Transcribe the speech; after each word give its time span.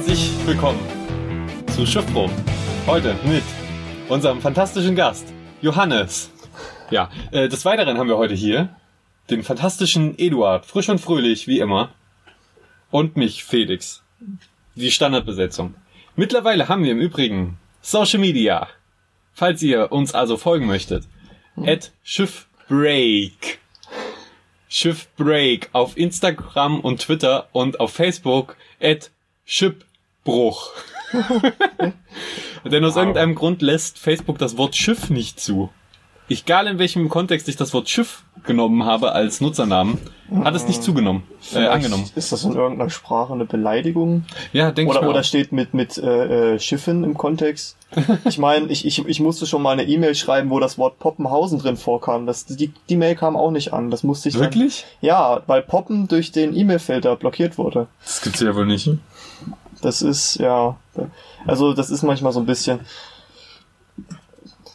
Herzlich 0.00 0.30
willkommen 0.46 0.80
zu 1.74 1.84
Schiffbruch. 1.84 2.30
Heute 2.86 3.14
mit 3.22 3.42
unserem 4.08 4.40
fantastischen 4.40 4.96
Gast, 4.96 5.26
Johannes. 5.60 6.30
Ja, 6.90 7.10
äh, 7.32 7.50
des 7.50 7.66
Weiteren 7.66 7.98
haben 7.98 8.08
wir 8.08 8.16
heute 8.16 8.32
hier 8.32 8.74
den 9.28 9.42
fantastischen 9.42 10.18
Eduard, 10.18 10.64
frisch 10.64 10.88
und 10.88 11.02
fröhlich, 11.02 11.48
wie 11.48 11.58
immer. 11.58 11.90
Und 12.90 13.18
mich, 13.18 13.44
Felix. 13.44 14.02
Die 14.74 14.90
Standardbesetzung. 14.90 15.74
Mittlerweile 16.16 16.68
haben 16.68 16.82
wir 16.82 16.92
im 16.92 17.00
Übrigen 17.00 17.58
Social 17.82 18.20
Media. 18.20 18.68
Falls 19.34 19.60
ihr 19.60 19.92
uns 19.92 20.14
also 20.14 20.38
folgen 20.38 20.66
möchtet. 20.66 21.04
At 21.62 21.92
Schiffbreak. 22.04 23.58
Schiffbreak 24.66 25.68
auf 25.72 25.98
Instagram 25.98 26.80
und 26.80 27.02
Twitter 27.02 27.50
und 27.52 27.80
auf 27.80 27.92
Facebook 27.92 28.56
at 28.80 29.10
Schiffbruch. 30.24 30.70
Denn 32.64 32.84
aus 32.84 32.96
irgendeinem 32.96 33.34
Grund 33.34 33.62
lässt 33.62 33.98
Facebook 33.98 34.38
das 34.38 34.56
Wort 34.56 34.76
Schiff 34.76 35.10
nicht 35.10 35.40
zu. 35.40 35.70
Egal 36.28 36.68
in 36.68 36.78
welchem 36.78 37.08
Kontext 37.08 37.48
ich 37.48 37.56
das 37.56 37.74
Wort 37.74 37.88
Schiff 37.88 38.22
genommen 38.44 38.84
habe 38.84 39.12
als 39.12 39.40
Nutzernamen, 39.40 39.98
hat 40.44 40.54
es 40.54 40.68
nicht 40.68 40.80
zugenommen, 40.80 41.24
äh, 41.54 41.66
angenommen. 41.66 42.08
Ist 42.14 42.30
das 42.30 42.44
in 42.44 42.52
irgendeiner 42.52 42.88
Sprache 42.88 43.32
eine 43.32 43.44
Beleidigung? 43.46 44.24
Ja, 44.52 44.70
denke 44.70 44.92
ich 44.92 44.96
Oder, 44.96 45.06
mir 45.06 45.10
oder 45.10 45.20
auch. 45.20 45.24
steht 45.24 45.50
mit, 45.50 45.74
mit 45.74 45.98
äh, 45.98 46.54
äh, 46.54 46.58
Schiffen 46.60 47.02
im 47.02 47.16
Kontext? 47.16 47.76
Ich 48.24 48.38
meine, 48.38 48.66
ich, 48.68 48.86
ich, 48.86 49.04
ich 49.06 49.20
musste 49.20 49.46
schon 49.46 49.62
mal 49.62 49.72
eine 49.72 49.84
E-Mail 49.84 50.14
schreiben, 50.14 50.50
wo 50.50 50.60
das 50.60 50.78
Wort 50.78 50.98
Poppenhausen 50.98 51.58
drin 51.58 51.76
vorkam. 51.76 52.26
Das, 52.26 52.46
die, 52.46 52.72
die 52.88 52.96
Mail 52.96 53.16
kam 53.16 53.36
auch 53.36 53.50
nicht 53.50 53.72
an. 53.72 53.90
Das 53.90 54.02
musste 54.02 54.28
ich 54.28 54.34
dann, 54.34 54.44
Wirklich? 54.44 54.86
Ja, 55.00 55.42
weil 55.46 55.62
Poppen 55.62 56.08
durch 56.08 56.32
den 56.32 56.54
E-Mail-Filter 56.56 57.16
blockiert 57.16 57.58
wurde. 57.58 57.88
Das 58.04 58.20
gibt's 58.22 58.40
ja 58.40 58.54
wohl 58.54 58.66
nicht. 58.66 58.90
Das 59.82 60.02
ist, 60.02 60.36
ja, 60.36 60.76
also 61.46 61.72
das 61.72 61.90
ist 61.90 62.02
manchmal 62.02 62.32
so 62.32 62.40
ein 62.40 62.46
bisschen. 62.46 62.80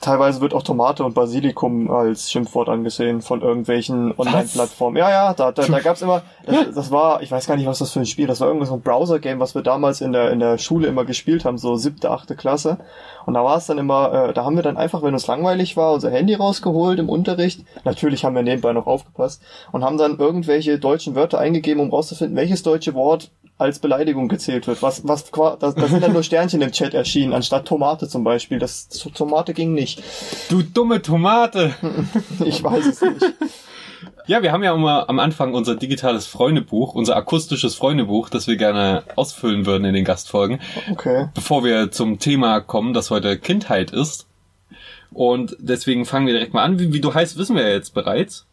Teilweise 0.06 0.40
wird 0.40 0.54
auch 0.54 0.62
Tomate 0.62 1.04
und 1.04 1.16
Basilikum 1.16 1.90
als 1.90 2.30
Schimpfwort 2.30 2.70
angesehen 2.70 3.24
von 3.24 3.42
irgendwelchen 3.42 4.14
Online-Plattformen. 4.16 4.98
Ja, 4.98 5.10
ja, 5.10 5.34
da, 5.34 5.52
da, 5.52 5.66
da 5.66 5.80
gab's 5.80 6.04
immer, 6.04 6.22
das, 6.46 6.76
das 6.76 6.92
war, 6.92 7.24
ich 7.24 7.32
weiß 7.32 7.48
gar 7.48 7.56
nicht, 7.58 7.66
was 7.66 7.80
das 7.80 7.90
für 7.90 8.02
ein 8.02 8.06
Spiel, 8.06 8.28
das 8.28 8.40
war 8.40 8.48
irgendein 8.50 8.68
so 8.68 8.76
ein 8.76 8.82
Browser-Game, 8.82 9.40
was 9.40 9.56
wir 9.56 9.64
damals 9.64 10.02
in 10.02 10.12
der, 10.12 10.30
in 10.30 10.40
der 10.40 10.60
Schule 10.60 10.86
immer 10.86 11.06
gespielt 11.06 11.44
haben, 11.44 11.58
so 11.58 11.76
siebte, 11.76 12.12
achte 12.12 12.36
Klasse. 12.36 12.78
Und 13.26 13.34
da 13.34 13.44
war 13.44 13.58
es 13.58 13.66
dann 13.66 13.80
immer, 13.80 14.30
äh, 14.30 14.34
da 14.34 14.46
haben 14.46 14.56
wir 14.56 14.62
dann 14.62 14.78
einfach, 14.78 15.02
wenn 15.02 15.16
uns 15.16 15.26
langweilig 15.26 15.76
war, 15.76 15.94
unser 15.94 16.12
Handy 16.12 16.36
rausgeholt 16.36 17.00
im 17.00 17.10
Unterricht. 17.10 17.66
Natürlich 17.84 18.26
haben 18.26 18.36
wir 18.36 18.44
nebenbei 18.44 18.74
noch 18.74 18.86
aufgepasst 18.86 19.42
und 19.72 19.84
haben 19.84 19.98
dann 19.98 20.20
irgendwelche 20.20 20.78
deutschen 20.78 21.16
Wörter 21.16 21.40
eingegeben, 21.40 21.82
um 21.82 21.90
rauszufinden, 21.90 22.38
welches 22.38 22.62
deutsche 22.62 22.94
Wort 22.94 23.32
als 23.58 23.80
Beleidigung 23.80 24.28
gezählt 24.28 24.68
wird. 24.68 24.82
Was, 24.82 25.08
was, 25.08 25.32
da, 25.32 25.56
da 25.60 25.72
sind 25.88 26.04
dann 26.04 26.12
nur 26.14 26.24
Sternchen 26.24 26.62
im 26.62 26.72
Chat 26.72 26.94
erschienen, 26.94 27.34
anstatt 27.34 27.66
Tomate 27.66 28.08
zum 28.10 28.24
Beispiel. 28.24 28.60
Das 28.60 28.90
Tomate 28.90 29.54
ging 29.54 29.74
nicht. 29.74 30.04
Du 30.50 30.62
dumme 30.62 31.02
Tomate! 31.02 31.74
Ich 32.46 32.62
weiß 32.62 32.86
es 32.86 33.02
nicht. 33.02 33.34
Ja, 34.28 34.42
wir 34.42 34.52
haben 34.52 34.64
ja 34.64 34.74
immer 34.74 35.08
am 35.08 35.20
Anfang 35.20 35.54
unser 35.54 35.76
digitales 35.76 36.26
Freundebuch, 36.26 36.96
unser 36.96 37.16
akustisches 37.16 37.76
Freundebuch, 37.76 38.30
das 38.30 38.48
wir 38.48 38.58
gerne 38.58 39.04
ausfüllen 39.16 39.66
würden 39.66 39.86
in 39.86 39.94
den 39.94 40.04
Gastfolgen, 40.04 40.60
Okay. 40.92 41.30
bevor 41.34 41.64
wir 41.64 41.92
zum 41.92 42.18
Thema 42.20 42.60
kommen, 42.60 42.94
das 42.94 43.12
heute 43.12 43.38
Kindheit 43.38 43.92
ist. 43.92 44.28
Und 45.12 45.56
deswegen 45.60 46.06
fangen 46.06 46.26
wir 46.28 46.34
direkt 46.34 46.54
mal 46.54 46.64
an. 46.64 46.80
Wie, 46.80 46.92
wie 46.92 47.00
du 47.02 47.14
heißt, 47.14 47.38
wissen 47.38 47.56
wir 47.56 47.64
ja 47.64 47.74
jetzt 47.76 47.94
bereits. 47.94 48.46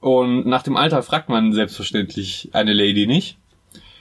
Und 0.00 0.46
nach 0.46 0.62
dem 0.62 0.76
Alter 0.76 1.02
fragt 1.02 1.28
man 1.28 1.52
selbstverständlich 1.52 2.50
eine 2.52 2.72
Lady 2.72 3.06
nicht. 3.06 3.38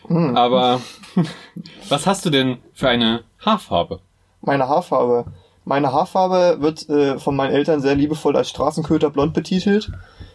Hm. 0.07 0.35
Aber 0.35 0.81
was 1.89 2.07
hast 2.07 2.25
du 2.25 2.29
denn 2.29 2.57
für 2.73 2.89
eine 2.89 3.23
Haarfarbe? 3.45 3.99
Meine 4.41 4.67
Haarfarbe. 4.67 5.25
Meine 5.65 5.91
Haarfarbe 5.91 6.61
wird 6.61 6.87
äh, 6.89 7.19
von 7.19 7.35
meinen 7.35 7.53
Eltern 7.53 7.81
sehr 7.81 7.95
liebevoll 7.95 8.37
als 8.37 8.49
Straßenköter 8.49 9.09
blond 9.09 9.33
betitelt. 9.33 9.91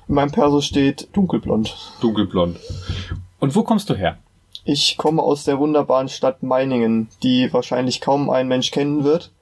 In 0.08 0.14
meinem 0.14 0.30
Perso 0.30 0.60
steht 0.60 1.08
dunkelblond. 1.14 1.74
Dunkelblond. 2.00 2.58
Und 3.38 3.54
wo 3.54 3.62
kommst 3.62 3.88
du 3.88 3.94
her? 3.94 4.18
Ich 4.64 4.96
komme 4.96 5.22
aus 5.22 5.44
der 5.44 5.58
wunderbaren 5.58 6.08
Stadt 6.08 6.42
Meiningen, 6.42 7.08
die 7.22 7.52
wahrscheinlich 7.52 8.00
kaum 8.00 8.30
ein 8.30 8.46
Mensch 8.46 8.70
kennen 8.70 9.04
wird. 9.04 9.32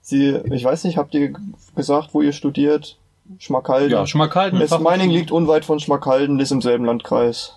Sie, 0.00 0.28
ich 0.50 0.64
weiß 0.64 0.84
nicht, 0.84 0.96
habt 0.96 1.14
ihr 1.14 1.34
gesagt, 1.74 2.10
wo 2.12 2.22
ihr 2.22 2.32
studiert? 2.32 2.96
Schmackhalden. 3.38 3.90
Ja, 3.90 4.06
Schmackhalden. 4.06 4.60
Es, 4.60 4.76
Meiningen 4.78 5.14
liegt 5.14 5.30
unweit 5.30 5.64
von 5.64 5.78
Schmackhalden, 5.78 6.40
ist 6.40 6.52
im 6.52 6.62
selben 6.62 6.84
Landkreis. 6.84 7.56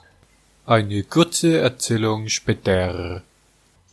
Eine 0.65 1.03
kurze 1.03 1.57
Erzählung 1.59 2.29
später. 2.29 3.21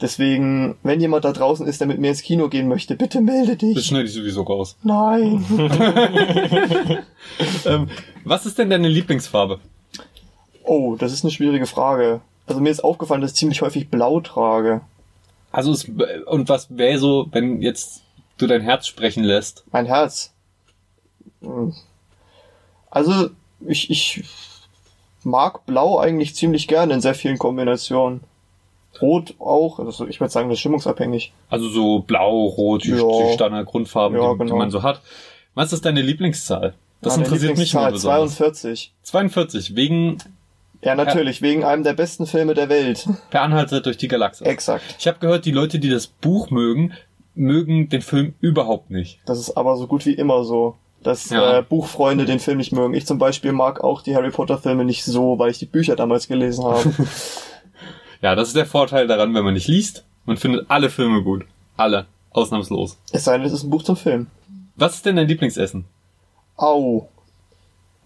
Deswegen, 0.00 0.76
wenn 0.82 1.00
jemand 1.00 1.24
da 1.24 1.32
draußen 1.32 1.66
ist, 1.66 1.80
der 1.80 1.88
mit 1.88 1.98
mir 1.98 2.08
ins 2.08 2.22
Kino 2.22 2.48
gehen 2.48 2.68
möchte, 2.68 2.96
bitte 2.96 3.20
melde 3.20 3.52
Das 3.56 3.58
dich. 3.58 3.86
schneide 3.86 4.06
ich 4.06 4.14
sowieso 4.14 4.42
raus. 4.42 4.76
Nein. 4.82 5.44
Ähm, 7.64 7.88
was 8.24 8.44
ist 8.46 8.58
denn 8.58 8.70
deine 8.70 8.88
Lieblingsfarbe? 8.88 9.60
Oh, 10.64 10.96
das 10.96 11.12
ist 11.12 11.22
eine 11.24 11.30
schwierige 11.30 11.66
Frage. 11.66 12.20
Also 12.46 12.60
mir 12.60 12.70
ist 12.70 12.82
aufgefallen, 12.82 13.20
dass 13.20 13.32
ich 13.32 13.36
ziemlich 13.36 13.62
häufig 13.62 13.88
blau 13.88 14.20
trage. 14.20 14.80
Also 15.52 15.72
es, 15.72 15.86
und 16.26 16.48
was 16.48 16.66
wäre 16.76 16.98
so, 16.98 17.28
wenn 17.32 17.60
jetzt 17.62 18.02
du 18.38 18.46
dein 18.46 18.62
Herz 18.62 18.86
sprechen 18.86 19.22
lässt? 19.22 19.64
Mein 19.70 19.86
Herz. 19.86 20.32
Hm. 21.42 21.74
Also, 22.90 23.30
ich, 23.66 23.90
ich 23.90 24.24
mag 25.24 25.66
Blau 25.66 25.98
eigentlich 25.98 26.34
ziemlich 26.34 26.68
gerne 26.68 26.94
in 26.94 27.00
sehr 27.00 27.14
vielen 27.14 27.38
Kombinationen. 27.38 28.20
Rot 29.00 29.34
auch, 29.38 29.78
also 29.78 30.06
ich 30.06 30.20
würde 30.20 30.32
sagen, 30.32 30.48
das 30.48 30.56
ist 30.56 30.60
stimmungsabhängig. 30.60 31.32
Also 31.48 31.68
so 31.68 32.00
blau, 32.00 32.46
rot, 32.46 32.84
die, 32.84 32.90
Ja. 32.90 32.96
die 33.28 33.34
Standardgrundfarben, 33.34 34.18
Ja, 34.20 34.32
die, 34.32 34.38
die 34.38 34.44
genau. 34.46 34.56
man 34.56 34.70
so 34.70 34.82
hat. 34.82 35.00
Was 35.54 35.72
ist 35.72 35.84
deine 35.84 36.02
Lieblingszahl? 36.02 36.74
Das 37.00 37.14
Meine 37.16 37.24
interessiert 37.24 37.56
mich 37.56 37.72
Lieblingszahl, 37.72 37.92
besonders. 37.92 38.36
42. 38.36 38.92
42, 39.02 39.76
wegen 39.76 40.18
Ja, 40.82 40.94
natürlich, 40.96 41.40
wegen 41.40 41.62
einem 41.64 41.84
der 41.84 41.92
besten 41.94 42.26
Filme 42.26 42.54
der 42.54 42.68
Welt. 42.68 43.06
Per 43.30 43.42
Anhalter 43.42 43.80
durch 43.80 43.96
die 43.96 44.08
Galaxis. 44.08 44.46
Exakt. 44.46 44.96
Ich 44.98 45.06
habe 45.06 45.18
gehört, 45.20 45.44
die 45.44 45.52
Leute, 45.52 45.78
die 45.78 45.88
das 45.90 46.06
Buch 46.08 46.50
mögen, 46.50 46.92
mögen 47.34 47.88
den 47.90 48.02
Film 48.02 48.34
überhaupt 48.40 48.90
nicht. 48.90 49.20
Das 49.24 49.38
ist 49.38 49.56
aber 49.56 49.76
so 49.76 49.86
gut 49.86 50.04
wie 50.04 50.14
immer 50.14 50.42
so, 50.44 50.74
dass 51.02 51.30
Ja. 51.30 51.58
äh, 51.58 51.62
Buchfreunde 51.62 52.24
den 52.26 52.40
Film 52.40 52.58
nicht 52.58 52.72
mögen. 52.72 52.94
Ich 52.94 53.06
zum 53.06 53.18
Beispiel 53.18 53.52
mag 53.52 53.82
auch 53.82 54.02
die 54.02 54.14
Harry 54.14 54.30
Potter 54.30 54.58
Filme 54.58 54.84
nicht 54.84 55.04
so, 55.04 55.38
weil 55.38 55.50
ich 55.50 55.58
die 55.58 55.66
Bücher 55.66 55.96
damals 55.96 56.28
gelesen 56.28 56.64
habe. 56.64 56.82
Ja, 58.22 58.34
das 58.34 58.48
ist 58.48 58.56
der 58.56 58.66
Vorteil 58.66 59.06
daran, 59.06 59.32
wenn 59.34 59.44
man 59.44 59.54
nicht 59.54 59.66
liest. 59.66 60.04
Man 60.26 60.36
findet 60.36 60.66
alle 60.70 60.90
Filme 60.90 61.22
gut. 61.22 61.46
Alle. 61.78 62.04
Ausnahmslos. 62.32 62.98
es 63.12 63.24
sei 63.24 63.38
denn, 63.38 63.46
es 63.46 63.52
ist 63.54 63.62
ein 63.64 63.70
Buch 63.70 63.82
zum 63.82 63.96
Film. 63.96 64.26
Was 64.76 64.96
ist 64.96 65.06
denn 65.06 65.16
dein 65.16 65.26
Lieblingsessen? 65.26 65.86
Au. 66.58 67.08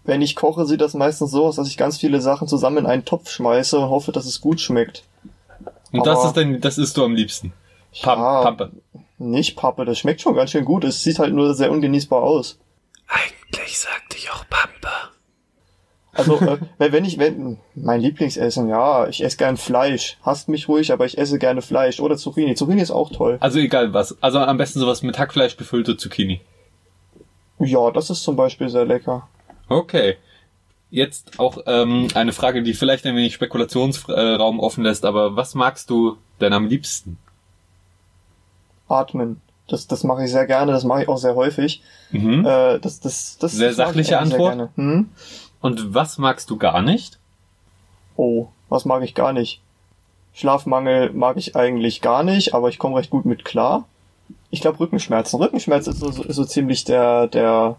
Wenn 0.05 0.21
ich 0.21 0.35
koche, 0.37 0.65
sieht 0.65 0.79
das 0.81 0.93
meistens 0.93 1.31
so 1.31 1.45
aus, 1.45 1.57
dass 1.57 1.67
ich 1.67 1.75
ganz 1.77 1.97
viele 1.97 2.21
Sachen 2.21 2.47
zusammen 2.47 2.77
in 2.77 2.85
einen 2.85 3.03
Topf 3.05 3.29
schmeiße 3.29 3.77
und 3.77 3.89
hoffe, 3.89 4.13
dass 4.13 4.25
es 4.25 4.39
gut 4.39 4.61
schmeckt. 4.61 5.03
Und 5.91 6.05
das 6.07 6.19
Aber- 6.19 6.27
ist 6.29 6.37
dein, 6.37 6.61
das 6.61 6.77
isst 6.77 6.95
du 6.95 7.03
am 7.03 7.13
liebsten. 7.13 7.51
Pam, 8.01 8.19
Ja. 8.19 8.41
Pampe. 8.43 8.71
Nicht 9.17 9.57
Pappe, 9.57 9.83
das 9.85 9.99
schmeckt 9.99 10.21
schon 10.21 10.35
ganz 10.35 10.51
schön 10.51 10.63
gut. 10.65 10.83
Es 10.85 11.03
sieht 11.03 11.19
halt 11.19 11.33
nur 11.33 11.53
sehr 11.53 11.71
ungenießbar 11.71 12.21
aus. 12.23 12.57
Eigentlich 13.07 13.79
sagte 13.79 14.17
ich 14.17 14.31
auch 14.31 14.45
Pampa. 14.49 15.11
Also, 16.13 16.39
äh, 16.39 16.57
wenn 16.77 16.91
wenn 16.93 17.05
ich, 17.05 17.17
wenn, 17.17 17.59
mein 17.75 18.01
Lieblingsessen, 18.01 18.69
ja, 18.69 19.07
ich 19.07 19.23
esse 19.23 19.37
gern 19.37 19.57
Fleisch. 19.57 20.17
Hasst 20.23 20.47
mich 20.47 20.67
ruhig, 20.67 20.93
aber 20.93 21.05
ich 21.05 21.17
esse 21.17 21.39
gerne 21.39 21.61
Fleisch. 21.61 21.99
Oder 21.99 22.17
Zucchini. 22.17 22.55
Zucchini 22.55 22.81
ist 22.81 22.91
auch 22.91 23.11
toll. 23.11 23.37
Also 23.41 23.59
egal 23.59 23.93
was. 23.93 24.21
Also 24.23 24.39
am 24.39 24.57
besten 24.57 24.79
sowas 24.79 25.03
mit 25.03 25.19
Hackfleisch 25.19 25.57
gefüllte 25.57 25.97
Zucchini. 25.97 26.41
Ja, 27.59 27.91
das 27.91 28.09
ist 28.09 28.23
zum 28.23 28.35
Beispiel 28.35 28.69
sehr 28.69 28.85
lecker. 28.85 29.27
Okay. 29.67 30.17
Jetzt 30.89 31.39
auch 31.39 31.57
ähm, 31.65 32.07
eine 32.13 32.31
Frage, 32.31 32.63
die 32.63 32.73
vielleicht 32.73 33.05
ein 33.05 33.15
wenig 33.15 33.33
Spekulationsraum 33.33 34.59
offen 34.59 34.83
lässt, 34.83 35.03
aber 35.03 35.35
was 35.35 35.55
magst 35.55 35.89
du 35.89 36.17
denn 36.39 36.53
am 36.53 36.67
liebsten? 36.67 37.17
Atmen. 38.87 39.41
Das, 39.67 39.87
das 39.87 40.03
mache 40.03 40.23
ich 40.25 40.31
sehr 40.31 40.45
gerne, 40.45 40.71
das 40.71 40.83
mache 40.83 41.03
ich 41.03 41.07
auch 41.09 41.17
sehr 41.17 41.35
häufig. 41.35 41.81
Mhm. 42.11 42.45
Äh, 42.45 42.79
das, 42.79 42.99
das, 42.99 43.37
das, 43.39 43.53
Sehr 43.53 43.69
das 43.69 43.77
sachliche 43.77 44.19
Antwort. 44.19 44.55
gerne. 44.55 44.69
Hm? 44.75 45.09
Und 45.61 45.93
was 45.93 46.17
magst 46.19 46.49
du 46.51 46.57
gar 46.57 46.81
nicht? 46.83 47.17
Oh, 48.15 48.47
was 48.69 48.85
mag 48.85 49.03
ich 49.03 49.15
gar 49.15 49.33
nicht? 49.33 49.61
Schlafmangel 50.33 51.11
mag 51.13 51.37
ich 51.37 51.55
eigentlich 51.55 52.01
gar 52.01 52.23
nicht, 52.23 52.53
aber 52.53 52.69
ich 52.69 52.77
komme 52.77 52.97
recht 52.97 53.09
gut 53.09 53.25
mit 53.25 53.43
klar. 53.45 53.85
Ich 54.51 54.61
glaube 54.61 54.79
Rückenschmerzen. 54.79 55.39
Rückenschmerzen 55.39 55.93
ist 55.93 55.99
so, 55.99 56.11
so, 56.11 56.23
ist 56.23 56.35
so 56.35 56.45
ziemlich 56.45 56.83
der, 56.83 57.27
der, 57.27 57.77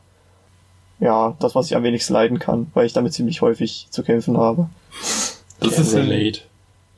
ja, 0.99 1.37
das, 1.39 1.55
was 1.55 1.67
ich 1.71 1.77
am 1.77 1.83
wenigsten 1.85 2.15
leiden 2.15 2.39
kann, 2.39 2.69
weil 2.75 2.87
ich 2.87 2.93
damit 2.93 3.13
ziemlich 3.13 3.43
häufig 3.43 3.87
zu 3.91 4.03
kämpfen 4.03 4.39
habe. 4.39 4.69
Das 5.61 5.79
ist 5.79 5.95
Relate. 5.95 6.41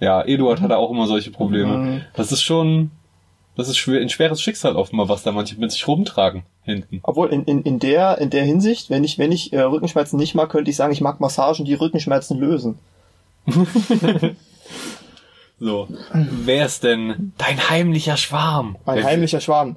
ja, 0.00 0.22
Eduard 0.22 0.60
hatte 0.60 0.78
auch 0.78 0.90
immer 0.90 1.06
solche 1.06 1.30
Probleme. 1.30 1.76
Mhm. 1.76 2.00
Das 2.14 2.32
ist 2.32 2.42
schon, 2.42 2.90
das 3.58 3.68
ist 3.68 3.76
schwer, 3.76 4.00
ein 4.00 4.08
schweres 4.08 4.40
Schicksal 4.40 4.72
mal, 4.92 5.08
was 5.08 5.22
da 5.22 5.32
manche 5.32 5.56
mit 5.56 5.70
sich 5.72 5.86
rumtragen 5.86 6.44
hinten. 6.62 7.00
Obwohl 7.02 7.28
in, 7.32 7.44
in, 7.44 7.62
in 7.62 7.78
der 7.78 8.18
in 8.18 8.30
der 8.30 8.44
Hinsicht, 8.44 8.88
wenn 8.88 9.04
ich 9.04 9.18
wenn 9.18 9.32
ich 9.32 9.52
äh, 9.52 9.60
Rückenschmerzen 9.60 10.18
nicht 10.18 10.34
mag, 10.34 10.48
könnte 10.48 10.70
ich 10.70 10.76
sagen, 10.76 10.92
ich 10.92 11.00
mag 11.00 11.20
Massagen, 11.20 11.64
die 11.64 11.74
Rückenschmerzen 11.74 12.38
lösen. 12.38 12.78
So. 15.60 15.88
Wer 16.12 16.66
ist 16.66 16.84
denn 16.84 17.32
dein 17.36 17.68
heimlicher 17.68 18.16
Schwarm? 18.16 18.76
Mein 18.86 19.02
heimlicher 19.02 19.40
Schwarm. 19.40 19.76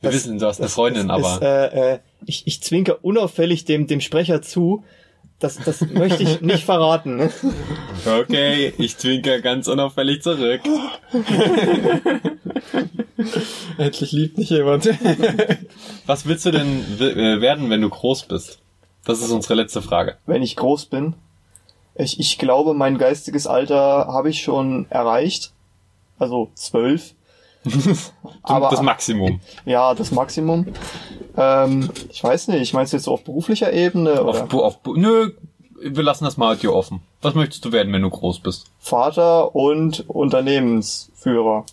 Wir 0.00 0.10
Das- 0.10 0.14
wissen, 0.14 0.38
du 0.38 0.46
hast 0.46 0.60
eine 0.60 0.68
Freundin, 0.68 1.08
das 1.08 1.24
aber. 1.24 1.34
Ist, 1.36 1.42
äh, 1.42 1.94
äh, 1.94 1.98
ich, 2.26 2.46
ich 2.46 2.62
zwinker 2.62 2.98
unauffällig 3.02 3.64
dem, 3.64 3.86
dem 3.86 4.00
Sprecher 4.00 4.42
zu. 4.42 4.84
Das, 5.42 5.56
das 5.58 5.80
möchte 5.80 6.22
ich 6.22 6.40
nicht 6.40 6.64
verraten. 6.64 7.16
ne? 7.16 7.32
Okay, 8.06 8.72
ich 8.78 8.96
zwinker 8.96 9.40
ganz 9.40 9.66
unauffällig 9.66 10.22
zurück. 10.22 10.60
Endlich 13.76 14.12
liebt 14.12 14.38
mich 14.38 14.50
jemand. 14.50 14.88
Was 16.06 16.26
willst 16.26 16.46
du 16.46 16.52
denn 16.52 16.84
äh, 17.00 17.40
werden, 17.40 17.70
wenn 17.70 17.80
du 17.80 17.88
groß 17.88 18.22
bist? 18.24 18.60
Das 19.04 19.20
ist 19.20 19.32
unsere 19.32 19.54
letzte 19.54 19.82
Frage. 19.82 20.16
Wenn 20.26 20.42
ich 20.42 20.54
groß 20.54 20.86
bin. 20.86 21.14
Ich, 21.96 22.20
ich 22.20 22.38
glaube, 22.38 22.72
mein 22.72 22.96
geistiges 22.96 23.48
Alter 23.48 24.06
habe 24.06 24.30
ich 24.30 24.42
schon 24.42 24.86
erreicht. 24.90 25.52
Also 26.20 26.52
zwölf. 26.54 27.14
Aber 28.42 28.70
das 28.70 28.82
Maximum. 28.82 29.40
ja, 29.64 29.94
das 29.94 30.10
Maximum. 30.10 30.66
Ähm, 31.36 31.88
ich 32.10 32.22
weiß 32.22 32.48
nicht, 32.48 32.60
ich 32.60 32.72
meinst 32.74 32.92
du 32.92 32.96
jetzt 32.96 33.04
so 33.04 33.12
auf 33.12 33.24
beruflicher 33.24 33.72
Ebene 33.72 34.22
oder 34.24 34.44
Auf, 34.44 34.54
auf, 34.54 34.78
nö, 34.96 35.30
wir 35.80 36.02
lassen 36.02 36.24
das 36.24 36.36
mal 36.36 36.56
dir 36.56 36.74
offen. 36.74 37.00
Was 37.22 37.34
möchtest 37.34 37.64
du 37.64 37.72
werden, 37.72 37.92
wenn 37.92 38.02
du 38.02 38.10
groß 38.10 38.40
bist? 38.40 38.66
Vater 38.78 39.54
und 39.54 40.08
Unternehmensführer. 40.08 41.64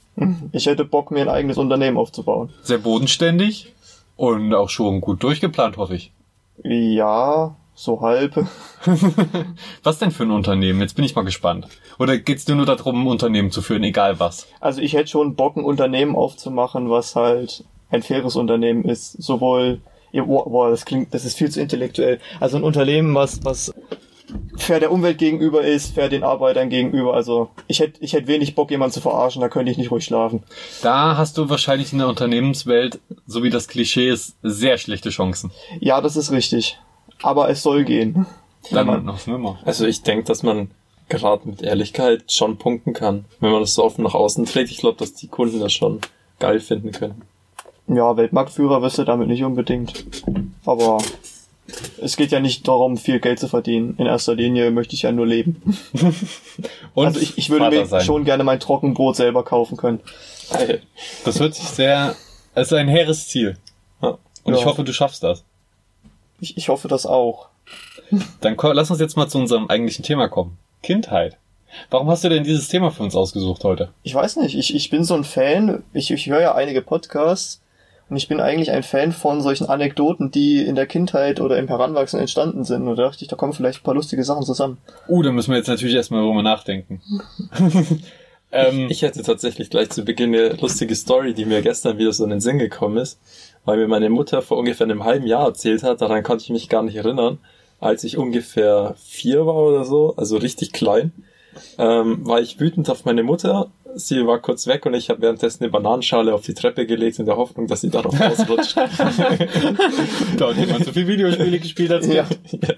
Ich 0.52 0.66
hätte 0.66 0.86
Bock, 0.86 1.12
mir 1.12 1.22
ein 1.22 1.30
eigenes 1.30 1.58
Unternehmen 1.58 1.98
aufzubauen. 1.98 2.52
Sehr 2.62 2.78
bodenständig 2.78 3.74
und 4.16 4.54
auch 4.54 4.70
schon 4.70 5.02
gut 5.02 5.24
durchgeplant, 5.24 5.78
hoffe 5.78 5.96
ich. 5.96 6.12
Ja, 6.64 7.56
so 7.80 8.02
halb. 8.02 8.36
Was 9.84 10.00
denn 10.00 10.12
für 10.12 10.24
ein 10.24 10.32
Unternehmen? 10.32 10.82
Jetzt 10.82 10.96
bin 10.96 11.06
ich 11.06 11.16
mal 11.16 11.24
gespannt. 11.24 11.68
Oder 11.98 12.18
geht's 12.18 12.44
dir 12.44 12.56
nur 12.56 12.66
darum, 12.66 13.04
ein 13.04 13.08
Unternehmen 13.08 13.52
zu 13.52 13.62
führen, 13.62 13.84
egal 13.84 14.20
was? 14.20 14.48
Also 14.60 14.82
ich 14.82 14.94
hätte 14.94 15.12
schon 15.12 15.36
Bock, 15.36 15.56
ein 15.56 15.64
Unternehmen 15.64 16.16
aufzumachen, 16.16 16.90
was 16.90 17.16
halt 17.16 17.64
ein 17.90 18.04
faires 18.04 18.36
Unternehmen 18.36 18.84
ist. 18.84 19.14
Sowohl, 19.24 19.80
boah, 20.14 20.70
das 20.70 20.84
klingt, 20.84 21.14
das 21.14 21.24
ist 21.24 21.38
viel 21.38 21.50
zu 21.50 21.62
intellektuell. 21.62 22.20
Also 22.42 22.58
ein 22.58 22.64
Unternehmen, 22.64 23.16
was, 23.16 23.46
was 23.46 23.74
fair 24.58 24.82
der 24.82 24.92
Umwelt 24.92 25.18
gegenüber 25.18 25.62
ist, 25.62 25.96
fair 25.96 26.10
den 26.10 26.24
Arbeitern 26.24 26.70
gegenüber. 26.70 27.14
Also 27.14 27.50
ich 27.68 27.80
hätte, 27.80 28.04
ich 28.04 28.12
hätte 28.12 28.28
wenig 28.28 28.56
Bock, 28.56 28.72
jemanden 28.72 28.94
zu 28.94 29.02
verarschen, 29.02 29.42
da 29.42 29.48
könnte 29.48 29.72
ich 29.72 29.78
nicht 29.78 29.90
ruhig 29.90 30.04
schlafen. 30.04 30.44
Da 30.82 31.16
hast 31.16 31.38
du 31.38 31.50
wahrscheinlich 31.50 31.94
in 31.94 32.00
der 32.00 32.10
Unternehmenswelt, 32.10 33.00
so 33.26 33.42
wie 33.42 33.50
das 33.50 33.70
Klischee 33.70 34.10
ist, 34.10 34.36
sehr 34.44 34.78
schlechte 34.78 35.12
Chancen. 35.12 35.52
Ja, 35.80 36.02
das 36.02 36.18
ist 36.18 36.32
richtig. 36.32 36.78
Aber 37.22 37.50
es 37.50 37.62
soll 37.64 37.84
gehen. 37.84 38.26
Dann 38.72 39.06
noch 39.06 39.26
nimmer. 39.28 39.60
Also 39.66 39.86
ich 39.86 40.04
denke, 40.04 40.26
dass 40.26 40.44
man 40.44 40.70
gerade 41.08 41.48
mit 41.48 41.62
Ehrlichkeit 41.62 42.32
schon 42.32 42.58
punkten 42.58 42.94
kann. 42.94 43.26
Wenn 43.40 43.52
man 43.52 43.62
das 43.62 43.74
so 43.76 43.84
offen 43.84 44.04
nach 44.04 44.14
außen 44.14 44.46
trägt, 44.46 44.70
ich 44.72 44.78
glaube, 44.78 44.98
dass 44.98 45.14
die 45.14 45.28
Kunden 45.28 45.60
das 45.60 45.74
schon 45.74 46.00
geil 46.40 46.60
finden 46.60 46.92
können. 46.92 47.22
Ja, 47.88 48.16
Weltmarktführer 48.16 48.82
wirst 48.82 49.00
du 49.00 49.04
damit 49.04 49.28
nicht 49.28 49.44
unbedingt. 49.44 50.06
Aber 50.66 51.00
es 52.02 52.16
geht 52.18 52.32
ja 52.32 52.40
nicht 52.40 52.68
darum, 52.68 52.98
viel 52.98 53.20
Geld 53.20 53.40
zu 53.40 53.48
verdienen. 53.48 53.96
In 53.98 54.06
erster 54.06 54.36
Linie 54.36 54.70
möchte 54.72 54.94
ich 54.94 55.02
ja 55.04 55.12
nur 55.12 55.26
leben. 55.26 55.62
Und 56.94 57.06
also 57.08 57.20
ich, 57.20 57.38
ich 57.38 57.50
würde 57.50 57.66
Vater 57.66 57.78
mir 57.78 57.86
sein. 57.88 58.02
schon 58.06 58.26
gerne 58.26 58.44
mein 58.44 58.60
Trockenbrot 58.60 59.16
selber 59.16 59.44
kaufen 59.44 59.78
können. 59.78 60.00
Geil. 60.52 60.82
Das 61.26 61.40
hört 61.40 61.56
sich 61.56 61.66
sehr, 61.66 62.16
es 62.54 62.68
ist 62.68 62.74
ein 62.74 62.88
hehres 62.88 63.28
Ziel. 63.28 63.58
Ja. 64.02 64.18
Und 64.44 64.54
Ja. 64.54 64.60
ich 64.60 64.66
hoffe, 64.66 64.84
du 64.84 64.94
schaffst 64.94 65.24
das. 65.24 65.44
Ich, 66.42 66.58
ich 66.58 66.70
hoffe 66.70 66.88
das 66.88 67.06
auch. 67.06 67.50
Dann 68.42 68.56
lass 68.58 68.92
uns 68.92 69.00
jetzt 69.00 69.18
mal 69.18 69.28
zu 69.28 69.38
unserem 69.38 69.68
eigentlichen 69.68 70.04
Thema 70.04 70.28
kommen. 70.28 70.58
Kindheit. 70.82 71.38
Warum 71.90 72.10
hast 72.10 72.24
du 72.24 72.30
denn 72.30 72.44
dieses 72.44 72.68
Thema 72.68 72.92
für 72.92 73.04
uns 73.04 73.16
ausgesucht 73.16 73.64
heute? 73.64 73.90
Ich 74.04 74.16
weiß 74.16 74.38
nicht, 74.38 74.56
ich, 74.56 74.74
ich 74.76 74.90
bin 74.90 75.04
so 75.04 75.14
ein 75.14 75.24
Fan, 75.24 75.84
ich, 75.94 76.10
ich 76.12 76.28
höre 76.28 76.42
ja 76.42 76.56
einige 76.56 76.82
Podcasts 76.82 77.62
und 78.10 78.18
ich 78.18 78.28
bin 78.28 78.40
eigentlich 78.40 78.72
ein 78.72 78.84
Fan 78.84 79.12
von 79.12 79.42
solchen 79.42 79.70
Anekdoten, 79.70 80.32
die 80.32 80.64
in 80.64 80.76
der 80.76 80.88
Kindheit 80.88 81.40
oder 81.40 81.58
im 81.60 81.68
Heranwachsen 81.68 82.20
entstanden 82.20 82.64
sind. 82.64 82.88
Und 82.88 82.98
da 82.98 83.04
dachte 83.04 83.24
ich, 83.24 83.28
da 83.28 83.36
kommen 83.36 83.54
vielleicht 83.54 83.82
ein 83.82 83.84
paar 83.84 83.94
lustige 83.94 84.24
Sachen 84.24 84.44
zusammen. 84.44 84.78
Uh, 85.08 85.22
da 85.22 85.32
müssen 85.32 85.52
wir 85.52 85.58
jetzt 85.58 85.68
natürlich 85.68 85.96
erstmal 85.96 86.24
drüber 86.24 86.42
nachdenken. 86.42 87.02
ähm, 88.52 88.88
Ich 88.90 89.04
hätte 89.04 89.22
tatsächlich 89.22 89.70
gleich 89.70 89.92
zu 89.92 90.04
Beginn 90.04 90.34
eine 90.34 90.54
lustige 90.54 90.96
Story, 90.96 91.36
die 91.36 91.46
mir 91.46 91.62
gestern 91.62 92.00
wieder 92.00 92.12
so 92.12 92.24
in 92.24 92.32
den 92.32 92.42
Sinn 92.42 92.58
gekommen 92.58 92.98
ist, 92.98 93.20
weil 93.66 93.78
mir 93.78 93.88
meine 93.88 94.10
Mutter 94.10 94.42
vor 94.42 94.58
ungefähr 94.58 94.86
einem 94.86 95.04
halben 95.04 95.28
Jahr 95.28 95.46
erzählt 95.46 95.84
hat, 95.84 96.02
daran 96.02 96.24
konnte 96.24 96.44
ich 96.44 96.50
mich 96.50 96.70
gar 96.70 96.84
nicht 96.84 96.96
erinnern, 96.96 97.40
als 97.80 98.04
ich 98.04 98.18
ungefähr 98.18 98.96
vier 98.98 99.46
war 99.46 99.56
oder 99.56 99.86
so, 99.86 100.14
also 100.18 100.38
richtig 100.38 100.74
klein, 100.74 101.12
ähm, 101.78 102.26
war 102.26 102.42
ich 102.42 102.60
wütend 102.60 102.90
auf 102.90 103.06
meine 103.06 103.24
Mutter. 103.24 103.70
Sie 103.96 104.26
war 104.28 104.40
kurz 104.40 104.68
weg 104.68 104.86
und 104.86 104.94
ich 104.94 105.10
habe 105.10 105.22
währenddessen 105.22 105.64
eine 105.64 105.72
Bananenschale 105.72 106.34
auf 106.34 106.42
die 106.42 106.54
Treppe 106.54 106.86
gelegt 106.86 107.18
in 107.18 107.26
der 107.26 107.38
Hoffnung, 107.38 107.68
dass 107.68 107.82
sie 107.82 107.90
darauf 107.90 108.20
ausrutscht. 108.20 108.78
da 110.38 110.50
hat 110.50 110.58
jemand 110.58 110.86
so 110.86 110.92
viel 110.92 111.08
Videospiele 111.08 111.60
gespielt 111.60 111.92
als 111.92 112.06
Ja. 112.08 112.28
Ja, 112.52 112.76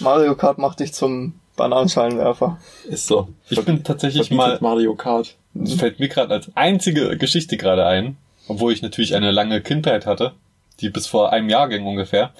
Mario 0.00 0.34
Kart 0.34 0.58
macht 0.58 0.80
dich 0.80 0.92
zum 0.92 1.34
Bananenschalenwerfer. 1.56 2.58
ist 2.88 3.06
so. 3.06 3.28
Ich 3.48 3.64
bin 3.64 3.84
tatsächlich 3.84 4.30
mal, 4.30 4.58
Mario 4.60 4.94
Kart. 4.94 5.36
das 5.54 5.74
fällt 5.74 6.00
mir 6.00 6.08
gerade 6.08 6.34
als 6.34 6.50
einzige 6.54 7.16
Geschichte 7.16 7.56
gerade 7.56 7.86
ein, 7.86 8.16
obwohl 8.48 8.72
ich 8.72 8.82
natürlich 8.82 9.14
eine 9.14 9.30
lange 9.30 9.60
Kindheit 9.60 10.06
hatte, 10.06 10.32
die 10.80 10.90
bis 10.90 11.06
vor 11.06 11.32
einem 11.32 11.48
Jahr 11.48 11.68
ging 11.68 11.86
ungefähr, 11.86 12.32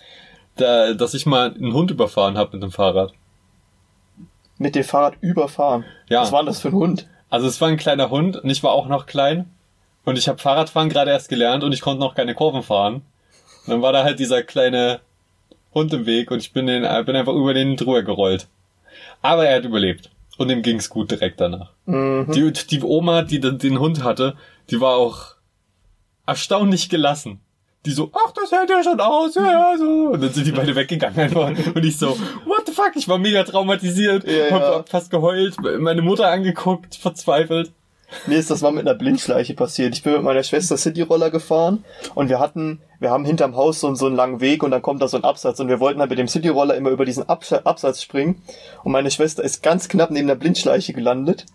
da, 0.57 0.95
dass 0.95 1.15
ich 1.15 1.27
mal 1.27 1.55
einen 1.55 1.73
Hund 1.73 1.91
überfahren 1.91 2.39
habe 2.39 2.57
mit 2.57 2.63
dem 2.63 2.73
Fahrrad. 2.73 3.13
Mit 4.59 4.75
dem 4.75 4.85
Fahrrad 4.85 5.15
überfahren. 5.21 5.85
Ja. 6.09 6.23
Was 6.23 6.33
war 6.33 6.41
denn 6.41 6.47
das 6.47 6.61
für 6.61 6.69
ein 6.69 6.75
Hund? 6.75 7.09
Also 7.29 7.47
es 7.47 7.61
war 7.61 7.69
ein 7.69 7.77
kleiner 7.77 8.11
Hund 8.11 8.37
und 8.37 8.49
ich 8.49 8.63
war 8.63 8.73
auch 8.73 8.89
noch 8.89 9.07
klein 9.07 9.51
und 10.05 10.17
ich 10.17 10.29
habe 10.29 10.39
Fahrradfahren 10.39 10.89
gerade 10.89 11.11
erst 11.11 11.29
gelernt 11.29 11.65
und 11.65 11.73
ich 11.73 11.81
konnte 11.81 12.01
noch 12.01 12.15
keine 12.15 12.35
Kurven 12.35 12.63
fahren. 12.63 13.03
Und 13.67 13.73
dann 13.73 13.83
war 13.83 13.93
da 13.93 14.05
halt 14.05 14.19
dieser 14.19 14.43
kleine 14.43 15.01
Hund 15.75 15.93
im 15.93 16.07
Weg 16.07 16.31
und 16.31 16.39
ich 16.39 16.53
bin, 16.53 16.67
den, 16.67 16.83
bin 16.83 17.17
einfach 17.17 17.35
über 17.35 17.53
den 17.53 17.77
drüber 17.77 18.03
gerollt. 18.03 18.47
Aber 19.21 19.47
er 19.47 19.57
hat 19.57 19.65
überlebt 19.65 20.11
und 20.39 20.51
ihm 20.51 20.63
ging's 20.63 20.89
gut 20.89 21.11
direkt 21.11 21.41
danach. 21.41 21.73
Mhm. 21.85 22.31
Die, 22.33 22.53
die 22.53 22.83
Oma, 22.83 23.23
die 23.23 23.41
den, 23.41 23.59
den 23.59 23.79
Hund 23.79 24.05
hatte, 24.05 24.37
die 24.71 24.81
war 24.81 24.97
auch 24.97 25.36
erstaunlich 26.27 26.89
gelassen. 26.89 27.41
Die 27.85 27.93
so, 27.93 28.11
ach, 28.13 28.33
das 28.33 28.51
hält 28.51 28.69
ja 28.69 28.83
schon 28.83 28.99
aus, 28.99 29.37
ja, 29.37 29.45
ja, 29.73 29.79
so. 29.79 29.85
Und 30.13 30.21
dann 30.21 30.33
sind 30.33 30.45
die 30.47 30.51
beide 30.53 30.75
weggegangen 30.75 31.19
einfach. 31.21 31.49
Und 31.49 31.85
ich 31.85 31.97
so, 31.97 32.19
what 32.45 32.67
the 32.67 32.73
fuck, 32.73 32.93
ich 32.97 33.07
war 33.07 33.19
mega 33.19 33.45
traumatisiert, 33.45 34.25
Ja, 34.29 34.51
hab, 34.51 34.61
ja. 34.61 34.85
fast 34.89 35.11
geheult, 35.11 35.57
meine 35.79 36.03
Mutter 36.03 36.29
angeguckt, 36.29 36.97
verzweifelt. 36.97 37.71
Mir 38.27 38.39
ist 38.39 38.51
das 38.51 38.61
mal 38.63 38.71
mit 38.73 38.87
einer 38.87 38.97
Blindschleiche 38.97 39.55
passiert. 39.55 39.95
Ich 39.95 40.03
bin 40.03 40.13
mit 40.13 40.23
meiner 40.23 40.43
Schwester 40.43 40.77
Cityroller 40.77 41.31
gefahren 41.31 41.85
und 42.15 42.29
wir 42.29 42.39
hatten, 42.39 42.81
wir 43.01 43.11
haben 43.11 43.25
hinterm 43.25 43.57
Haus 43.57 43.81
so, 43.81 43.93
so 43.95 44.07
einen 44.07 44.15
langen 44.17 44.41
Weg 44.41 44.63
und 44.63 44.71
dann 44.71 44.81
kommt 44.83 45.03
da 45.03 45.09
so 45.09 45.17
ein 45.17 45.25
Absatz 45.25 45.59
und 45.61 45.69
wir 45.69 45.81
wollten 45.81 45.99
halt 46.01 46.11
mit 46.11 46.19
dem 46.19 46.29
Cityroller 46.29 46.77
immer 46.77 46.91
über 46.91 47.05
diesen 47.05 47.29
Abs 47.29 47.53
Absatz 47.53 48.01
springen 48.03 48.43
und 48.85 48.93
meine 48.93 49.11
Schwester 49.11 49.43
ist 49.43 49.63
ganz 49.63 49.89
knapp 49.89 50.11
neben 50.11 50.29
der 50.29 50.37
Blindschleiche 50.37 50.93
gelandet, 50.93 51.47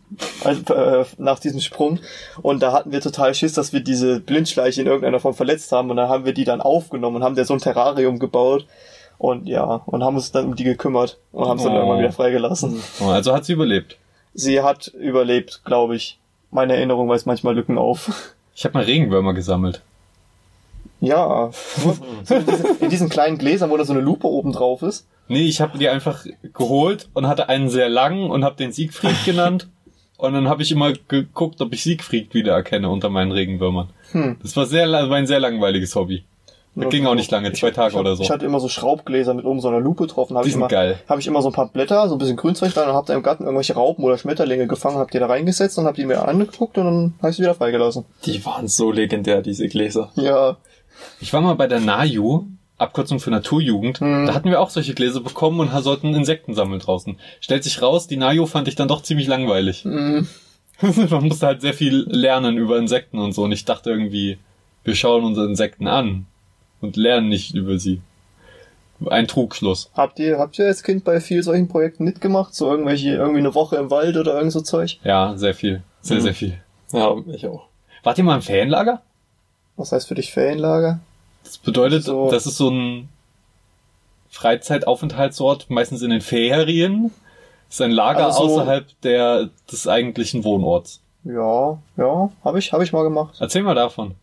also, 0.43 0.73
äh, 0.73 1.05
nach 1.17 1.39
diesem 1.39 1.61
Sprung 1.61 1.99
und 2.41 2.61
da 2.61 2.73
hatten 2.73 2.91
wir 2.91 3.01
total 3.01 3.33
Schiss, 3.33 3.53
dass 3.53 3.71
wir 3.73 3.79
diese 3.79 4.19
Blindschleiche 4.19 4.81
in 4.81 4.87
irgendeiner 4.87 5.19
Form 5.19 5.33
verletzt 5.33 5.71
haben 5.71 5.89
und 5.89 5.97
dann 5.97 6.09
haben 6.09 6.25
wir 6.25 6.33
die 6.33 6.43
dann 6.45 6.61
aufgenommen 6.61 7.17
und 7.17 7.23
haben 7.23 7.35
der 7.35 7.45
so 7.45 7.53
ein 7.53 7.59
Terrarium 7.59 8.19
gebaut 8.19 8.67
und 9.17 9.47
ja, 9.47 9.63
und 9.85 10.03
haben 10.03 10.15
uns 10.15 10.31
dann 10.31 10.45
um 10.45 10.55
die 10.55 10.63
gekümmert 10.63 11.17
und 11.31 11.47
haben 11.47 11.59
sie 11.59 11.65
dann 11.65 11.73
Oh. 11.75 11.77
irgendwann 11.79 11.99
wieder 11.99 12.11
freigelassen. 12.11 12.81
Also 12.99 13.33
hat 13.33 13.45
sie 13.45 13.53
überlebt. 13.53 13.97
Sie 14.33 14.61
hat 14.61 14.87
überlebt, 14.87 15.61
glaube 15.65 15.95
ich. 15.95 16.17
Meine 16.51 16.75
Erinnerung 16.75 17.07
weist 17.09 17.25
manchmal 17.25 17.55
Lücken 17.55 17.77
auf. 17.77 18.35
Ich 18.55 18.65
habe 18.65 18.77
mal 18.77 18.83
Regenwürmer 18.83 19.33
gesammelt. 19.33 19.81
Ja. 20.99 21.49
So 22.27 22.35
in, 22.35 22.45
diesen, 22.45 22.77
in 22.79 22.89
diesen 22.89 23.09
kleinen 23.09 23.37
Gläsern, 23.37 23.71
wo 23.71 23.77
da 23.77 23.85
so 23.85 23.93
eine 23.93 24.01
Lupe 24.01 24.27
oben 24.27 24.51
drauf 24.51 24.83
ist. 24.83 25.07
Nee, 25.27 25.47
ich 25.47 25.61
habe 25.61 25.77
die 25.77 25.89
einfach 25.89 26.25
geholt 26.53 27.09
und 27.13 27.27
hatte 27.27 27.49
einen 27.49 27.69
sehr 27.69 27.89
langen 27.89 28.29
und 28.29 28.43
habe 28.43 28.55
den 28.57 28.71
Siegfried 28.71 29.15
genannt. 29.25 29.67
Und 30.17 30.33
dann 30.33 30.47
habe 30.47 30.61
ich 30.61 30.71
immer 30.71 30.93
geguckt, 31.07 31.61
ob 31.61 31.73
ich 31.73 31.81
Siegfried 31.81 32.33
wiedererkenne 32.33 32.89
unter 32.89 33.09
meinen 33.09 33.31
Regenwürmern. 33.31 33.89
Hm. 34.11 34.37
Das 34.41 34.55
war 34.55 34.67
sehr, 34.67 34.91
war 34.91 35.17
ein 35.17 35.25
sehr 35.25 35.39
langweiliges 35.39 35.95
Hobby. 35.95 36.23
Das 36.73 36.89
ging 36.89 37.05
auch 37.05 37.15
nicht 37.15 37.29
lange, 37.31 37.51
zwei 37.51 37.71
Tage 37.71 37.89
ich 37.89 37.95
hab, 37.95 38.01
oder 38.01 38.15
so. 38.15 38.23
Ich 38.23 38.31
hatte 38.31 38.45
immer 38.45 38.61
so 38.61 38.69
Schraubgläser 38.69 39.33
mit 39.33 39.43
oben 39.43 39.59
so 39.59 39.67
einer 39.67 39.81
Lupe 39.81 40.07
drauf 40.07 40.29
habe 40.29 40.43
Die 40.43 40.47
ich 40.47 40.53
sind 40.53 40.61
immer, 40.61 40.69
geil. 40.69 40.99
habe 41.09 41.19
ich 41.19 41.27
immer 41.27 41.41
so 41.41 41.49
ein 41.49 41.53
paar 41.53 41.67
Blätter, 41.67 42.07
so 42.07 42.15
ein 42.15 42.17
bisschen 42.17 42.37
Grünzeug 42.37 42.73
dran 42.73 42.87
und 42.87 42.95
hab 42.95 43.05
da 43.07 43.13
im 43.13 43.23
Garten 43.23 43.43
irgendwelche 43.43 43.73
Raupen 43.73 44.05
oder 44.05 44.17
Schmetterlinge 44.17 44.67
gefangen, 44.67 44.97
hab 44.97 45.11
die 45.11 45.19
da 45.19 45.27
reingesetzt 45.27 45.77
und 45.77 45.85
hab 45.85 45.95
die 45.95 46.05
mir 46.05 46.25
angeguckt 46.25 46.77
und 46.77 46.85
dann 46.85 47.13
habe 47.19 47.29
ich 47.31 47.35
sie 47.35 47.43
wieder 47.43 47.55
freigelassen. 47.55 48.05
Die 48.25 48.45
waren 48.45 48.69
so 48.69 48.91
legendär, 48.91 49.41
diese 49.41 49.67
Gläser. 49.67 50.11
Ja. 50.15 50.57
Ich 51.19 51.33
war 51.33 51.41
mal 51.41 51.55
bei 51.55 51.67
der 51.67 51.81
NAJU, 51.81 52.45
Abkürzung 52.77 53.19
für 53.19 53.31
Naturjugend. 53.31 53.99
Hm. 53.99 54.27
Da 54.27 54.33
hatten 54.33 54.49
wir 54.49 54.61
auch 54.61 54.69
solche 54.69 54.93
Gläser 54.93 55.19
bekommen 55.19 55.59
und 55.59 55.71
sollten 55.83 56.13
Insekten 56.15 56.53
sammeln 56.53 56.79
draußen. 56.79 57.17
Stellt 57.41 57.65
sich 57.65 57.81
raus, 57.81 58.07
die 58.07 58.17
NAJU 58.17 58.45
fand 58.45 58.69
ich 58.69 58.75
dann 58.75 58.87
doch 58.87 59.03
ziemlich 59.03 59.27
langweilig. 59.27 59.83
Hm. 59.83 60.25
Man 61.09 61.27
musste 61.27 61.47
halt 61.47 61.61
sehr 61.61 61.73
viel 61.73 62.05
lernen 62.07 62.57
über 62.57 62.77
Insekten 62.77 63.19
und 63.19 63.33
so. 63.33 63.43
Und 63.43 63.51
ich 63.51 63.65
dachte 63.65 63.89
irgendwie, 63.89 64.37
wir 64.83 64.95
schauen 64.95 65.25
unsere 65.25 65.45
Insekten 65.47 65.87
an 65.87 66.27
und 66.81 66.95
lernen 66.97 67.29
nicht 67.29 67.53
über 67.55 67.77
sie. 67.79 68.01
Ein 69.09 69.27
Trugschluss. 69.27 69.89
Habt 69.95 70.19
ihr, 70.19 70.37
habt 70.37 70.59
ihr 70.59 70.67
als 70.67 70.83
Kind 70.83 71.03
bei 71.03 71.19
viel 71.21 71.41
solchen 71.41 71.67
Projekten 71.67 72.03
mitgemacht? 72.03 72.53
So 72.53 72.69
irgendwelche, 72.69 73.09
irgendwie 73.09 73.39
eine 73.39 73.55
Woche 73.55 73.77
im 73.77 73.89
Wald 73.89 74.15
oder 74.17 74.35
irgend 74.35 74.51
so 74.51 74.61
Zeug? 74.61 74.99
Ja, 75.03 75.35
sehr 75.37 75.55
viel. 75.55 75.81
Sehr, 76.01 76.17
Mhm. 76.17 76.21
sehr 76.21 76.33
viel. 76.35 76.57
Ja, 76.91 77.15
ich 77.33 77.47
auch. 77.47 77.65
Wart 78.03 78.17
ihr 78.19 78.23
mal 78.23 78.35
im 78.35 78.41
Ferienlager? 78.43 79.01
Was 79.77 79.91
heißt 79.91 80.07
für 80.07 80.15
dich 80.15 80.31
Ferienlager? 80.31 80.99
Das 81.43 81.57
bedeutet, 81.57 82.03
So. 82.03 82.29
das 82.29 82.45
ist 82.45 82.57
so 82.57 82.69
ein 82.69 83.09
Freizeitaufenthaltsort, 84.29 85.69
meistens 85.69 86.01
in 86.01 86.09
den 86.11 86.21
Ferien. 86.21 87.11
Das 87.67 87.75
ist 87.75 87.81
ein 87.81 87.91
Lager 87.91 88.25
Also 88.25 88.47
so- 88.47 88.55
außerhalb 88.59 88.85
der, 89.01 89.49
des 89.71 89.87
eigentlichen 89.87 90.43
Wohnorts. 90.43 90.99
Ja, 91.23 91.77
ja, 91.97 92.31
habe 92.43 92.59
ich, 92.59 92.73
habe 92.73 92.83
ich 92.83 92.93
mal 92.93 93.03
gemacht. 93.03 93.35
Erzähl 93.39 93.61
mal 93.63 93.75
davon. 93.75 94.15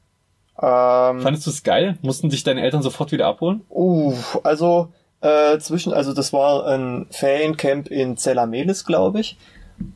Ähm, 0.60 1.20
Fandest 1.20 1.46
du 1.46 1.50
es 1.50 1.62
geil? 1.62 1.98
Mussten 2.02 2.30
dich 2.30 2.42
deine 2.44 2.62
Eltern 2.62 2.82
sofort 2.82 3.12
wieder 3.12 3.26
abholen? 3.26 3.62
uh, 3.70 4.14
also 4.42 4.88
äh, 5.20 5.58
zwischen, 5.58 5.92
also 5.92 6.12
das 6.12 6.32
war 6.32 6.66
ein 6.66 7.06
Feriencamp 7.10 7.88
in 7.88 8.16
Zellamelis, 8.16 8.84
glaube 8.84 9.20
ich. 9.20 9.36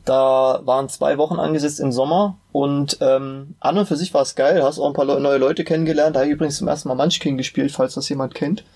Da 0.05 0.61
waren 0.63 0.87
zwei 0.87 1.17
Wochen 1.17 1.35
angesetzt 1.39 1.81
im 1.81 1.91
Sommer 1.91 2.37
und 2.53 2.97
ähm, 3.01 3.55
an 3.59 3.77
und 3.77 3.85
für 3.85 3.97
sich 3.97 4.13
war 4.13 4.21
es 4.21 4.35
geil. 4.35 4.63
Hast 4.63 4.79
auch 4.79 4.87
ein 4.87 4.93
paar 4.93 5.03
Leu- 5.03 5.19
neue 5.19 5.37
Leute 5.37 5.65
kennengelernt. 5.65 6.15
Da 6.15 6.21
habe 6.21 6.29
ich 6.29 6.35
übrigens 6.35 6.57
zum 6.57 6.69
ersten 6.69 6.87
Mal 6.87 6.95
Munchkin 6.95 7.37
gespielt, 7.37 7.71
falls 7.73 7.93
das 7.95 8.07
jemand 8.09 8.33
kennt. 8.33 8.63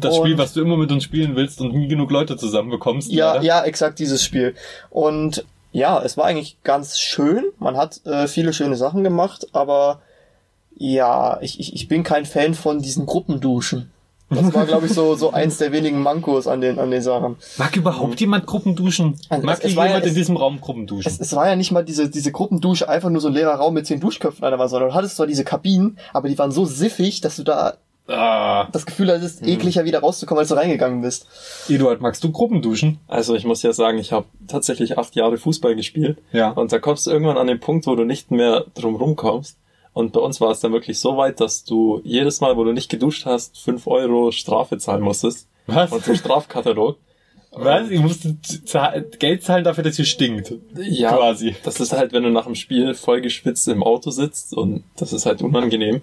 Das 0.00 0.18
Und- 0.18 0.24
Spiel, 0.26 0.38
was 0.38 0.54
du 0.54 0.60
immer 0.60 0.76
mit 0.76 0.90
uns 0.90 1.04
spielen 1.04 1.36
willst 1.36 1.60
und 1.60 1.72
nie 1.72 1.86
genug 1.86 2.10
Leute 2.10 2.36
zusammenbekommst. 2.36 3.12
Ja, 3.12 3.34
leider. 3.34 3.44
ja, 3.44 3.62
exakt 3.62 4.00
dieses 4.00 4.24
Spiel. 4.24 4.56
Und 4.90 5.44
ja, 5.70 6.02
es 6.02 6.16
war 6.16 6.24
eigentlich 6.24 6.56
ganz 6.64 6.98
schön. 6.98 7.44
Man 7.60 7.76
hat 7.76 8.04
äh, 8.04 8.26
viele 8.26 8.52
schöne 8.52 8.74
Sachen 8.74 9.04
gemacht, 9.04 9.46
aber 9.52 10.00
ja, 10.78 11.38
ich, 11.40 11.58
ich, 11.60 11.74
ich 11.74 11.88
bin 11.88 12.02
kein 12.02 12.24
Fan 12.24 12.54
von 12.54 12.80
diesen 12.80 13.04
Gruppenduschen. 13.06 13.90
Das 14.30 14.52
war, 14.52 14.66
glaube 14.66 14.86
ich, 14.86 14.92
so, 14.92 15.14
so 15.14 15.30
eins 15.32 15.56
der 15.56 15.72
wenigen 15.72 16.02
Mankos 16.02 16.46
an 16.46 16.60
den, 16.60 16.78
an 16.78 16.90
den 16.90 17.00
Sachen. 17.02 17.36
Mag 17.56 17.74
überhaupt 17.76 18.20
jemand 18.20 18.46
Gruppenduschen? 18.46 19.18
Also 19.30 19.46
Mag 19.46 19.58
es- 19.58 19.70
es 19.70 19.76
war 19.76 19.84
ja- 19.86 19.92
jemand 19.92 20.04
in 20.04 20.10
es- 20.10 20.16
diesem 20.16 20.36
Raum 20.36 20.60
Gruppenduschen? 20.60 21.10
Es, 21.10 21.18
es 21.18 21.34
war 21.34 21.48
ja 21.48 21.56
nicht 21.56 21.72
mal 21.72 21.82
diese, 21.84 22.10
diese 22.10 22.30
Gruppendusche, 22.30 22.88
einfach 22.88 23.08
nur 23.08 23.20
so 23.22 23.28
ein 23.28 23.34
leerer 23.34 23.54
Raum 23.54 23.74
mit 23.74 23.86
zehn 23.86 24.00
Duschköpfen 24.00 24.44
an 24.44 24.50
der 24.50 24.58
Wand, 24.58 24.70
sondern 24.70 24.90
du 24.90 24.94
hattest 24.94 25.16
zwar 25.16 25.26
diese 25.26 25.44
Kabinen, 25.44 25.98
aber 26.12 26.28
die 26.28 26.36
waren 26.38 26.52
so 26.52 26.66
siffig, 26.66 27.22
dass 27.22 27.36
du 27.36 27.42
da 27.42 27.78
ah. 28.06 28.68
das 28.70 28.84
Gefühl 28.84 29.10
hattest, 29.10 29.42
ekliger 29.46 29.86
wieder 29.86 30.00
rauszukommen, 30.00 30.40
als 30.40 30.48
du 30.50 30.56
reingegangen 30.56 31.00
bist. 31.00 31.26
Eduard, 31.70 32.02
magst 32.02 32.22
du 32.22 32.30
Gruppenduschen? 32.30 32.98
Also 33.08 33.34
ich 33.34 33.46
muss 33.46 33.62
ja 33.62 33.72
sagen, 33.72 33.96
ich 33.96 34.12
habe 34.12 34.26
tatsächlich 34.46 34.98
acht 34.98 35.16
Jahre 35.16 35.38
Fußball 35.38 35.74
gespielt. 35.74 36.18
Ja. 36.32 36.50
Und 36.50 36.70
da 36.70 36.78
kommst 36.78 37.06
du 37.06 37.10
irgendwann 37.12 37.38
an 37.38 37.46
den 37.46 37.60
Punkt, 37.60 37.86
wo 37.86 37.96
du 37.96 38.04
nicht 38.04 38.30
mehr 38.30 38.66
drum 38.74 38.94
rumkommst. 38.96 39.56
Und 39.98 40.12
bei 40.12 40.20
uns 40.20 40.40
war 40.40 40.52
es 40.52 40.60
dann 40.60 40.72
wirklich 40.72 41.00
so 41.00 41.16
weit, 41.16 41.40
dass 41.40 41.64
du 41.64 42.00
jedes 42.04 42.40
Mal, 42.40 42.56
wo 42.56 42.62
du 42.62 42.72
nicht 42.72 42.88
geduscht 42.88 43.26
hast, 43.26 43.58
fünf 43.58 43.88
Euro 43.88 44.30
Strafe 44.30 44.78
zahlen 44.78 45.02
musstest. 45.02 45.48
Was? 45.66 45.90
Und 45.90 46.04
zum 46.04 46.14
Strafkatalog. 46.14 46.98
Was? 47.50 47.90
Ich 47.90 47.98
musste 47.98 48.36
Geld 49.18 49.42
zahlen 49.42 49.64
dafür, 49.64 49.82
dass 49.82 49.96
hier 49.96 50.04
stinkt. 50.04 50.54
Ja, 50.76 51.16
Quasi. 51.16 51.56
das 51.64 51.80
ist 51.80 51.92
halt, 51.92 52.12
wenn 52.12 52.22
du 52.22 52.30
nach 52.30 52.44
dem 52.44 52.54
Spiel 52.54 52.94
voll 52.94 53.22
geschwitzt 53.22 53.66
im 53.66 53.82
Auto 53.82 54.12
sitzt 54.12 54.54
und 54.54 54.84
das 54.94 55.12
ist 55.12 55.26
halt 55.26 55.42
unangenehm. 55.42 56.02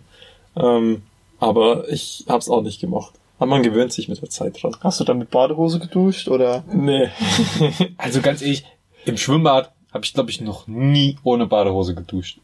Ähm, 0.58 1.04
aber 1.40 1.88
ich 1.88 2.26
hab's 2.28 2.50
auch 2.50 2.64
nicht 2.64 2.82
gemacht. 2.82 3.14
Aber 3.40 3.46
man 3.46 3.64
gewöhnt 3.64 3.94
sich 3.94 4.10
mit 4.10 4.22
der 4.22 4.30
Zeit 4.30 4.62
dran. 4.62 4.76
Hast 4.82 5.00
du 5.00 5.06
dann 5.06 5.20
mit 5.20 5.30
Badehose 5.30 5.80
geduscht 5.80 6.28
oder? 6.28 6.66
Nee. 6.70 7.08
Also 7.98 8.20
ganz 8.20 8.42
ehrlich, 8.42 8.66
im 9.06 9.16
Schwimmbad 9.16 9.72
habe 9.94 10.04
ich, 10.04 10.14
glaube 10.14 10.32
ich, 10.32 10.42
noch 10.42 10.68
nie 10.68 11.18
ohne 11.24 11.48
Badehose 11.48 11.96
geduscht. 11.96 12.40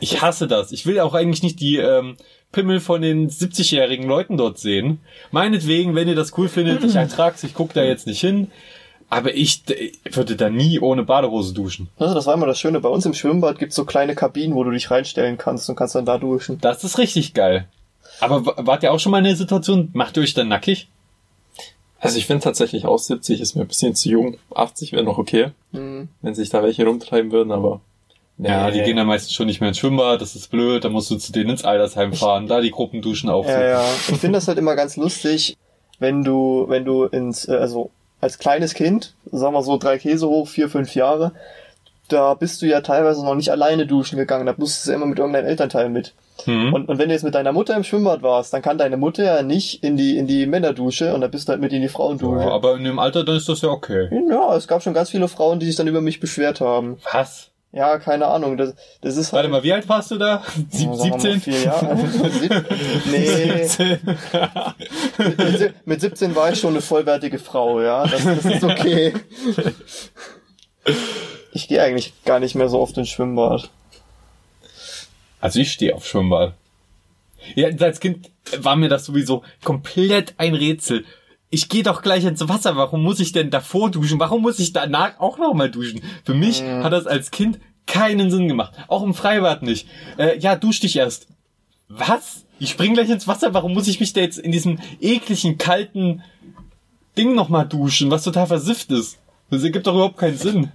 Ich 0.00 0.20
hasse 0.22 0.46
das. 0.48 0.72
Ich 0.72 0.86
will 0.86 1.00
auch 1.00 1.14
eigentlich 1.14 1.42
nicht 1.42 1.60
die 1.60 1.76
ähm, 1.76 2.16
Pimmel 2.52 2.80
von 2.80 3.00
den 3.02 3.30
70-jährigen 3.30 4.06
Leuten 4.06 4.36
dort 4.36 4.58
sehen. 4.58 4.98
Meinetwegen, 5.30 5.94
wenn 5.94 6.08
ihr 6.08 6.14
das 6.14 6.36
cool 6.36 6.48
findet, 6.48 6.82
ich 6.84 6.94
ertrag's, 6.94 7.42
ich 7.44 7.54
guck 7.54 7.72
da 7.72 7.82
jetzt 7.82 8.06
nicht 8.06 8.20
hin. 8.20 8.50
Aber 9.10 9.34
ich 9.34 9.62
würde 10.10 10.34
da 10.34 10.50
nie 10.50 10.80
ohne 10.80 11.04
Badehose 11.04 11.54
duschen. 11.54 11.88
Also 11.98 12.14
das 12.14 12.26
war 12.26 12.34
immer 12.34 12.46
das 12.46 12.58
Schöne. 12.58 12.80
Bei 12.80 12.88
uns 12.88 13.06
im 13.06 13.14
Schwimmbad 13.14 13.58
gibt's 13.58 13.76
so 13.76 13.84
kleine 13.84 14.14
Kabinen, 14.14 14.56
wo 14.56 14.64
du 14.64 14.70
dich 14.70 14.90
reinstellen 14.90 15.38
kannst 15.38 15.68
und 15.70 15.76
kannst 15.76 15.94
dann 15.94 16.06
da 16.06 16.18
duschen. 16.18 16.58
Das 16.60 16.82
ist 16.84 16.98
richtig 16.98 17.34
geil. 17.34 17.68
Aber 18.20 18.44
wart 18.66 18.82
ihr 18.82 18.92
auch 18.92 18.98
schon 19.00 19.12
mal 19.12 19.18
in 19.18 19.24
der 19.24 19.36
Situation, 19.36 19.90
macht 19.92 20.16
ihr 20.16 20.22
euch 20.22 20.34
dann 20.34 20.48
nackig? 20.48 20.88
Also 22.00 22.18
ich 22.18 22.26
finde 22.26 22.42
tatsächlich 22.42 22.86
auch 22.86 22.98
70 22.98 23.40
ist 23.40 23.54
mir 23.54 23.62
ein 23.62 23.68
bisschen 23.68 23.94
zu 23.94 24.08
jung. 24.08 24.36
80 24.54 24.92
wäre 24.92 25.04
noch 25.04 25.18
okay, 25.18 25.50
Hm. 25.72 26.08
wenn 26.22 26.34
sich 26.34 26.50
da 26.50 26.62
welche 26.62 26.84
rumtreiben 26.84 27.30
würden, 27.32 27.52
aber 27.52 27.80
nee. 28.36 28.48
Ja, 28.48 28.70
die 28.70 28.82
gehen 28.82 28.96
dann 28.96 29.06
meistens 29.06 29.32
schon 29.32 29.46
nicht 29.46 29.60
mehr 29.60 29.68
ins 29.68 29.78
Schwimmbad, 29.78 30.20
das 30.20 30.34
ist 30.36 30.50
blöd, 30.50 30.84
da 30.84 30.88
musst 30.88 31.10
du 31.10 31.16
zu 31.16 31.32
denen 31.32 31.50
ins 31.50 31.64
Altersheim 31.64 32.12
fahren, 32.12 32.46
da 32.46 32.60
die 32.60 32.70
Gruppenduschen 32.70 33.28
Ja, 33.28 33.34
aufsuchen. 33.34 33.60
ja. 33.60 33.84
Ich 34.08 34.18
finde 34.18 34.38
das 34.38 34.48
halt 34.48 34.58
immer 34.58 34.76
ganz 34.76 34.96
lustig, 34.96 35.56
wenn 35.98 36.24
du, 36.24 36.66
wenn 36.68 36.84
du 36.84 37.04
ins, 37.04 37.48
äh, 37.48 37.52
also 37.56 37.90
als 38.20 38.38
kleines 38.38 38.74
Kind, 38.74 39.14
sagen 39.30 39.54
wir 39.54 39.62
so 39.62 39.76
drei 39.76 39.98
Käse 39.98 40.28
hoch, 40.28 40.48
vier, 40.48 40.68
fünf 40.68 40.94
Jahre, 40.94 41.32
da 42.08 42.34
bist 42.34 42.60
du 42.60 42.66
ja 42.66 42.80
teilweise 42.80 43.24
noch 43.24 43.34
nicht 43.34 43.50
alleine 43.50 43.86
duschen 43.86 44.18
gegangen, 44.18 44.46
da 44.46 44.54
musstest 44.56 44.88
du 44.88 44.92
immer 44.92 45.06
mit 45.06 45.18
irgendeinem 45.18 45.46
Elternteil 45.46 45.88
mit. 45.88 46.12
Hm? 46.44 46.74
Und, 46.74 46.88
und 46.88 46.98
wenn 46.98 47.08
du 47.08 47.14
jetzt 47.14 47.22
mit 47.22 47.34
deiner 47.34 47.52
Mutter 47.52 47.76
im 47.76 47.84
Schwimmbad 47.84 48.22
warst, 48.22 48.52
dann 48.52 48.60
kann 48.60 48.76
deine 48.76 48.96
Mutter 48.96 49.24
ja 49.24 49.42
nicht 49.42 49.82
in 49.84 49.96
die, 49.96 50.18
in 50.18 50.26
die 50.26 50.46
Männerdusche 50.46 51.14
und 51.14 51.20
dann 51.20 51.30
bist 51.30 51.48
du 51.48 51.52
halt 51.52 51.60
mit 51.60 51.72
in 51.72 51.80
die 51.80 51.88
Frauendusche. 51.88 52.44
Ja, 52.44 52.50
aber 52.50 52.76
in 52.76 52.84
dem 52.84 52.98
Alter, 52.98 53.24
dann 53.24 53.36
ist 53.36 53.48
das 53.48 53.62
ja 53.62 53.68
okay. 53.70 54.08
Ja, 54.28 54.54
es 54.56 54.66
gab 54.68 54.82
schon 54.82 54.94
ganz 54.94 55.10
viele 55.10 55.28
Frauen, 55.28 55.60
die 55.60 55.66
sich 55.66 55.76
dann 55.76 55.86
über 55.86 56.00
mich 56.00 56.20
beschwert 56.20 56.60
haben. 56.60 56.98
Was? 57.12 57.50
Ja, 57.74 57.98
keine 57.98 58.26
Ahnung, 58.28 58.56
das, 58.56 58.74
das 59.00 59.16
ist 59.16 59.32
halt... 59.32 59.38
Warte 59.38 59.48
mal, 59.48 59.62
wie 59.64 59.72
alt 59.72 59.88
warst 59.88 60.12
du 60.12 60.16
da? 60.18 60.44
Sieb 60.70 60.90
Ja, 60.90 60.94
sagen 60.96 61.10
wir 61.10 61.10
mal 61.10 61.20
17? 61.20 61.40
Vier 61.40 61.62
Jahre. 61.62 61.96
Nee, 63.10 63.68
mit, 65.18 65.38
mit 65.38 65.58
sieb- 65.58 65.74
mit 65.84 66.00
17 66.00 66.36
war 66.36 66.52
ich 66.52 66.60
schon 66.60 66.70
eine 66.74 66.80
vollwertige 66.82 67.38
Frau, 67.40 67.80
ja. 67.80 68.06
Das, 68.06 68.22
das 68.24 68.44
ist 68.44 68.62
okay. 68.64 69.12
Ich 71.52 71.66
gehe 71.68 71.82
eigentlich 71.82 72.12
gar 72.24 72.38
nicht 72.38 72.54
mehr 72.54 72.68
so 72.68 72.78
oft 72.80 72.96
ins 72.96 73.08
Schwimmbad. 73.08 73.68
Also 75.40 75.58
ich 75.60 75.72
stehe 75.72 75.94
auf 75.94 76.06
Schwimmbad. 76.06 76.54
Ja, 77.56 77.68
als 77.80 77.98
Kind 78.00 78.30
war 78.58 78.76
mir 78.76 78.88
das 78.88 79.04
sowieso 79.04 79.42
komplett 79.64 80.34
ein 80.38 80.54
Rätsel. 80.54 81.04
Ich 81.50 81.68
gehe 81.68 81.82
doch 81.82 82.02
gleich 82.02 82.24
ins 82.24 82.48
Wasser. 82.48 82.76
Warum 82.76 83.02
muss 83.02 83.20
ich 83.20 83.32
denn 83.32 83.50
davor 83.50 83.90
duschen? 83.90 84.18
Warum 84.18 84.42
muss 84.42 84.58
ich 84.58 84.72
danach 84.72 85.20
auch 85.20 85.38
nochmal 85.38 85.70
duschen? 85.70 86.02
Für 86.24 86.34
mich 86.34 86.62
hat 86.62 86.92
das 86.92 87.06
als 87.06 87.30
Kind 87.30 87.60
keinen 87.86 88.30
Sinn 88.30 88.48
gemacht. 88.48 88.72
Auch 88.88 89.02
im 89.02 89.14
Freibad 89.14 89.62
nicht. 89.62 89.86
Äh, 90.18 90.38
ja, 90.38 90.56
dusch 90.56 90.80
dich 90.80 90.96
erst. 90.96 91.28
Was? 91.88 92.44
Ich 92.58 92.70
spring 92.70 92.94
gleich 92.94 93.10
ins 93.10 93.28
Wasser. 93.28 93.54
Warum 93.54 93.74
muss 93.74 93.88
ich 93.88 94.00
mich 94.00 94.12
da 94.12 94.20
jetzt 94.20 94.38
in 94.38 94.52
diesem 94.52 94.78
ekligen, 95.00 95.58
kalten 95.58 96.22
Ding 97.16 97.34
nochmal 97.34 97.68
duschen, 97.68 98.10
was 98.10 98.24
total 98.24 98.46
versifft 98.46 98.90
ist? 98.90 99.18
Das 99.50 99.62
ergibt 99.62 99.86
doch 99.86 99.94
überhaupt 99.94 100.16
keinen 100.16 100.38
Sinn. 100.38 100.72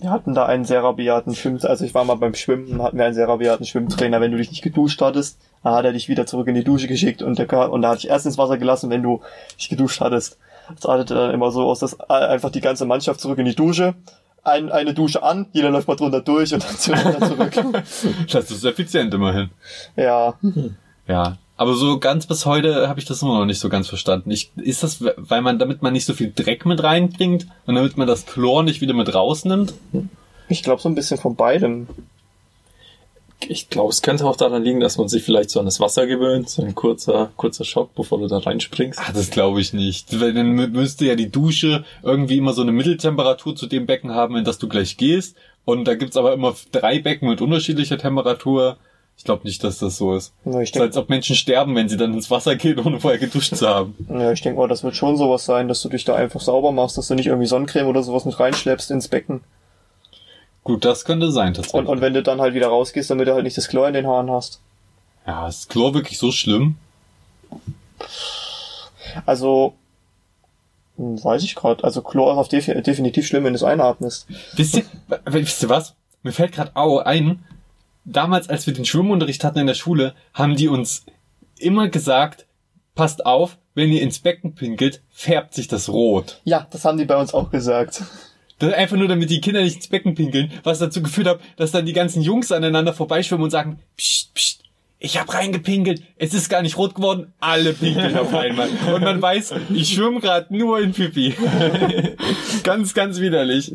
Wir 0.00 0.10
hatten 0.10 0.32
da 0.34 0.46
einen 0.46 0.64
sehr 0.64 0.84
rabiaten 0.84 1.34
Schwimm, 1.34 1.58
also 1.62 1.84
ich 1.84 1.92
war 1.92 2.04
mal 2.04 2.14
beim 2.14 2.34
Schwimmen, 2.34 2.80
hatten 2.82 2.98
wir 2.98 3.04
einen 3.04 3.14
sehr 3.14 3.26
rabiaten 3.26 3.66
Schwimmtrainer. 3.66 4.20
Wenn 4.20 4.30
du 4.30 4.38
dich 4.38 4.50
nicht 4.50 4.62
geduscht 4.62 5.00
hattest, 5.02 5.40
dann 5.64 5.74
hat 5.74 5.84
er 5.84 5.92
dich 5.92 6.08
wieder 6.08 6.24
zurück 6.24 6.46
in 6.46 6.54
die 6.54 6.62
Dusche 6.62 6.86
geschickt 6.86 7.20
und, 7.20 7.38
der, 7.38 7.70
und 7.72 7.82
da 7.82 7.90
hatte 7.90 7.98
ich 7.98 8.08
erst 8.08 8.26
ins 8.26 8.38
Wasser 8.38 8.58
gelassen, 8.58 8.90
wenn 8.90 9.02
du 9.02 9.20
dich 9.58 9.68
geduscht 9.68 10.00
hattest. 10.00 10.38
Das 10.74 10.86
artete 10.86 11.14
dann 11.14 11.30
immer 11.32 11.50
so 11.50 11.64
aus, 11.64 11.80
dass 11.80 11.98
einfach 11.98 12.50
die 12.50 12.60
ganze 12.60 12.84
Mannschaft 12.84 13.20
zurück 13.20 13.38
in 13.38 13.46
die 13.46 13.56
Dusche, 13.56 13.94
ein, 14.44 14.70
eine 14.70 14.94
Dusche 14.94 15.22
an, 15.22 15.46
jeder 15.52 15.70
läuft 15.70 15.88
mal 15.88 15.96
drunter 15.96 16.20
durch 16.20 16.54
und 16.54 16.64
dann 16.64 16.76
zurück. 16.76 17.52
Das 18.32 18.50
ist 18.50 18.64
effizient 18.64 19.12
immerhin. 19.14 19.50
ja. 19.96 20.34
Ja, 21.08 21.38
aber 21.58 21.74
so 21.74 21.98
ganz 21.98 22.26
bis 22.26 22.46
heute 22.46 22.88
habe 22.88 22.98
ich 22.98 23.04
das 23.06 23.20
immer 23.20 23.38
noch 23.38 23.44
nicht 23.44 23.60
so 23.60 23.68
ganz 23.68 23.88
verstanden. 23.88 24.30
Ich, 24.30 24.50
ist 24.56 24.82
das, 24.82 25.04
weil 25.16 25.42
man, 25.42 25.58
damit 25.58 25.82
man 25.82 25.92
nicht 25.92 26.06
so 26.06 26.14
viel 26.14 26.32
Dreck 26.34 26.64
mit 26.64 26.82
reinbringt 26.82 27.46
und 27.66 27.74
damit 27.74 27.98
man 27.98 28.06
das 28.06 28.24
Chlor 28.24 28.62
nicht 28.62 28.80
wieder 28.80 28.94
mit 28.94 29.12
rausnimmt? 29.14 29.74
Ich 30.48 30.62
glaube 30.62 30.80
so 30.80 30.88
ein 30.88 30.94
bisschen 30.94 31.18
von 31.18 31.36
beidem. 31.36 31.88
Ich 33.46 33.68
glaube, 33.70 33.90
es 33.90 34.02
könnte 34.02 34.26
auch 34.26 34.36
daran 34.36 34.64
liegen, 34.64 34.80
dass 34.80 34.98
man 34.98 35.08
sich 35.08 35.22
vielleicht 35.22 35.50
so 35.50 35.60
an 35.60 35.66
das 35.66 35.78
Wasser 35.78 36.06
gewöhnt, 36.06 36.50
so 36.50 36.62
ein 36.62 36.74
kurzer, 36.74 37.30
kurzer 37.36 37.64
Schock, 37.64 37.94
bevor 37.94 38.18
du 38.18 38.26
da 38.26 38.38
reinspringst. 38.38 38.98
Ah, 38.98 39.12
das 39.12 39.30
glaube 39.30 39.60
ich 39.60 39.72
nicht. 39.72 40.18
Weil 40.20 40.34
dann 40.34 40.58
mü- 40.58 40.68
müsste 40.68 41.06
ja 41.06 41.14
die 41.14 41.30
Dusche 41.30 41.84
irgendwie 42.02 42.38
immer 42.38 42.52
so 42.52 42.62
eine 42.62 42.72
Mitteltemperatur 42.72 43.54
zu 43.54 43.66
dem 43.66 43.86
Becken 43.86 44.10
haben, 44.12 44.36
in 44.36 44.44
das 44.44 44.58
du 44.58 44.68
gleich 44.68 44.96
gehst. 44.96 45.36
Und 45.64 45.84
da 45.86 45.94
gibt's 45.94 46.16
aber 46.16 46.32
immer 46.32 46.56
drei 46.72 46.98
Becken 46.98 47.28
mit 47.28 47.40
unterschiedlicher 47.40 47.98
Temperatur. 47.98 48.76
Ich 49.18 49.24
glaube 49.24 49.46
nicht, 49.46 49.62
dass 49.64 49.78
das 49.78 49.98
so 49.98 50.14
ist. 50.14 50.32
Ja, 50.44 50.60
ich 50.60 50.70
Es 50.70 50.76
ist, 50.76 50.80
als 50.80 50.96
ob 50.96 51.08
Menschen 51.10 51.34
sterben, 51.36 51.74
wenn 51.74 51.88
sie 51.88 51.96
dann 51.96 52.14
ins 52.14 52.30
Wasser 52.30 52.54
gehen, 52.56 52.78
ohne 52.78 53.00
vorher 53.00 53.18
geduscht 53.18 53.54
zu 53.56 53.68
haben. 53.68 53.94
Ja, 54.08 54.30
ich 54.32 54.40
denke 54.40 54.58
mal, 54.60 54.68
das 54.68 54.84
wird 54.84 54.94
schon 54.96 55.16
sowas 55.16 55.44
sein, 55.44 55.66
dass 55.68 55.82
du 55.82 55.88
dich 55.88 56.04
da 56.04 56.14
einfach 56.14 56.40
sauber 56.40 56.70
machst, 56.72 56.96
dass 56.96 57.08
du 57.08 57.14
nicht 57.16 57.26
irgendwie 57.26 57.48
Sonnencreme 57.48 57.88
oder 57.88 58.02
sowas 58.04 58.24
mit 58.24 58.38
reinschleppst 58.38 58.90
ins 58.92 59.08
Becken. 59.08 59.40
Gut, 60.62 60.84
das 60.84 61.04
könnte 61.04 61.32
sein 61.32 61.48
Und, 61.48 61.54
tatsächlich. 61.56 61.88
und 61.88 62.00
wenn 62.00 62.14
du 62.14 62.22
dann 62.22 62.40
halt 62.40 62.54
wieder 62.54 62.68
rausgehst, 62.68 63.10
damit 63.10 63.26
du 63.26 63.34
halt 63.34 63.44
nicht 63.44 63.56
das 63.56 63.68
Chlor 63.68 63.88
in 63.88 63.94
den 63.94 64.06
Haaren 64.06 64.30
hast. 64.30 64.60
ja, 65.26 65.48
ist 65.48 65.68
Chlor 65.68 65.94
wirklich 65.94 66.18
so 66.18 66.30
schlimm? 66.30 66.76
Also, 69.26 69.74
hm, 70.96 71.22
weiß 71.22 71.42
ich 71.42 71.54
gerade. 71.54 71.82
Also 71.84 72.02
Chlor 72.02 72.32
ist 72.32 72.38
auf 72.38 72.48
defi 72.48 72.80
definitiv 72.82 73.26
schlimm, 73.26 73.44
wenn 73.44 73.52
du 73.52 73.56
es 73.56 73.64
einatmest. 73.64 74.26
Wisst 74.54 74.76
ihr, 74.76 74.84
wisst 75.24 75.62
ihr 75.62 75.68
was? 75.68 75.94
Mir 76.22 76.32
fällt 76.32 76.52
gerade 76.52 76.74
au 76.76 76.98
ein, 76.98 77.42
damals, 78.12 78.48
als 78.48 78.66
wir 78.66 78.74
den 78.74 78.84
Schwimmunterricht 78.84 79.44
hatten 79.44 79.58
in 79.58 79.66
der 79.66 79.74
Schule, 79.74 80.14
haben 80.34 80.56
die 80.56 80.68
uns 80.68 81.04
immer 81.58 81.88
gesagt, 81.88 82.46
passt 82.94 83.26
auf, 83.26 83.58
wenn 83.74 83.92
ihr 83.92 84.02
ins 84.02 84.18
Becken 84.18 84.54
pinkelt, 84.54 85.02
färbt 85.10 85.54
sich 85.54 85.68
das 85.68 85.88
rot. 85.88 86.40
Ja, 86.44 86.66
das 86.70 86.84
haben 86.84 86.98
die 86.98 87.04
bei 87.04 87.16
uns 87.16 87.34
auch 87.34 87.50
gesagt. 87.50 88.02
Das 88.58 88.72
einfach 88.72 88.96
nur, 88.96 89.06
damit 89.06 89.30
die 89.30 89.40
Kinder 89.40 89.62
nicht 89.62 89.76
ins 89.76 89.88
Becken 89.88 90.14
pinkeln, 90.16 90.52
was 90.64 90.80
dazu 90.80 91.00
geführt 91.00 91.28
hat, 91.28 91.40
dass 91.56 91.70
dann 91.70 91.86
die 91.86 91.92
ganzen 91.92 92.22
Jungs 92.22 92.50
aneinander 92.50 92.92
vorbeischwimmen 92.92 93.44
und 93.44 93.50
sagen, 93.50 93.78
psst, 93.96 94.34
psst, 94.34 94.62
ich 94.98 95.16
hab 95.16 95.32
reingepinkelt, 95.32 96.02
es 96.16 96.34
ist 96.34 96.48
gar 96.48 96.62
nicht 96.62 96.76
rot 96.76 96.96
geworden, 96.96 97.32
alle 97.38 97.72
pinkeln 97.72 98.18
auf 98.18 98.34
einmal. 98.34 98.68
Und 98.92 99.04
man 99.04 99.22
weiß, 99.22 99.54
ich 99.72 99.94
schwimme 99.94 100.20
gerade 100.20 100.56
nur 100.56 100.80
in 100.80 100.92
Pipi. 100.92 101.34
ganz, 102.64 102.94
ganz 102.94 103.20
widerlich. 103.20 103.72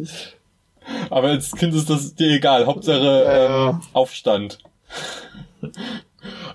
Aber 1.09 1.29
als 1.29 1.51
Kind 1.51 1.73
ist 1.73 1.89
das 1.89 2.15
dir 2.15 2.31
egal, 2.31 2.65
Hauptsache 2.65 3.23
Ja. 3.25 3.69
ähm, 3.69 3.81
Aufstand. 3.93 4.59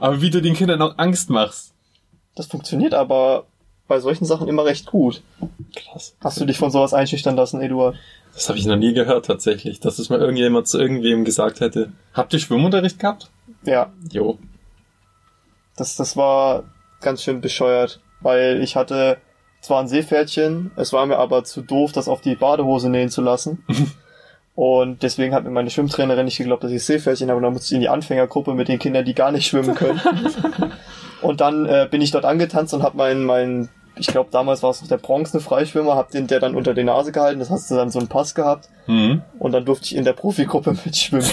Aber 0.01 0.21
wie 0.21 0.31
du 0.31 0.41
den 0.43 0.55
Kindern 0.55 0.83
auch 0.83 0.95
Angst 0.99 1.31
machst. 1.31 1.73
Das 2.35 2.47
funktioniert 2.47 2.95
aber 2.95 3.47
bei 3.89 4.01
solchen 4.01 4.25
Sachen 4.27 4.49
immer 4.49 4.65
recht 4.65 4.87
gut. 4.87 5.23
Krass. 5.75 6.15
Hast 6.21 6.41
du 6.41 6.45
dich 6.45 6.59
von 6.59 6.71
sowas 6.71 6.95
einschüchtern 6.95 7.37
lassen, 7.37 7.61
Eduard? 7.61 7.97
Das 8.35 8.49
habe 8.49 8.59
ich 8.59 8.67
noch 8.67 8.77
nie 8.77 8.93
gehört 8.93 9.27
tatsächlich, 9.27 9.81
dass 9.81 9.99
es 9.99 10.11
mal 10.11 10.21
irgendjemand 10.21 10.69
zu 10.69 10.79
irgendwem 10.79 11.25
gesagt 11.25 11.61
hätte. 11.61 11.91
Habt 12.13 12.33
ihr 12.33 12.39
Schwimmunterricht 12.39 12.99
gehabt? 13.01 13.31
Ja, 13.65 13.91
Jo. 14.13 14.39
das, 15.77 15.97
das 15.97 16.17
war 16.17 16.65
ganz 17.01 17.23
schön 17.23 17.41
bescheuert, 17.41 18.01
weil 18.21 18.61
ich 18.63 18.77
hatte 18.77 19.17
zwar 19.63 19.81
ein 19.81 19.89
Seepferdchen, 19.89 20.71
es 20.77 20.93
war 20.93 21.05
mir 21.07 21.19
aber 21.19 21.43
zu 21.45 21.63
doof, 21.63 21.91
das 21.93 22.07
auf 22.09 22.21
die 22.21 22.37
Badehose 22.37 22.89
nähen 22.91 23.09
zu 23.11 23.23
lassen. 23.23 23.65
Und 24.59 25.05
deswegen 25.05 25.37
hat 25.37 25.45
mir 25.45 25.51
meine 25.51 25.71
Schwimmtrainerin 25.71 26.25
nicht 26.25 26.39
geglaubt, 26.39 26.65
dass 26.65 26.73
ich 26.73 26.85
Seepferdchen 26.85 27.29
habe. 27.29 27.37
Und 27.37 27.45
dann 27.45 27.53
musste 27.53 27.73
ich 27.73 27.77
in 27.77 27.81
die 27.81 27.89
Anfängergruppe 27.89 28.55
mit 28.55 28.67
den 28.67 28.81
Kindern, 28.81 29.05
die 29.05 29.15
gar 29.15 29.31
nicht 29.31 29.47
schwimmen 29.47 29.77
können. 29.77 30.01
und 31.23 31.41
dann 31.41 31.65
äh, 31.67 31.87
bin 31.89 32.01
ich 32.01 32.11
dort 32.11 32.25
angetanzt 32.25 32.75
und 32.75 32.83
habe 32.83 32.97
meinen, 32.97 33.23
meinen, 33.23 33.69
ich 33.99 34.07
glaube 34.07 34.31
damals 34.31 34.63
war 34.63 34.71
es 34.71 34.81
noch 34.81 34.89
der 34.89 34.99
bronzene 34.99 35.41
Freischwimmer, 35.41 35.97
hab 35.97 36.11
den 36.11 36.27
der 36.27 36.41
dann 36.41 36.55
unter 36.55 36.75
die 36.75 36.85
Nase 36.85 37.13
gehalten. 37.13 37.39
Das 37.39 37.51
hast 37.51 37.71
du 37.71 37.75
dann 37.75 37.91
so 37.91 37.99
einen 37.99 38.09
Pass 38.09 38.35
gehabt. 38.35 38.69
Mhm. 38.87 39.23
Und 39.39 39.53
dann 39.53 39.67
durfte 39.67 39.87
ich 39.87 39.97
in 39.97 40.05
der 40.05 40.15
Profigruppe 40.15 40.75
mitschwimmen. 40.85 41.29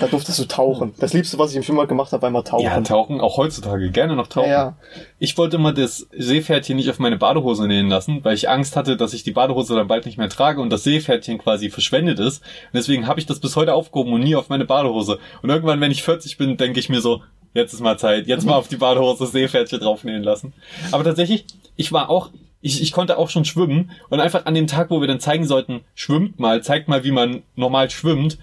Da 0.00 0.08
durftest 0.08 0.38
du 0.40 0.44
tauchen. 0.46 0.94
Das 0.98 1.12
Liebste, 1.12 1.38
was 1.38 1.52
ich 1.52 1.56
im 1.56 1.62
Schwimmbad 1.62 1.88
gemacht 1.88 2.10
habe, 2.12 2.22
war 2.22 2.28
immer 2.28 2.42
tauchen. 2.42 2.64
Ja, 2.64 2.80
tauchen, 2.80 3.20
auch 3.20 3.36
heutzutage, 3.36 3.90
gerne 3.90 4.16
noch 4.16 4.26
tauchen. 4.26 4.50
Ja, 4.50 4.64
ja. 4.64 4.76
Ich 5.18 5.38
wollte 5.38 5.56
immer 5.56 5.72
das 5.72 6.08
Seepferdchen 6.10 6.76
nicht 6.76 6.90
auf 6.90 6.98
meine 6.98 7.16
Badehose 7.16 7.68
nähen 7.68 7.88
lassen, 7.88 8.24
weil 8.24 8.34
ich 8.34 8.48
Angst 8.48 8.74
hatte, 8.74 8.96
dass 8.96 9.12
ich 9.12 9.22
die 9.22 9.30
Badehose 9.30 9.76
dann 9.76 9.86
bald 9.86 10.06
nicht 10.06 10.18
mehr 10.18 10.28
trage 10.28 10.60
und 10.60 10.70
das 10.70 10.82
Seepferdchen 10.82 11.38
quasi 11.38 11.70
verschwendet 11.70 12.18
ist. 12.18 12.42
Und 12.42 12.74
deswegen 12.74 13.06
habe 13.06 13.20
ich 13.20 13.26
das 13.26 13.38
bis 13.38 13.54
heute 13.54 13.74
aufgehoben 13.74 14.12
und 14.12 14.22
nie 14.22 14.34
auf 14.34 14.48
meine 14.48 14.64
Badehose. 14.64 15.18
Und 15.42 15.50
irgendwann, 15.50 15.80
wenn 15.80 15.92
ich 15.92 16.02
40 16.02 16.36
bin, 16.36 16.56
denke 16.56 16.80
ich 16.80 16.88
mir 16.88 17.00
so, 17.00 17.22
jetzt 17.54 17.72
ist 17.72 17.80
mal 17.80 17.98
Zeit, 17.98 18.26
jetzt 18.26 18.46
mal 18.46 18.54
auf 18.54 18.68
die 18.68 18.76
Badehose 18.76 19.26
Seepferdchen 19.26 19.80
draufnähen 19.80 20.22
lassen. 20.22 20.52
Aber 20.90 21.04
tatsächlich, 21.04 21.46
ich 21.78 21.92
war 21.92 22.10
auch, 22.10 22.30
ich, 22.60 22.82
ich 22.82 22.92
konnte 22.92 23.16
auch 23.16 23.30
schon 23.30 23.46
schwimmen 23.46 23.92
und 24.10 24.20
einfach 24.20 24.44
an 24.44 24.54
dem 24.54 24.66
Tag, 24.66 24.90
wo 24.90 25.00
wir 25.00 25.08
dann 25.08 25.20
zeigen 25.20 25.46
sollten, 25.46 25.80
schwimmt 25.94 26.38
mal, 26.38 26.62
zeigt 26.62 26.88
mal, 26.88 27.04
wie 27.04 27.12
man 27.12 27.44
normal 27.54 27.88
schwimmt, 27.88 28.36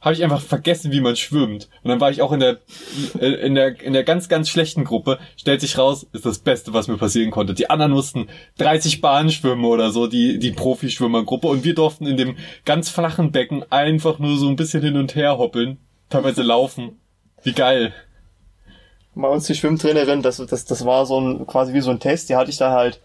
habe 0.00 0.14
ich 0.16 0.24
einfach 0.24 0.40
vergessen, 0.40 0.90
wie 0.90 1.00
man 1.00 1.14
schwimmt. 1.14 1.68
Und 1.84 1.88
dann 1.88 2.00
war 2.00 2.10
ich 2.10 2.22
auch 2.22 2.32
in 2.32 2.40
der, 2.40 2.58
äh, 3.20 3.46
in 3.46 3.54
der, 3.54 3.80
in 3.80 3.92
der 3.92 4.02
ganz, 4.02 4.28
ganz 4.28 4.48
schlechten 4.48 4.82
Gruppe. 4.82 5.20
Stellt 5.36 5.60
sich 5.60 5.78
raus, 5.78 6.04
ist 6.12 6.26
das 6.26 6.40
Beste, 6.40 6.72
was 6.72 6.88
mir 6.88 6.96
passieren 6.96 7.30
konnte. 7.30 7.54
Die 7.54 7.70
anderen 7.70 7.92
mussten 7.92 8.26
30 8.58 9.00
Bahnen 9.00 9.30
schwimmen 9.30 9.64
oder 9.64 9.92
so, 9.92 10.08
die, 10.08 10.40
die 10.40 10.50
Profischwimmergruppe. 10.50 11.46
Und 11.46 11.62
wir 11.62 11.76
durften 11.76 12.06
in 12.06 12.16
dem 12.16 12.36
ganz 12.64 12.88
flachen 12.88 13.30
Becken 13.30 13.64
einfach 13.70 14.18
nur 14.18 14.36
so 14.38 14.48
ein 14.48 14.56
bisschen 14.56 14.82
hin 14.82 14.96
und 14.96 15.14
her 15.14 15.38
hoppeln. 15.38 15.78
Teilweise 16.10 16.42
laufen. 16.42 16.98
Wie 17.44 17.52
geil. 17.52 17.94
Bei 19.14 19.28
uns 19.28 19.46
die 19.46 19.54
Schwimmtrainerin, 19.54 20.22
das, 20.22 20.38
das, 20.38 20.64
das 20.64 20.84
war 20.86 21.04
so 21.04 21.20
ein, 21.20 21.46
quasi 21.46 21.74
wie 21.74 21.80
so 21.80 21.90
ein 21.90 22.00
Test, 22.00 22.28
die 22.28 22.36
hatte 22.36 22.50
ich 22.50 22.56
da 22.56 22.72
halt 22.72 23.00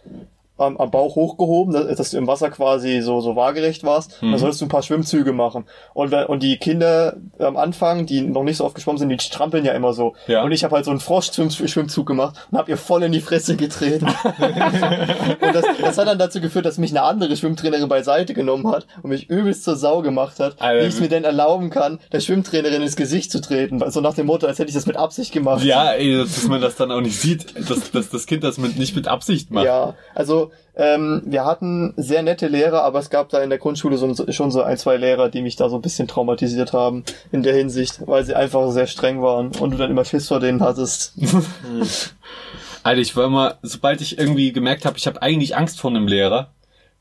am, 0.58 0.78
am 0.78 0.92
Bauch 0.92 1.16
hochgehoben, 1.16 1.74
dass, 1.74 1.96
dass 1.96 2.12
du 2.12 2.18
im 2.18 2.28
Wasser 2.28 2.50
quasi 2.50 3.02
so, 3.02 3.22
so 3.22 3.36
waagerecht 3.36 3.84
warst. 3.84 4.22
Mhm. 4.22 4.32
Dann 4.32 4.40
solltest 4.40 4.62
du 4.62 4.66
ein 4.66 4.70
paar 4.70 4.84
Schwimmzüge 4.84 5.34
machen. 5.34 5.66
Und, 5.94 6.14
und 6.14 6.44
die 6.44 6.58
Kinder 6.58 7.18
am 7.40 7.58
Anfang, 7.58 8.06
die 8.06 8.22
noch 8.22 8.44
nicht 8.44 8.58
so 8.58 8.66
oft 8.66 8.76
geschwommen 8.76 8.98
sind, 8.98 9.10
die 9.10 9.20
strampeln 9.20 9.66
ja 9.66 9.74
immer 9.74 9.94
so. 9.94 10.14
Ja. 10.28 10.44
Und 10.44 10.52
ich 10.52 10.64
habe 10.64 10.76
halt 10.76 10.86
so 10.86 10.92
einen 10.92 11.00
Frosch-Schwimmzug 11.00 12.06
gemacht 12.06 12.48
und 12.52 12.58
habe 12.58 12.72
ihr 12.72 12.78
voll 12.78 13.04
in 13.04 13.12
die 13.12 13.22
Fresse 13.22 13.56
getreten. 13.56 14.06
und 14.26 15.56
das, 15.56 15.66
das 15.80 15.98
hat 15.98 16.08
dann 16.08 16.20
dazu 16.20 16.42
geführt, 16.42 16.66
dass 16.66 16.78
mich 16.78 16.92
eine 16.92 17.04
andere 17.04 17.36
Schwimmtrainerin 17.36 17.88
beiseite 17.88 18.34
genommen 18.34 18.68
hat 18.72 18.88
und 19.04 19.10
mich 19.10 19.30
übelst 19.30 19.64
zur 19.64 19.76
Sau 19.76 20.02
gemacht 20.02 20.40
hat, 20.40 20.62
Alter, 20.62 20.84
wie 20.84 20.88
ich 20.88 20.96
es 20.96 21.00
mir 21.00 21.10
denn 21.10 21.24
erlauben 21.24 21.70
kann, 21.70 22.00
der 22.12 22.20
Schwimmtrainerin 22.20 22.82
ins 22.82 22.96
Gesicht 22.96 23.32
zu 23.32 23.42
treten. 23.42 23.82
So 23.92 24.02
nach 24.02 24.16
dem 24.16 24.26
Motto, 24.26 24.48
als 24.48 24.60
hätte 24.60 24.70
ich 24.70 24.76
das 24.76 24.86
mit 24.86 24.98
Absicht 24.98 25.32
gemacht. 25.32 25.64
Ja, 25.64 25.92
ey, 25.92 26.18
dass 26.18 26.48
man 26.48 26.62
das 26.62 26.76
dann 26.76 26.92
auch 26.92 27.02
nicht 27.02 27.20
sieht, 27.20 27.70
dass, 27.70 27.92
dass 27.92 28.10
das 28.10 28.26
Kind 28.26 28.44
das 28.44 28.58
mit, 28.58 28.78
nicht 28.78 28.96
mit 28.96 29.08
Absicht 29.08 29.52
macht. 29.52 29.66
Ja, 29.66 29.96
also 30.16 30.47
ähm, 30.76 31.22
wir 31.26 31.46
hatten 31.46 31.94
sehr 31.98 32.22
nette 32.24 32.48
Lehrer, 32.48 32.84
aber 32.84 33.00
es 33.00 33.10
gab 33.10 33.30
da 33.30 33.42
in 33.42 33.50
der 33.50 33.60
Grundschule 33.60 33.98
so, 33.98 34.14
schon 34.32 34.52
so 34.52 34.62
ein, 34.62 34.78
zwei 34.78 34.98
Lehrer, 34.98 35.30
die 35.30 35.42
mich 35.42 35.56
da 35.56 35.70
so 35.70 35.76
ein 35.76 35.82
bisschen 35.82 36.08
traumatisiert 36.08 36.74
haben 36.74 37.04
in 37.32 37.44
der 37.44 37.56
Hinsicht, 37.56 38.08
weil 38.08 38.24
sie 38.24 38.36
einfach 38.36 38.72
sehr 38.72 38.88
streng 38.88 39.22
waren 39.22 39.52
und 39.60 39.72
du 39.72 39.78
dann 39.78 39.92
immer 39.92 40.06
Schiss 40.06 40.28
vor 40.28 40.40
denen 40.40 40.62
hattest. 40.62 41.14
Alter, 42.84 43.02
ich 43.02 43.16
war 43.16 43.26
immer, 43.26 43.58
sobald 43.64 44.02
ich 44.02 44.18
irgendwie 44.18 44.54
gemerkt 44.54 44.86
habe, 44.86 44.98
ich 44.98 45.08
habe 45.08 45.22
eigentlich 45.22 45.58
Angst 45.58 45.80
vor 45.80 45.90
einem 45.90 46.08
Lehrer, 46.08 46.52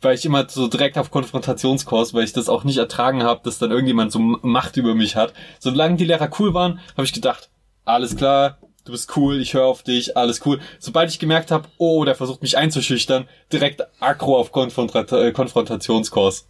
war 0.00 0.12
ich 0.12 0.24
immer 0.24 0.48
so 0.48 0.68
direkt 0.68 0.98
auf 0.98 1.10
Konfrontationskurs, 1.10 2.12
weil 2.12 2.24
ich 2.24 2.32
das 2.32 2.48
auch 2.48 2.64
nicht 2.64 2.78
ertragen 2.78 3.22
habe, 3.22 3.40
dass 3.44 3.58
dann 3.58 3.70
irgendjemand 3.70 4.12
so 4.12 4.18
Macht 4.18 4.76
über 4.76 4.94
mich 4.94 5.16
hat. 5.16 5.32
Solange 5.58 5.96
die 5.96 6.04
Lehrer 6.04 6.30
cool 6.38 6.54
waren, 6.54 6.80
habe 6.96 7.04
ich 7.04 7.12
gedacht, 7.12 7.50
alles 7.84 8.16
klar, 8.16 8.58
du 8.86 8.92
bist 8.92 9.14
cool, 9.16 9.40
ich 9.40 9.52
höre 9.54 9.66
auf 9.66 9.82
dich, 9.82 10.16
alles 10.16 10.40
cool. 10.46 10.58
Sobald 10.78 11.10
ich 11.10 11.18
gemerkt 11.18 11.50
habe, 11.50 11.68
oh, 11.78 12.04
der 12.04 12.14
versucht 12.14 12.40
mich 12.42 12.56
einzuschüchtern, 12.56 13.28
direkt 13.52 13.82
aggro 14.00 14.36
auf 14.38 14.52
Konfrontat 14.52 15.12
äh, 15.12 15.32
Konfrontationskurs. 15.32 16.46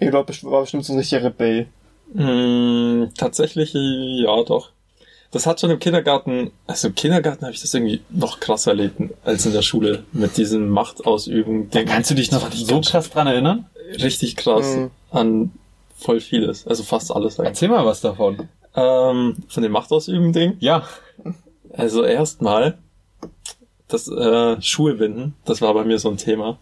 Eduard 0.00 0.26
best- 0.26 0.42
war 0.44 0.62
bestimmt 0.62 0.84
so 0.84 0.92
ein 0.94 0.98
richtiger 0.98 1.24
Rebell. 1.24 1.68
Mm, 2.14 3.10
tatsächlich, 3.16 3.72
ja, 3.74 4.42
doch. 4.42 4.70
Das 5.30 5.46
hat 5.46 5.60
schon 5.60 5.70
im 5.70 5.78
Kindergarten, 5.78 6.50
also 6.66 6.88
im 6.88 6.94
Kindergarten 6.94 7.42
habe 7.44 7.52
ich 7.54 7.60
das 7.60 7.74
irgendwie 7.74 8.00
noch 8.08 8.40
krasser 8.40 8.70
erlebt 8.70 8.98
als 9.24 9.44
in 9.44 9.52
der 9.52 9.60
Schule 9.62 10.04
mit 10.12 10.36
diesem 10.38 10.70
Machtausüben. 10.70 11.68
Da 11.70 11.84
kannst 11.84 12.10
du 12.10 12.14
dich 12.14 12.32
noch 12.32 12.50
so 12.50 12.80
krass 12.80 13.10
dran 13.10 13.26
erinnern? 13.26 13.66
richtig 14.02 14.36
krass 14.36 14.66
Mhm. 14.74 14.90
an 15.10 15.52
voll 15.96 16.20
vieles, 16.20 16.66
also 16.66 16.82
fast 16.82 17.10
alles. 17.14 17.38
eigentlich. 17.38 17.48
Erzähl 17.50 17.68
mal 17.68 17.84
was 17.86 18.00
davon. 18.00 18.48
Ähm, 18.74 19.36
von 19.48 19.62
dem 19.62 19.72
Machtausüben-Ding. 19.72 20.56
Ja. 20.60 20.84
Also 21.72 22.04
erstmal 22.04 22.78
das 23.88 24.08
äh, 24.08 24.60
Schuhe 24.60 24.94
binden, 24.94 25.34
das 25.44 25.60
war 25.62 25.72
bei 25.74 25.84
mir 25.84 25.98
so 25.98 26.10
ein 26.10 26.16
Thema. 26.16 26.58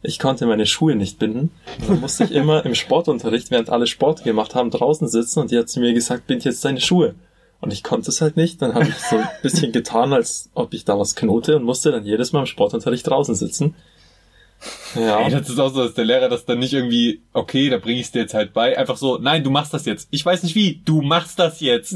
Ich 0.00 0.20
konnte 0.20 0.46
meine 0.46 0.66
Schuhe 0.66 0.94
nicht 0.94 1.18
binden. 1.18 1.50
Dann 1.88 2.00
musste 2.00 2.24
ich 2.24 2.30
immer 2.30 2.64
im 2.64 2.76
Sportunterricht, 2.76 3.50
während 3.50 3.68
alle 3.68 3.88
Sport 3.88 4.22
gemacht 4.22 4.54
haben, 4.54 4.70
draußen 4.70 5.08
sitzen 5.08 5.40
und 5.40 5.50
die 5.50 5.58
hat 5.58 5.68
zu 5.68 5.80
mir 5.80 5.92
gesagt, 5.92 6.28
bind 6.28 6.44
jetzt 6.44 6.64
deine 6.64 6.80
Schuhe. 6.80 7.16
Und 7.60 7.72
ich 7.72 7.82
konnte 7.82 8.10
es 8.10 8.20
halt 8.20 8.36
nicht. 8.36 8.62
Dann 8.62 8.74
habe 8.74 8.86
ich 8.88 8.94
so 8.94 9.16
ein 9.16 9.28
bisschen 9.42 9.72
getan, 9.72 10.12
als 10.12 10.50
ob 10.54 10.72
ich 10.72 10.84
da 10.84 10.96
was 10.98 11.16
knote 11.16 11.56
und 11.56 11.64
musste 11.64 11.90
dann 11.90 12.04
jedes 12.04 12.32
Mal 12.32 12.40
im 12.40 12.46
Sportunterricht 12.46 13.08
draußen 13.08 13.34
sitzen. 13.34 13.74
Ja. 14.94 15.20
Ey, 15.20 15.30
das 15.30 15.48
ist 15.48 15.58
auch 15.58 15.72
so, 15.72 15.84
dass 15.84 15.94
der 15.94 16.04
Lehrer 16.04 16.28
das 16.28 16.44
dann 16.44 16.58
nicht 16.58 16.72
irgendwie, 16.72 17.22
okay, 17.32 17.68
da 17.68 17.78
bring 17.78 17.98
ich 17.98 18.10
dir 18.10 18.22
jetzt 18.22 18.34
halt 18.34 18.52
bei. 18.52 18.78
Einfach 18.78 18.96
so, 18.96 19.18
nein, 19.18 19.44
du 19.44 19.50
machst 19.50 19.74
das 19.74 19.86
jetzt. 19.86 20.08
Ich 20.10 20.24
weiß 20.24 20.42
nicht 20.42 20.54
wie, 20.54 20.80
du 20.84 21.02
machst 21.02 21.38
das 21.38 21.60
jetzt. 21.60 21.94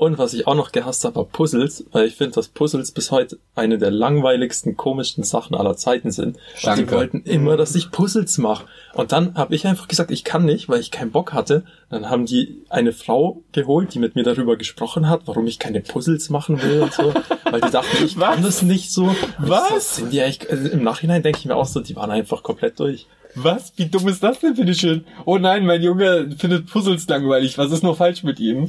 Und 0.00 0.16
was 0.16 0.32
ich 0.32 0.46
auch 0.46 0.54
noch 0.54 0.72
gehasst 0.72 1.04
habe, 1.04 1.16
war 1.16 1.24
Puzzles, 1.26 1.84
weil 1.92 2.06
ich 2.06 2.16
finde, 2.16 2.36
dass 2.36 2.48
Puzzles 2.48 2.90
bis 2.90 3.10
heute 3.10 3.38
eine 3.54 3.76
der 3.76 3.90
langweiligsten, 3.90 4.74
komischsten 4.74 5.24
Sachen 5.24 5.54
aller 5.54 5.76
Zeiten 5.76 6.10
sind. 6.10 6.38
Danke. 6.62 6.86
die 6.86 6.90
wollten 6.90 7.20
immer, 7.24 7.58
dass 7.58 7.74
ich 7.74 7.90
Puzzles 7.90 8.38
mache. 8.38 8.64
Und 8.94 9.12
dann 9.12 9.34
habe 9.34 9.54
ich 9.54 9.66
einfach 9.66 9.88
gesagt, 9.88 10.10
ich 10.10 10.24
kann 10.24 10.46
nicht, 10.46 10.70
weil 10.70 10.80
ich 10.80 10.90
keinen 10.90 11.10
Bock 11.10 11.34
hatte. 11.34 11.64
Dann 11.90 12.08
haben 12.08 12.24
die 12.24 12.62
eine 12.70 12.92
Frau 12.92 13.42
geholt, 13.52 13.92
die 13.92 13.98
mit 13.98 14.14
mir 14.14 14.22
darüber 14.22 14.56
gesprochen 14.56 15.06
hat, 15.06 15.20
warum 15.26 15.46
ich 15.46 15.58
keine 15.58 15.82
Puzzles 15.82 16.30
machen 16.30 16.62
will 16.62 16.80
und 16.80 16.94
so. 16.94 17.12
Weil 17.50 17.60
die 17.60 17.70
dachten, 17.70 18.02
ich 18.02 18.18
kann 18.18 18.42
das 18.42 18.62
nicht 18.62 18.90
so. 18.90 19.14
Was? 19.36 19.68
Das 19.68 19.96
sind 19.96 20.14
die 20.14 20.22
eigentlich, 20.22 20.50
also 20.50 20.66
Im 20.66 20.82
Nachhinein 20.82 21.22
denke 21.22 21.40
ich 21.40 21.44
mir 21.44 21.56
auch 21.56 21.66
so, 21.66 21.80
die 21.80 21.94
waren 21.94 22.10
einfach 22.10 22.42
komplett 22.42 22.80
durch. 22.80 23.06
Was? 23.34 23.72
Wie 23.76 23.86
dumm 23.86 24.08
ist 24.08 24.22
das 24.22 24.40
denn, 24.40 24.56
finde 24.56 24.72
ich 24.72 24.80
schön? 24.80 25.04
Oh 25.24 25.38
nein, 25.38 25.64
mein 25.64 25.82
Junge 25.82 26.30
findet 26.36 26.66
Puzzles 26.66 27.08
langweilig. 27.08 27.58
Was 27.58 27.70
ist 27.70 27.82
nur 27.82 27.96
falsch 27.96 28.22
mit 28.22 28.40
ihm? 28.40 28.68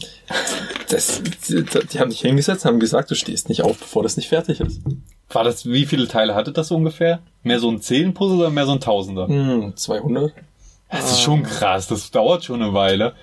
Das, 0.89 1.21
die, 1.47 1.63
die 1.63 1.99
haben 1.99 2.11
sich 2.11 2.21
hingesetzt, 2.21 2.65
haben 2.65 2.79
gesagt, 2.79 3.09
du 3.11 3.15
stehst 3.15 3.49
nicht 3.49 3.63
auf, 3.63 3.77
bevor 3.77 4.03
das 4.03 4.17
nicht 4.17 4.29
fertig 4.29 4.59
ist. 4.59 4.81
War 5.29 5.43
das, 5.43 5.65
wie 5.65 5.85
viele 5.85 6.07
Teile 6.07 6.35
hatte 6.35 6.51
das 6.51 6.71
ungefähr? 6.71 7.19
Mehr 7.43 7.59
so 7.59 7.69
ein 7.69 7.81
Zehn-Puzzle 7.81 8.39
oder 8.39 8.49
mehr 8.49 8.65
so 8.65 8.73
ein 8.73 8.81
Tausender? 8.81 9.27
Hm, 9.27 9.73
200? 9.75 10.33
Das 10.89 11.11
ist 11.11 11.21
schon 11.21 11.43
krass, 11.43 11.87
das 11.87 12.11
dauert 12.11 12.43
schon 12.43 12.61
eine 12.61 12.73
Weile. 12.73 13.13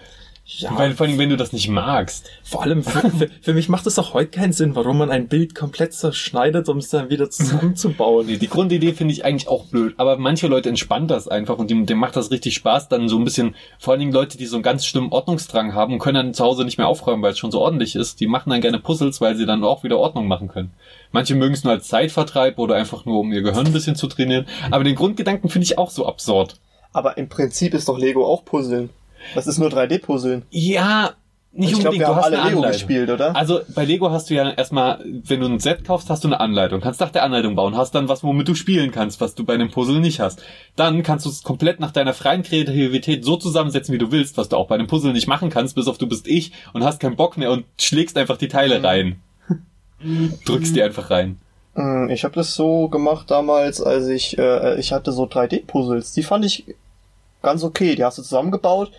Ja, 0.51 0.71
Weil, 0.79 0.95
vor 0.95 1.07
allem, 1.07 1.19
wenn 1.19 1.29
du 1.29 1.37
das 1.37 1.53
nicht 1.53 1.69
magst. 1.69 2.31
vor 2.43 2.63
allem 2.63 2.83
für, 2.83 3.11
für, 3.11 3.29
für 3.43 3.53
mich 3.53 3.69
macht 3.69 3.87
es 3.87 3.99
auch 3.99 4.15
heute 4.15 4.31
keinen 4.31 4.55
Sinn, 4.55 4.75
warum 4.75 4.97
man 4.97 5.11
ein 5.11 5.29
Bild 5.29 5.55
komplett 5.55 5.93
zerschneidet, 5.93 6.71
um 6.71 6.79
es 6.79 6.89
dann 6.89 7.11
wieder 7.11 7.29
zusammenzubauen. 7.29 8.27
Nee, 8.27 8.39
die 8.39 8.49
Grundidee 8.49 8.95
finde 8.95 9.13
ich 9.13 9.27
eigentlich 9.27 9.47
auch 9.47 9.67
blöd. 9.67 9.93
Aber 9.99 10.17
manche 10.17 10.47
Leute 10.47 10.71
entspannt 10.71 11.11
das 11.11 11.29
einfach 11.29 11.59
und 11.59 11.69
dem, 11.71 11.85
dem 11.85 11.99
macht 11.99 12.17
das 12.17 12.31
richtig 12.31 12.55
Spaß, 12.55 12.89
dann 12.89 13.11
so 13.11 13.19
ein 13.19 13.25
bisschen, 13.25 13.57
vor 13.79 13.93
allen 13.93 14.01
Dingen 14.01 14.13
Leute, 14.13 14.39
die 14.39 14.47
so 14.47 14.57
einen 14.57 14.63
ganz 14.63 14.87
schlimmen 14.87 15.13
Ordnungsdrang 15.13 15.75
haben 15.75 15.93
und 15.93 15.99
können 15.99 16.15
dann 16.15 16.35
zu 16.35 16.45
Hause 16.45 16.65
nicht 16.65 16.79
mehr 16.79 16.89
aufräumen, 16.89 17.23
weil 17.23 17.33
es 17.33 17.39
schon 17.39 17.51
so 17.51 17.61
ordentlich 17.61 17.95
ist, 17.95 18.19
die 18.19 18.27
machen 18.27 18.49
dann 18.49 18.63
gerne 18.63 18.79
Puzzles, 18.79 19.21
weil 19.21 19.37
sie 19.37 19.45
dann 19.45 19.63
auch 19.63 19.85
wieder 19.85 19.99
Ordnung 19.99 20.29
machen 20.29 20.49
können. 20.49 20.71
Manche 21.13 21.35
mögen 21.35 21.53
es 21.53 21.63
nur 21.63 21.75
als 21.75 21.89
Zeitvertreib 21.89 22.59
oder 22.59 22.75
einfach 22.75 23.05
nur, 23.05 23.21
um 23.21 23.31
ihr 23.35 23.43
Gehirn 23.43 23.67
ein 23.67 23.73
bisschen 23.75 23.97
zu 23.97 24.07
trainieren. 24.07 24.47
Aber 24.71 24.83
den 24.83 24.95
Grundgedanken 24.95 25.51
finde 25.51 25.65
ich 25.65 25.77
auch 25.77 25.91
so 25.91 26.07
absurd. 26.07 26.57
Aber 26.95 27.19
im 27.19 27.29
Prinzip 27.29 27.75
ist 27.75 27.87
doch 27.91 27.99
Lego 27.99 28.27
auch 28.27 28.47
Puzzeln. 28.47 28.89
Das 29.35 29.47
ist 29.47 29.59
nur 29.59 29.69
3D-Puzzeln. 29.69 30.43
Ja, 30.51 31.13
nicht 31.51 31.71
Ich 31.71 31.77
unbedingt. 31.77 32.01
wir 32.01 32.07
du 32.07 32.13
haben 32.15 32.17
hast 32.19 32.25
alle 32.27 32.37
Lego 32.37 32.47
Anleitung. 32.59 32.73
gespielt, 32.73 33.11
oder? 33.11 33.35
Also 33.35 33.61
bei 33.75 33.85
Lego 33.85 34.11
hast 34.11 34.29
du 34.31 34.35
ja 34.35 34.51
erstmal, 34.51 35.03
wenn 35.05 35.41
du 35.41 35.47
ein 35.47 35.59
Set 35.61 35.85
kaufst, 35.85 36.11
hast 36.11 36.23
du 36.23 36.29
eine 36.29 36.39
Anleitung. 36.41 36.81
Kannst 36.81 37.01
nach 37.01 37.11
der 37.11 37.23
Anleitung 37.25 37.57
bauen, 37.57 37.77
hast 37.77 37.95
dann 37.95 38.09
was, 38.09 38.23
womit 38.23 38.47
du 38.49 38.55
spielen 38.55 38.91
kannst, 38.93 39.21
was 39.21 39.35
du 39.35 39.45
bei 39.45 39.55
einem 39.55 39.71
Puzzle 39.71 39.99
nicht 40.01 40.21
hast. 40.21 40.43
Dann 40.77 41.03
kannst 41.03 41.25
du 41.27 41.31
es 41.31 41.43
komplett 41.43 41.81
nach 41.81 41.91
deiner 41.91 42.13
freien 42.15 42.43
Kreativität 42.43 43.25
so 43.25 43.37
zusammensetzen, 43.37 43.95
wie 43.95 43.99
du 43.99 44.13
willst, 44.13 44.37
was 44.37 44.49
du 44.51 44.57
auch 44.57 44.69
bei 44.69 44.75
einem 44.75 44.87
Puzzle 44.89 45.13
nicht 45.15 45.27
machen 45.27 45.49
kannst, 45.51 45.75
bis 45.75 45.89
auf 45.89 45.97
du 45.99 46.07
bist 46.07 46.29
ich 46.29 46.53
und 46.75 46.85
hast 46.85 47.01
keinen 47.01 47.17
Bock 47.17 47.37
mehr 47.39 47.51
und 47.51 47.65
schlägst 47.81 48.17
einfach 48.19 48.37
die 48.37 48.49
Teile 48.49 48.83
rein. 48.85 49.21
Drückst 50.45 50.77
die 50.77 50.83
einfach 50.83 51.11
rein. 51.11 51.39
Mm, 51.75 52.09
Ich 52.11 52.25
habe 52.25 52.35
das 52.35 52.55
so 52.55 52.89
gemacht 52.89 53.31
damals, 53.31 53.81
als 53.81 54.07
ich 54.09 54.39
äh, 54.39 54.79
ich 54.79 54.93
hatte 54.93 55.13
so 55.13 55.25
3D-Puzzles. 55.25 56.13
Die 56.13 56.23
fand 56.23 56.45
ich 56.45 56.65
ganz 57.43 57.65
okay. 57.65 57.95
Die 57.97 58.05
hast 58.05 58.19
du 58.19 58.23
zusammengebaut 58.23 58.93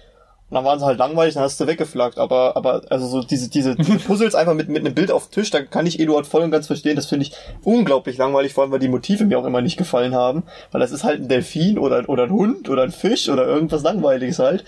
und 0.50 0.56
dann 0.56 0.66
waren 0.66 0.80
sie 0.80 0.86
halt 0.86 0.98
langweilig, 0.98 1.36
dann 1.36 1.44
hast 1.44 1.60
du 1.60 1.68
weggeflaggt. 1.68 2.18
Aber 2.18 2.56
aber 2.58 2.82
also 2.90 3.08
so 3.08 3.22
diese 3.22 3.50
diese, 3.50 3.76
diese 3.76 3.98
Puzzles 4.08 4.36
einfach 4.36 4.54
mit 4.56 4.68
mit 4.70 4.86
einem 4.86 4.96
Bild 4.96 5.12
auf 5.12 5.28
den 5.30 5.34
Tisch, 5.42 5.52
da 5.52 5.62
kann 5.62 5.86
ich 5.86 6.00
Eduard 6.00 6.26
voll 6.28 6.42
und 6.42 6.52
ganz 6.52 6.68
verstehen. 6.68 6.96
Das 6.96 7.06
finde 7.06 7.26
ich 7.28 7.34
unglaublich 7.64 8.18
langweilig, 8.18 8.54
vor 8.54 8.64
allem 8.64 8.72
weil 8.72 8.80
die 8.80 8.88
Motive 8.88 9.26
mir 9.26 9.38
auch 9.40 9.46
immer 9.46 9.62
nicht 9.62 9.78
gefallen 9.78 10.16
haben, 10.16 10.44
weil 10.72 10.82
das 10.82 10.92
ist 10.92 11.04
halt 11.04 11.22
ein 11.22 11.28
Delfin 11.30 11.78
oder 11.78 12.08
oder 12.10 12.24
ein 12.24 12.32
Hund 12.32 12.70
oder 12.70 12.84
ein 12.84 12.92
Fisch 12.92 13.30
oder 13.30 13.46
irgendwas 13.46 13.84
langweiliges 13.84 14.40
halt. 14.40 14.64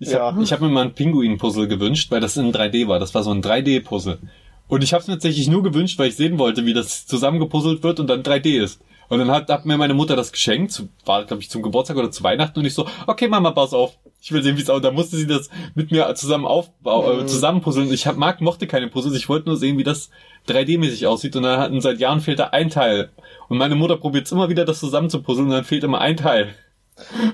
Ich 0.00 0.10
Ja. 0.10 0.20
habe 0.20 0.42
ich 0.42 0.52
hab 0.52 0.60
mir 0.60 0.68
mal 0.68 0.84
ein 0.84 0.94
Pinguin-Puzzle 0.94 1.68
gewünscht, 1.68 2.10
weil 2.10 2.20
das 2.20 2.36
in 2.36 2.52
3D 2.52 2.88
war. 2.88 2.98
Das 2.98 3.14
war 3.14 3.22
so 3.22 3.30
ein 3.30 3.42
3D-Puzzle. 3.42 4.18
Und 4.68 4.84
ich 4.84 4.92
habe 4.92 5.00
es 5.00 5.08
mir 5.08 5.14
tatsächlich 5.14 5.48
nur 5.48 5.62
gewünscht, 5.62 5.98
weil 5.98 6.08
ich 6.08 6.16
sehen 6.16 6.38
wollte, 6.38 6.66
wie 6.66 6.74
das 6.74 7.06
zusammengepuzzelt 7.06 7.82
wird 7.82 8.00
und 8.00 8.08
dann 8.08 8.22
3D 8.22 8.62
ist. 8.62 8.80
Und 9.08 9.18
dann 9.18 9.30
hat, 9.30 9.48
hat 9.48 9.64
mir 9.64 9.78
meine 9.78 9.94
Mutter 9.94 10.14
das 10.16 10.30
geschenkt, 10.32 10.72
zu, 10.72 10.88
war 11.06 11.24
glaube 11.24 11.42
ich 11.42 11.48
zum 11.48 11.62
Geburtstag 11.62 11.96
oder 11.96 12.10
zu 12.10 12.22
Weihnachten 12.22 12.58
und 12.58 12.66
ich 12.66 12.74
so, 12.74 12.86
okay 13.06 13.26
Mama, 13.28 13.52
pass 13.52 13.72
auf, 13.72 13.96
ich 14.20 14.32
will 14.32 14.42
sehen, 14.42 14.56
wie 14.56 14.62
es 14.62 14.70
aussieht. 14.70 14.84
Da 14.84 14.90
musste 14.90 15.16
sie 15.16 15.26
das 15.26 15.48
mit 15.74 15.90
mir 15.90 16.12
zusammen 16.14 16.46
aufbauen, 16.46 17.20
äh, 17.20 17.26
zusammenpuzzeln. 17.26 17.92
Ich 17.92 18.06
hab, 18.06 18.16
mag, 18.16 18.40
mochte 18.40 18.66
keine 18.66 18.88
Puzzles, 18.88 19.16
ich 19.16 19.28
wollte 19.28 19.48
nur 19.48 19.56
sehen, 19.56 19.78
wie 19.78 19.84
das 19.84 20.10
3D-mäßig 20.48 21.06
aussieht 21.06 21.36
und 21.36 21.42
dann 21.44 21.60
hatten 21.60 21.80
seit 21.80 21.98
Jahren 21.98 22.20
fehlt 22.20 22.38
da 22.38 22.48
ein 22.48 22.70
Teil. 22.70 23.10
Und 23.48 23.58
meine 23.58 23.74
Mutter 23.74 23.96
probiert 23.96 24.30
immer 24.32 24.48
wieder, 24.48 24.64
das 24.64 24.80
zusammenzupuzzeln 24.80 25.48
und 25.48 25.54
dann 25.54 25.64
fehlt 25.64 25.84
immer 25.84 26.00
ein 26.00 26.16
Teil. 26.16 26.54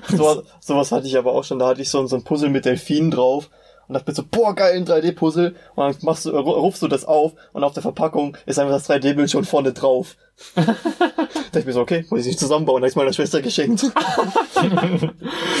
So, 0.09 0.43
sowas 0.59 0.91
hatte 0.91 1.07
ich 1.07 1.17
aber 1.17 1.31
auch 1.33 1.43
schon. 1.43 1.59
Da 1.59 1.67
hatte 1.67 1.81
ich 1.81 1.89
so, 1.89 2.05
so 2.07 2.15
ein 2.15 2.23
Puzzle 2.23 2.49
mit 2.49 2.65
Delfinen 2.65 3.11
drauf. 3.11 3.49
Und 3.87 3.93
dachte 3.93 4.09
mir 4.11 4.15
so, 4.15 4.23
boah, 4.29 4.55
geil, 4.55 4.75
ein 4.77 4.85
3D-Puzzle. 4.85 5.55
Und 5.75 5.83
dann 5.83 5.95
machst 6.01 6.25
du, 6.25 6.31
rufst 6.31 6.81
du 6.81 6.87
das 6.87 7.05
auf 7.05 7.33
und 7.53 7.63
auf 7.63 7.73
der 7.73 7.83
Verpackung 7.83 8.35
ist 8.45 8.57
einfach 8.59 8.73
das 8.73 8.89
3D-Bild 8.89 9.29
schon 9.29 9.45
vorne 9.45 9.73
drauf. 9.73 10.15
da 10.55 10.63
dachte 10.63 11.59
ich 11.59 11.65
mir 11.65 11.73
so, 11.73 11.81
okay, 11.81 12.05
muss 12.09 12.21
ich 12.21 12.27
nicht 12.27 12.39
zusammenbauen, 12.39 12.81
da 12.81 12.87
ist 12.87 12.95
meiner 12.95 13.13
Schwester 13.13 13.41
geschenkt. 13.41 13.85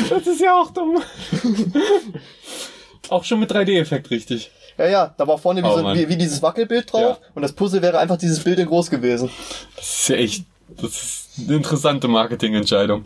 Das 0.09 0.25
ist 0.27 0.41
ja 0.41 0.59
auch 0.59 0.71
dumm. 0.71 1.01
auch 3.09 3.23
schon 3.23 3.39
mit 3.39 3.51
3D-Effekt 3.51 4.09
richtig. 4.09 4.51
ja, 4.77 4.87
ja, 4.87 5.15
da 5.17 5.27
war 5.27 5.37
vorne 5.37 5.61
wie, 5.63 5.67
Oh, 5.67 5.77
so, 5.77 5.83
wie, 5.93 6.09
wie 6.09 6.17
dieses 6.17 6.41
Wackelbild 6.41 6.91
drauf 6.91 7.19
Ja. 7.21 7.27
und 7.35 7.41
das 7.41 7.53
Puzzle 7.53 7.81
wäre 7.81 7.99
einfach 7.99 8.17
dieses 8.17 8.43
Bild 8.43 8.59
in 8.59 8.67
groß 8.67 8.89
gewesen. 8.89 9.29
Das 9.75 9.99
ist 9.99 10.09
ja 10.09 10.15
echt, 10.15 10.45
das 10.81 10.91
ist 10.91 11.29
eine 11.47 11.57
interessante 11.57 12.07
Marketingentscheidung. 12.07 13.05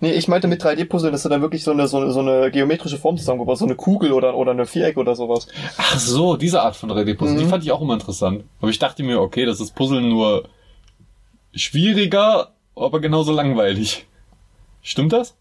Nee, 0.00 0.12
ich 0.12 0.28
meinte 0.28 0.46
mit 0.46 0.62
3D-Puzzle, 0.64 1.10
dass 1.10 1.24
du 1.24 1.28
dann 1.28 1.40
wirklich 1.40 1.64
so 1.64 1.72
eine, 1.72 1.88
so 1.88 1.96
eine, 1.98 2.12
so 2.12 2.20
eine 2.20 2.50
geometrische 2.52 2.98
Form 2.98 3.16
zusammengebaut, 3.16 3.58
so 3.58 3.64
eine 3.64 3.74
Kugel 3.74 4.12
oder, 4.12 4.36
oder 4.36 4.52
eine 4.52 4.64
Viereck 4.66 4.96
oder 4.96 5.16
sowas. 5.16 5.48
Ach 5.76 5.98
so, 5.98 6.36
diese 6.36 6.62
Art 6.62 6.76
von 6.76 6.90
3D-Puzzle, 6.90 7.36
die 7.36 7.44
Mhm. 7.44 7.48
fand 7.48 7.64
ich 7.64 7.72
auch 7.72 7.80
immer 7.80 7.94
interessant. 7.94 8.44
Aber 8.60 8.70
ich 8.70 8.78
dachte 8.78 9.02
mir, 9.02 9.20
okay, 9.20 9.44
das 9.44 9.60
ist 9.60 9.74
Puzzeln 9.74 10.08
nur 10.08 10.48
schwieriger, 11.54 12.52
aber 12.76 13.00
genauso 13.00 13.32
langweilig. 13.32 14.06
Stimmt 14.82 15.12
das? 15.12 15.34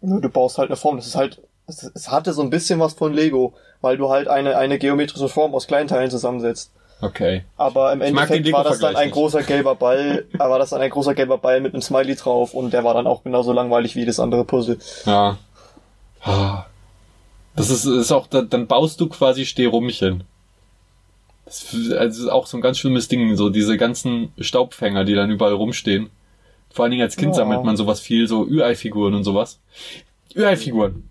Nö, 0.00 0.20
du 0.20 0.28
baust 0.28 0.58
halt 0.58 0.68
eine 0.70 0.76
Form. 0.76 0.96
Das 0.96 1.06
ist 1.06 1.16
halt, 1.16 1.40
es, 1.66 1.82
es 1.94 2.10
hatte 2.10 2.32
so 2.32 2.42
ein 2.42 2.50
bisschen 2.50 2.80
was 2.80 2.94
von 2.94 3.12
Lego, 3.14 3.54
weil 3.80 3.96
du 3.96 4.10
halt 4.10 4.28
eine, 4.28 4.56
eine 4.56 4.78
geometrische 4.78 5.28
Form 5.28 5.54
aus 5.54 5.66
kleinen 5.66 5.88
Teilen 5.88 6.10
zusammensetzt. 6.10 6.72
Okay. 7.00 7.44
Aber 7.56 7.92
im 7.92 8.00
Endeffekt 8.00 8.50
war 8.52 8.64
das 8.64 8.78
dann 8.78 8.96
ein 8.96 9.10
großer 9.10 9.42
gelber 9.42 9.74
Ball, 9.74 10.24
war 10.32 10.58
das 10.58 10.70
dann 10.70 10.80
ein 10.80 10.90
großer 10.90 11.14
gelber 11.14 11.38
Ball 11.38 11.60
mit 11.60 11.74
einem 11.74 11.82
Smiley 11.82 12.14
drauf 12.14 12.54
und 12.54 12.72
der 12.72 12.84
war 12.84 12.94
dann 12.94 13.06
auch 13.06 13.22
genauso 13.22 13.52
langweilig 13.52 13.96
wie 13.96 14.06
das 14.06 14.18
andere 14.18 14.44
Puzzle. 14.44 14.78
Ja. 15.04 15.38
Ah. 16.22 16.64
Das 17.54 17.70
ist, 17.70 17.84
ist 17.84 18.12
auch, 18.12 18.26
dann, 18.26 18.66
baust 18.66 19.00
du 19.00 19.08
quasi 19.08 19.46
Stehrumchen. 19.46 20.24
Das 21.44 21.72
ist 21.72 21.92
also 21.92 22.30
auch 22.30 22.46
so 22.46 22.58
ein 22.58 22.60
ganz 22.60 22.78
schlimmes 22.78 23.08
Ding, 23.08 23.36
so 23.36 23.50
diese 23.50 23.76
ganzen 23.76 24.32
Staubfänger, 24.38 25.04
die 25.04 25.14
dann 25.14 25.30
überall 25.30 25.54
rumstehen. 25.54 26.10
Vor 26.70 26.82
allen 26.82 26.90
Dingen 26.90 27.02
als 27.02 27.16
Kind 27.16 27.32
Ja. 27.32 27.34
sammelt 27.34 27.64
man 27.64 27.76
sowas 27.76 28.00
viel, 28.00 28.26
so 28.26 28.44
Ü-Ei-Figuren 28.46 29.14
und 29.14 29.24
sowas. 29.24 29.60
Ü-Ei-Figuren. 30.34 31.08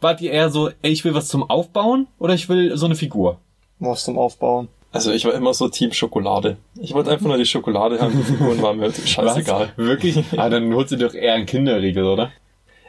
Wart 0.00 0.20
ihr 0.20 0.32
eher 0.32 0.50
so, 0.50 0.70
ey, 0.82 0.90
ich 0.90 1.04
will 1.04 1.14
was 1.14 1.28
zum 1.28 1.48
Aufbauen 1.48 2.06
oder 2.18 2.34
ich 2.34 2.48
will 2.48 2.76
so 2.76 2.86
eine 2.86 2.94
Figur? 2.96 3.38
Was 3.78 4.04
zum 4.04 4.18
Aufbauen. 4.18 4.68
Also 4.96 5.12
ich 5.12 5.24
war 5.24 5.34
immer 5.34 5.54
so 5.54 5.68
Team 5.68 5.92
Schokolade. 5.92 6.56
Ich 6.80 6.94
wollte 6.94 7.10
einfach 7.10 7.26
nur 7.26 7.36
die 7.38 7.46
Schokolade 7.46 8.00
haben, 8.00 8.16
die 8.16 8.22
Figuren 8.22 8.60
waren 8.62 8.78
mir 8.78 8.92
scheißegal. 8.92 9.72
Was? 9.76 9.84
Wirklich? 9.86 10.24
ah, 10.36 10.48
dann 10.48 10.72
holst 10.74 10.92
du 10.92 10.96
dir 10.96 11.06
doch 11.08 11.14
eher 11.14 11.34
einen 11.34 11.46
Kinderriegel, 11.46 12.04
oder? 12.04 12.30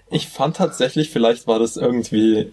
Ich 0.10 0.28
fand 0.28 0.56
tatsächlich, 0.58 1.10
vielleicht 1.10 1.48
war 1.48 1.60
das 1.60 1.76
irgendwie 1.78 2.52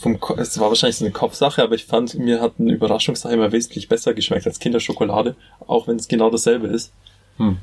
vom, 0.00 0.18
Ko- 0.18 0.36
es 0.36 0.58
war 0.58 0.68
wahrscheinlich 0.68 0.96
so 0.96 1.04
eine 1.04 1.12
Kopfsache, 1.12 1.62
aber 1.62 1.74
ich 1.74 1.84
fand, 1.84 2.14
mir 2.14 2.40
hat 2.40 2.58
ein 2.58 2.68
Überraschungssache 2.68 3.34
immer 3.34 3.52
wesentlich 3.52 3.88
besser 3.88 4.14
geschmeckt 4.14 4.46
als 4.46 4.58
Kinderschokolade, 4.58 5.36
auch 5.66 5.86
wenn 5.86 5.96
es 5.96 6.08
genau 6.08 6.30
dasselbe 6.30 6.68
ist. 6.68 6.92
Hm. 7.36 7.58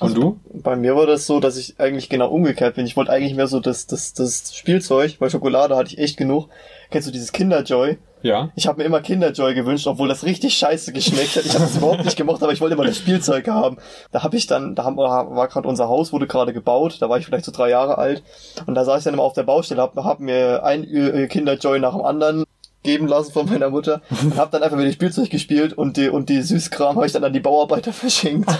Und 0.00 0.16
du? 0.16 0.40
Bei 0.52 0.74
mir 0.74 0.96
war 0.96 1.06
das 1.06 1.26
so, 1.26 1.38
dass 1.38 1.56
ich 1.56 1.78
eigentlich 1.78 2.08
genau 2.08 2.30
umgekehrt 2.30 2.74
bin. 2.76 2.86
Ich 2.86 2.96
wollte 2.96 3.12
eigentlich 3.12 3.34
mehr 3.34 3.46
so 3.46 3.60
das, 3.60 3.86
das, 3.86 4.14
das 4.14 4.56
Spielzeug, 4.56 5.16
weil 5.20 5.30
Schokolade 5.30 5.76
hatte 5.76 5.90
ich 5.92 5.98
echt 5.98 6.16
genug. 6.16 6.48
Kennst 6.90 7.06
du 7.06 7.12
dieses 7.12 7.32
Kinderjoy? 7.32 7.98
Ja. 8.22 8.50
Ich 8.54 8.66
habe 8.66 8.78
mir 8.78 8.84
immer 8.84 9.00
Kinderjoy 9.00 9.54
gewünscht, 9.54 9.86
obwohl 9.86 10.08
das 10.08 10.24
richtig 10.24 10.54
scheiße 10.54 10.92
geschmeckt 10.92 11.36
hat. 11.36 11.44
Ich 11.44 11.54
habe 11.54 11.64
das 11.64 11.76
überhaupt 11.76 12.04
nicht 12.04 12.16
gemocht, 12.16 12.42
aber 12.42 12.52
ich 12.52 12.60
wollte 12.60 12.74
immer 12.74 12.84
das 12.84 12.98
Spielzeug 12.98 13.48
haben. 13.48 13.78
Da 14.10 14.22
habe 14.22 14.36
ich 14.36 14.46
dann, 14.46 14.74
da 14.74 14.84
haben, 14.84 14.96
war 14.96 15.48
gerade 15.48 15.68
unser 15.68 15.88
Haus, 15.88 16.12
wurde 16.12 16.26
gerade 16.26 16.52
gebaut, 16.52 16.98
da 17.00 17.08
war 17.08 17.18
ich 17.18 17.26
vielleicht 17.26 17.44
so 17.44 17.52
drei 17.52 17.70
Jahre 17.70 17.98
alt. 17.98 18.22
Und 18.66 18.74
da 18.74 18.84
saß 18.84 18.98
ich 18.98 19.04
dann 19.04 19.14
immer 19.14 19.24
auf 19.24 19.32
der 19.32 19.42
Baustelle, 19.42 19.82
hab, 19.82 19.96
hab 19.96 20.20
mir 20.20 20.64
ein 20.64 20.84
äh, 20.84 21.26
Kinderjoy 21.26 21.80
nach 21.80 21.92
dem 21.92 22.02
anderen 22.02 22.44
geben 22.82 23.06
lassen 23.06 23.32
von 23.32 23.48
meiner 23.48 23.70
Mutter 23.70 24.02
und 24.22 24.36
hab 24.36 24.50
dann 24.50 24.62
einfach 24.62 24.76
mit 24.76 24.86
dem 24.86 24.92
Spielzeug 24.92 25.30
gespielt 25.30 25.72
und 25.72 25.96
die, 25.96 26.08
und 26.08 26.28
die 26.28 26.42
Süßkram 26.42 26.96
habe 26.96 27.06
ich 27.06 27.12
dann 27.12 27.24
an 27.24 27.32
die 27.32 27.40
Bauarbeiter 27.40 27.92
verschenkt. 27.92 28.50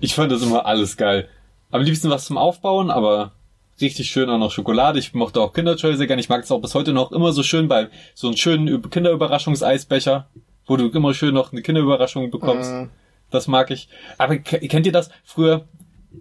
Ich 0.00 0.14
fand 0.14 0.32
das 0.32 0.42
immer 0.42 0.66
alles 0.66 0.96
geil. 0.96 1.28
Am 1.70 1.82
liebsten 1.82 2.08
was 2.08 2.24
zum 2.24 2.38
Aufbauen, 2.38 2.90
aber 2.90 3.32
richtig 3.80 4.10
schön 4.10 4.28
auch 4.30 4.38
noch 4.38 4.50
Schokolade. 4.52 4.98
Ich 4.98 5.14
mochte 5.14 5.40
auch 5.40 5.52
Kinderjoy 5.52 5.96
sehr 5.96 6.06
gerne. 6.06 6.20
Ich 6.20 6.28
mag 6.28 6.42
es 6.42 6.50
auch 6.50 6.60
bis 6.60 6.74
heute 6.74 6.92
noch 6.92 7.12
immer 7.12 7.32
so 7.32 7.42
schön 7.42 7.68
bei 7.68 7.88
so 8.14 8.28
einem 8.28 8.36
schönen 8.36 8.82
Kinderüberraschungseisbecher, 8.90 10.28
wo 10.66 10.76
du 10.76 10.88
immer 10.88 11.14
schön 11.14 11.34
noch 11.34 11.52
eine 11.52 11.62
Kinderüberraschung 11.62 12.30
bekommst. 12.30 12.70
Mhm. 12.72 12.90
Das 13.30 13.46
mag 13.48 13.70
ich. 13.70 13.88
Aber 14.16 14.38
ke- 14.38 14.60
kennt 14.68 14.86
ihr 14.86 14.92
das? 14.92 15.10
Früher, 15.24 15.66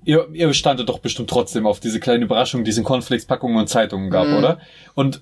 ihr, 0.04 0.28
ihr 0.34 0.54
standet 0.54 0.90
doch 0.90 1.00
bestimmt 1.00 1.30
trotzdem 1.30 1.66
auf 1.66 1.80
diese 1.80 2.00
kleinen 2.00 2.24
Überraschungen, 2.24 2.66
die 2.66 2.72
es 2.72 2.78
in 2.78 2.84
Cornflakes-Packungen 2.84 3.58
und 3.58 3.68
Zeitungen 3.70 4.10
gab, 4.10 4.28
Mhm. 4.28 4.36
oder? 4.38 4.60
Und 4.94 5.22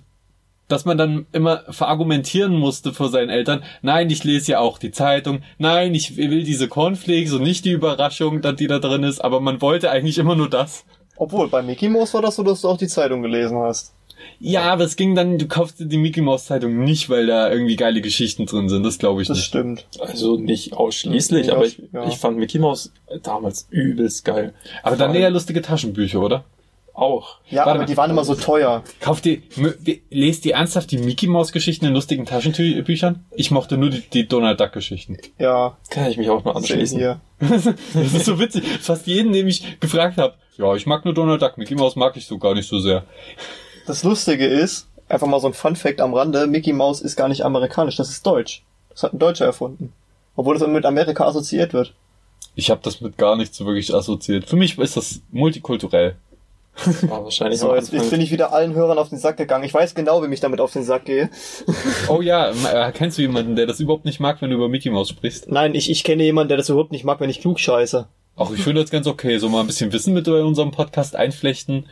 dass 0.67 0.83
man 0.85 0.97
dann 0.97 1.27
immer 1.31 1.61
verargumentieren 1.69 2.55
musste 2.57 2.91
vor 2.91 3.09
seinen 3.09 3.29
Eltern, 3.29 3.63
nein, 3.83 4.09
ich 4.09 4.23
lese 4.23 4.53
ja 4.53 4.59
auch 4.59 4.79
die 4.79 4.89
Zeitung, 4.89 5.43
nein, 5.59 5.93
ich 5.93 6.17
will 6.17 6.43
diese 6.43 6.67
Cornflakes 6.67 7.33
und 7.33 7.43
nicht 7.43 7.65
die 7.65 7.71
Überraschung, 7.71 8.41
dass 8.41 8.55
die 8.55 8.65
da 8.65 8.79
drin 8.79 9.03
ist, 9.03 9.19
aber 9.19 9.39
man 9.41 9.61
wollte 9.61 9.91
eigentlich 9.91 10.17
immer 10.17 10.35
nur 10.35 10.49
das. 10.49 10.83
Obwohl, 11.17 11.47
bei 11.49 11.62
Mickey 11.62 11.89
Mouse 11.89 12.13
war 12.13 12.21
das 12.21 12.36
so, 12.36 12.43
dass 12.43 12.62
du 12.62 12.69
auch 12.69 12.78
die 12.78 12.88
Zeitung 12.88 13.21
gelesen 13.21 13.58
hast. 13.58 13.93
Ja, 14.39 14.63
aber 14.73 14.84
es 14.86 14.95
ging 14.95 15.13
dann, 15.15 15.38
du 15.38 15.47
kaufst 15.47 15.80
dir 15.80 15.86
die 15.86 15.97
Mickey 15.97 16.21
Mouse 16.21 16.45
Zeitung 16.45 16.84
nicht, 16.84 17.10
weil 17.10 17.28
da 17.28 17.49
irgendwie 17.51 17.75
geile 17.75 18.01
Geschichten 18.01 18.45
drin 18.45 18.69
sind, 18.69 18.84
das 18.84 18.97
glaube 18.97 19.21
ich 19.21 19.28
Das 19.28 19.38
nicht. 19.38 19.45
stimmt. 19.47 19.86
Also 19.99 20.38
nicht 20.38 20.73
ausschließlich, 20.73 21.47
Ja, 21.47 21.56
aber 21.56 21.65
ich, 21.65 21.82
ja. 21.93 22.08
ich 22.08 22.17
fand 22.17 22.38
Mickey 22.38 22.60
Mouse 22.60 22.91
damals 23.23 23.67
übelst 23.69 24.25
geil. 24.25 24.54
Aber 24.84 24.95
dann 24.95 25.13
eher 25.15 25.30
lustige 25.30 25.62
Taschenbücher, 25.62 26.21
oder? 26.21 26.43
auch. 26.97 27.39
Ja, 27.49 27.58
Warte 27.65 27.69
aber 27.71 27.80
mal. 27.80 27.86
die 27.88 27.97
waren 27.97 28.10
immer 28.10 28.23
so 28.23 28.36
teuer. 28.36 28.82
Kauft 29.01 29.25
ihr, 29.25 29.39
lest 30.10 30.45
ihr 30.45 30.54
ernsthaft 30.54 30.89
die 30.91 30.97
Mickey 30.97 31.28
Mouse 31.28 31.51
Geschichten 31.51 31.84
in 31.86 31.93
lustigen 31.93 32.25
Taschenbüchern? 32.25 33.25
Ich 33.36 33.51
mochte 33.51 33.78
nur 33.78 33.89
die, 33.89 33.99
die 33.99 34.25
Donald 34.30 34.62
Duck 34.62 34.71
Geschichten. 34.71 35.17
Ja, 35.38 35.75
Kann 35.89 36.10
ich 36.10 36.15
mich 36.15 36.30
auch 36.30 36.45
mal 36.45 36.54
anschließen. 36.56 36.97
hier. 36.97 37.19
Das 37.39 37.65
ist 38.13 38.23
so 38.23 38.39
witzig. 38.39 38.63
Fast 38.80 39.08
jeden, 39.08 39.34
den 39.34 39.45
ich 39.45 39.78
gefragt 39.82 40.17
habe, 40.17 40.36
ja, 40.57 40.75
ich 40.75 40.85
mag 40.85 41.05
nur 41.05 41.13
Donald 41.13 41.41
Duck, 41.41 41.57
Mickey 41.57 41.75
Mouse 41.75 41.95
mag 41.95 42.15
ich 42.17 42.25
so 42.25 42.37
gar 42.37 42.53
nicht 42.53 42.67
so 42.67 42.79
sehr. 42.79 43.03
Das 43.87 44.03
Lustige 44.03 44.45
ist, 44.45 44.87
Einfach 45.07 45.27
mal 45.27 45.39
so 45.39 45.47
ein 45.47 45.53
Fun 45.53 45.75
Fact 45.75 46.01
am 46.01 46.13
Rande. 46.13 46.47
Mickey 46.47 46.73
Mouse 46.73 47.01
ist 47.01 47.15
gar 47.15 47.27
nicht 47.27 47.45
amerikanisch, 47.45 47.95
das 47.95 48.09
ist 48.09 48.25
deutsch. 48.25 48.63
Das 48.89 49.03
hat 49.03 49.13
ein 49.13 49.19
Deutscher 49.19 49.45
erfunden. 49.45 49.93
Obwohl 50.35 50.55
das 50.55 50.63
immer 50.63 50.73
mit 50.73 50.85
Amerika 50.85 51.25
assoziiert 51.27 51.73
wird. 51.73 51.93
Ich 52.55 52.71
habe 52.71 52.81
das 52.83 53.01
mit 53.01 53.17
gar 53.17 53.35
nichts 53.35 53.57
so 53.57 53.65
wirklich 53.65 53.93
assoziiert. 53.93 54.45
Für 54.45 54.55
mich 54.55 54.79
ist 54.79 54.97
das 54.97 55.21
multikulturell. 55.31 56.15
War 57.03 57.23
wahrscheinlich 57.23 57.59
So, 57.59 57.73
jetzt, 57.75 57.93
jetzt 57.93 58.09
bin 58.09 58.19
ich 58.19 58.31
wieder 58.31 58.51
allen 58.51 58.73
Hörern 58.73 58.97
auf 58.97 59.09
den 59.09 59.17
Sack 59.17 59.37
gegangen. 59.37 59.63
Ich 59.63 59.73
weiß 59.73 59.95
genau, 59.95 60.21
wem 60.21 60.33
ich 60.33 60.39
damit 60.39 60.59
auf 60.59 60.73
den 60.73 60.83
Sack 60.83 61.05
gehe. 61.05 61.29
Oh 62.07 62.21
ja, 62.21 62.49
äh, 62.49 62.91
kennst 62.91 63.17
du 63.17 63.21
jemanden, 63.21 63.55
der 63.55 63.65
das 63.65 63.79
überhaupt 63.79 64.05
nicht 64.05 64.19
mag, 64.19 64.41
wenn 64.41 64.49
du 64.49 64.55
über 64.55 64.69
Mickey 64.69 64.89
Mouse 64.89 65.09
sprichst? 65.09 65.49
Nein, 65.49 65.75
ich, 65.75 65.89
ich 65.89 66.03
kenne 66.03 66.23
jemanden, 66.23 66.49
der 66.49 66.57
das 66.57 66.69
überhaupt 66.69 66.91
nicht 66.91 67.03
mag, 67.03 67.19
wenn 67.19 67.29
ich 67.29 67.41
klug 67.41 67.59
scheiße. 67.59 68.07
Auch 68.35 68.51
ich 68.51 68.61
finde 68.61 68.81
das 68.81 68.91
ganz 68.91 69.07
okay. 69.07 69.37
So 69.37 69.49
mal 69.49 69.61
ein 69.61 69.67
bisschen 69.67 69.93
Wissen 69.93 70.13
mit 70.13 70.25
bei 70.25 70.43
unserem 70.43 70.71
Podcast 70.71 71.15
einflechten. 71.15 71.87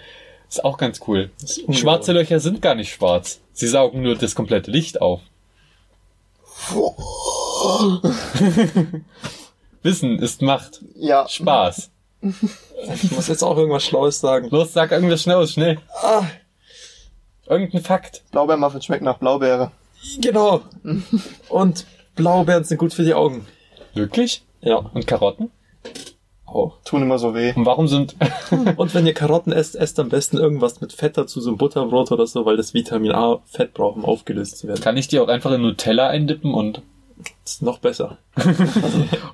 Ist 0.50 0.64
auch 0.66 0.78
ganz 0.78 1.00
cool. 1.08 1.32
Schwarze 1.72 2.12
Löcher 2.12 2.40
sind 2.40 2.62
gar 2.62 2.76
nicht 2.76 2.94
schwarz. 2.94 3.40
Sie 3.54 3.68
saugen 3.68 4.04
nur 4.04 4.16
das 4.16 4.36
komplette 4.36 4.70
Licht 4.72 5.02
auf. 5.02 5.22
Wissen 9.84 10.20
ist 10.20 10.42
Macht. 10.42 10.82
Ja. 10.96 11.28
Spaß. 11.28 11.90
Ich 12.22 13.12
muss 13.12 13.28
jetzt 13.28 13.44
auch 13.44 13.58
irgendwas 13.58 13.84
Schlaues 13.84 14.20
sagen. 14.20 14.50
Los, 14.50 14.74
sag 14.74 14.92
irgendwas 14.92 15.24
Schnelles, 15.24 15.54
schnell. 15.54 15.80
Irgendein 17.48 17.82
Fakt. 17.82 18.24
Blaubeermuffin 18.32 18.82
schmeckt 18.82 19.04
nach 19.04 19.18
Blaubeere. 19.18 19.72
Genau. 20.22 20.62
Und 21.50 21.86
Blaubeeren 22.16 22.64
sind 22.64 22.78
gut 22.78 22.94
für 22.94 23.04
die 23.04 23.14
Augen. 23.14 23.46
Wirklich? 23.94 24.44
Ja, 24.62 24.78
Und 24.78 25.08
Karotten? 25.08 25.52
Auch. 26.54 26.78
Tun 26.86 27.02
immer 27.02 27.20
so 27.20 27.34
weh. 27.34 27.54
Und 27.56 27.66
warum 27.66 27.88
sind... 27.88 28.16
Und 28.78 28.94
wenn 28.94 29.06
ihr 29.06 29.14
Karotten 29.14 29.52
esst, 29.52 29.76
esst 29.76 30.00
am 30.00 30.10
besten 30.10 30.38
irgendwas 30.38 30.82
mit 30.82 30.94
Fett 30.94 31.18
dazu, 31.18 31.42
so 31.42 31.52
ein 31.52 31.58
Butterbrot 31.58 32.12
oder 32.12 32.28
so, 32.28 32.46
weil 32.46 32.58
das 32.58 32.74
Vitamin 32.74 33.12
A 33.12 33.40
Fett 33.46 33.74
braucht, 33.74 33.98
um 33.98 34.06
aufgelöst 34.06 34.58
zu 34.60 34.68
werden. 34.68 34.82
Kann 34.82 34.98
ich 34.98 35.08
die 35.08 35.20
auch 35.20 35.28
einfach 35.28 35.52
in 35.52 35.62
Nutella 35.62 36.08
eindippen 36.08 36.54
und... 36.54 36.82
Das 37.44 37.54
ist 37.54 37.62
noch 37.62 37.78
besser. 37.80 38.18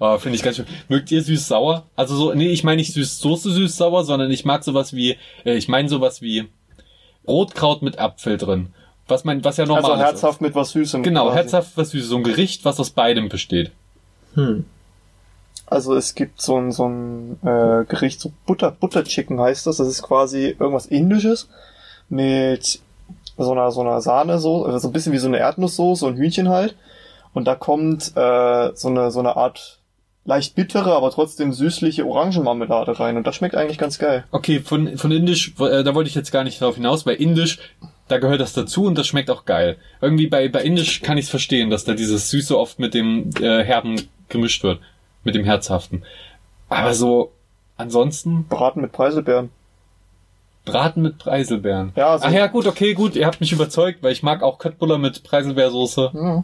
Oh, 0.01 0.17
finde 0.17 0.36
ich 0.36 0.43
ganz 0.43 0.58
schön. 0.58 0.65
Mögt 0.88 1.12
ihr 1.12 1.21
süß-sauer? 1.21 1.86
Also 1.95 2.15
so, 2.15 2.34
nee, 2.34 2.49
ich 2.49 2.63
meine 2.63 2.77
nicht 2.77 2.93
süß 2.93 3.19
Soße 3.19 3.51
süß-sauer, 3.51 4.03
sondern 4.05 4.32
ich 4.32 4.45
mag 4.45 4.63
sowas 4.63 4.93
wie, 4.93 5.17
äh, 5.43 5.55
ich 5.55 5.67
meine 5.67 5.89
sowas 5.89 6.21
wie 6.21 6.47
Rotkraut 7.27 7.82
mit 7.82 7.99
Apfel 7.99 8.38
drin. 8.38 8.73
Was 9.08 9.23
mein, 9.25 9.43
was 9.43 9.58
ja 9.58 9.65
normal 9.65 9.84
Also 9.84 9.93
ist. 9.95 9.99
herzhaft 10.08 10.41
mit 10.41 10.55
was 10.55 10.71
Süßem. 10.71 11.03
Genau, 11.03 11.25
quasi. 11.25 11.38
herzhaft 11.38 11.71
was 11.75 11.89
Süßes. 11.89 12.10
So 12.10 12.17
ein 12.17 12.23
Gericht, 12.23 12.63
was 12.63 12.79
aus 12.79 12.91
beidem 12.91 13.27
besteht. 13.27 13.71
Hm. 14.36 14.65
Also 15.65 15.95
es 15.95 16.15
gibt 16.15 16.41
so 16.41 16.57
ein, 16.57 16.71
so 16.71 16.87
ein 16.87 17.39
äh, 17.43 17.85
Gericht, 17.85 18.19
so 18.19 18.31
Butter, 18.45 18.71
Butter 18.71 19.03
Chicken 19.03 19.39
heißt 19.39 19.67
das. 19.67 19.77
Das 19.77 19.87
ist 19.87 20.01
quasi 20.01 20.55
irgendwas 20.59 20.87
Indisches 20.87 21.49
mit 22.09 22.79
so 23.37 23.51
einer, 23.51 23.71
so 23.71 23.81
einer 23.81 24.01
Sahne, 24.01 24.39
so, 24.39 24.65
also 24.65 24.79
so 24.79 24.87
ein 24.89 24.93
bisschen 24.93 25.13
wie 25.13 25.17
so 25.17 25.27
eine 25.27 25.37
Erdnusssoße 25.39 26.05
und 26.05 26.17
Hühnchen 26.17 26.49
halt. 26.49 26.75
Und 27.33 27.45
da 27.45 27.55
kommt 27.55 28.11
äh, 28.15 28.71
so 28.73 28.87
eine, 28.89 29.11
so 29.11 29.19
eine 29.19 29.37
Art 29.37 29.79
leicht 30.25 30.55
bittere, 30.55 30.93
aber 30.95 31.11
trotzdem 31.11 31.53
süßliche 31.53 32.05
Orangenmarmelade 32.05 32.99
rein. 32.99 33.17
Und 33.17 33.25
das 33.25 33.35
schmeckt 33.35 33.55
eigentlich 33.55 33.77
ganz 33.77 33.99
geil. 33.99 34.25
Okay, 34.31 34.59
von, 34.59 34.97
von 34.97 35.11
Indisch, 35.11 35.53
äh, 35.59 35.83
da 35.83 35.95
wollte 35.95 36.09
ich 36.09 36.15
jetzt 36.15 36.31
gar 36.31 36.43
nicht 36.43 36.61
drauf 36.61 36.75
hinaus, 36.75 37.05
weil 37.05 37.15
Indisch, 37.15 37.59
da 38.07 38.17
gehört 38.17 38.41
das 38.41 38.53
dazu 38.53 38.85
und 38.85 38.97
das 38.97 39.07
schmeckt 39.07 39.29
auch 39.29 39.45
geil. 39.45 39.77
Irgendwie 40.01 40.27
bei, 40.27 40.49
bei 40.49 40.63
Indisch 40.63 41.01
kann 41.01 41.17
ich 41.17 41.25
es 41.25 41.29
verstehen, 41.29 41.69
dass 41.69 41.85
da 41.85 41.93
dieses 41.93 42.29
Süße 42.29 42.57
oft 42.57 42.79
mit 42.79 42.93
dem 42.93 43.29
äh, 43.39 43.63
Herben 43.63 44.01
gemischt 44.29 44.63
wird. 44.63 44.79
Mit 45.23 45.36
dem 45.36 45.43
Herzhaften. 45.45 46.03
Aber 46.69 46.93
so, 46.93 47.32
ansonsten, 47.77 48.45
Braten 48.47 48.82
mit 48.82 48.91
Preiselbeeren. 48.91 49.49
Braten 50.65 51.01
mit 51.01 51.17
Preiselbeeren. 51.17 51.93
Ja, 51.95 52.17
so- 52.17 52.25
Ach 52.27 52.32
ja, 52.32 52.47
gut, 52.47 52.67
okay, 52.67 52.93
gut, 52.93 53.15
ihr 53.15 53.25
habt 53.25 53.39
mich 53.39 53.51
überzeugt, 53.51 54.03
weil 54.03 54.12
ich 54.12 54.21
mag 54.23 54.43
auch 54.43 54.60
Köttbullar 54.60 54.97
mit 54.97 55.23
Preiselbeersoße. 55.23 56.12
Ja, 56.13 56.43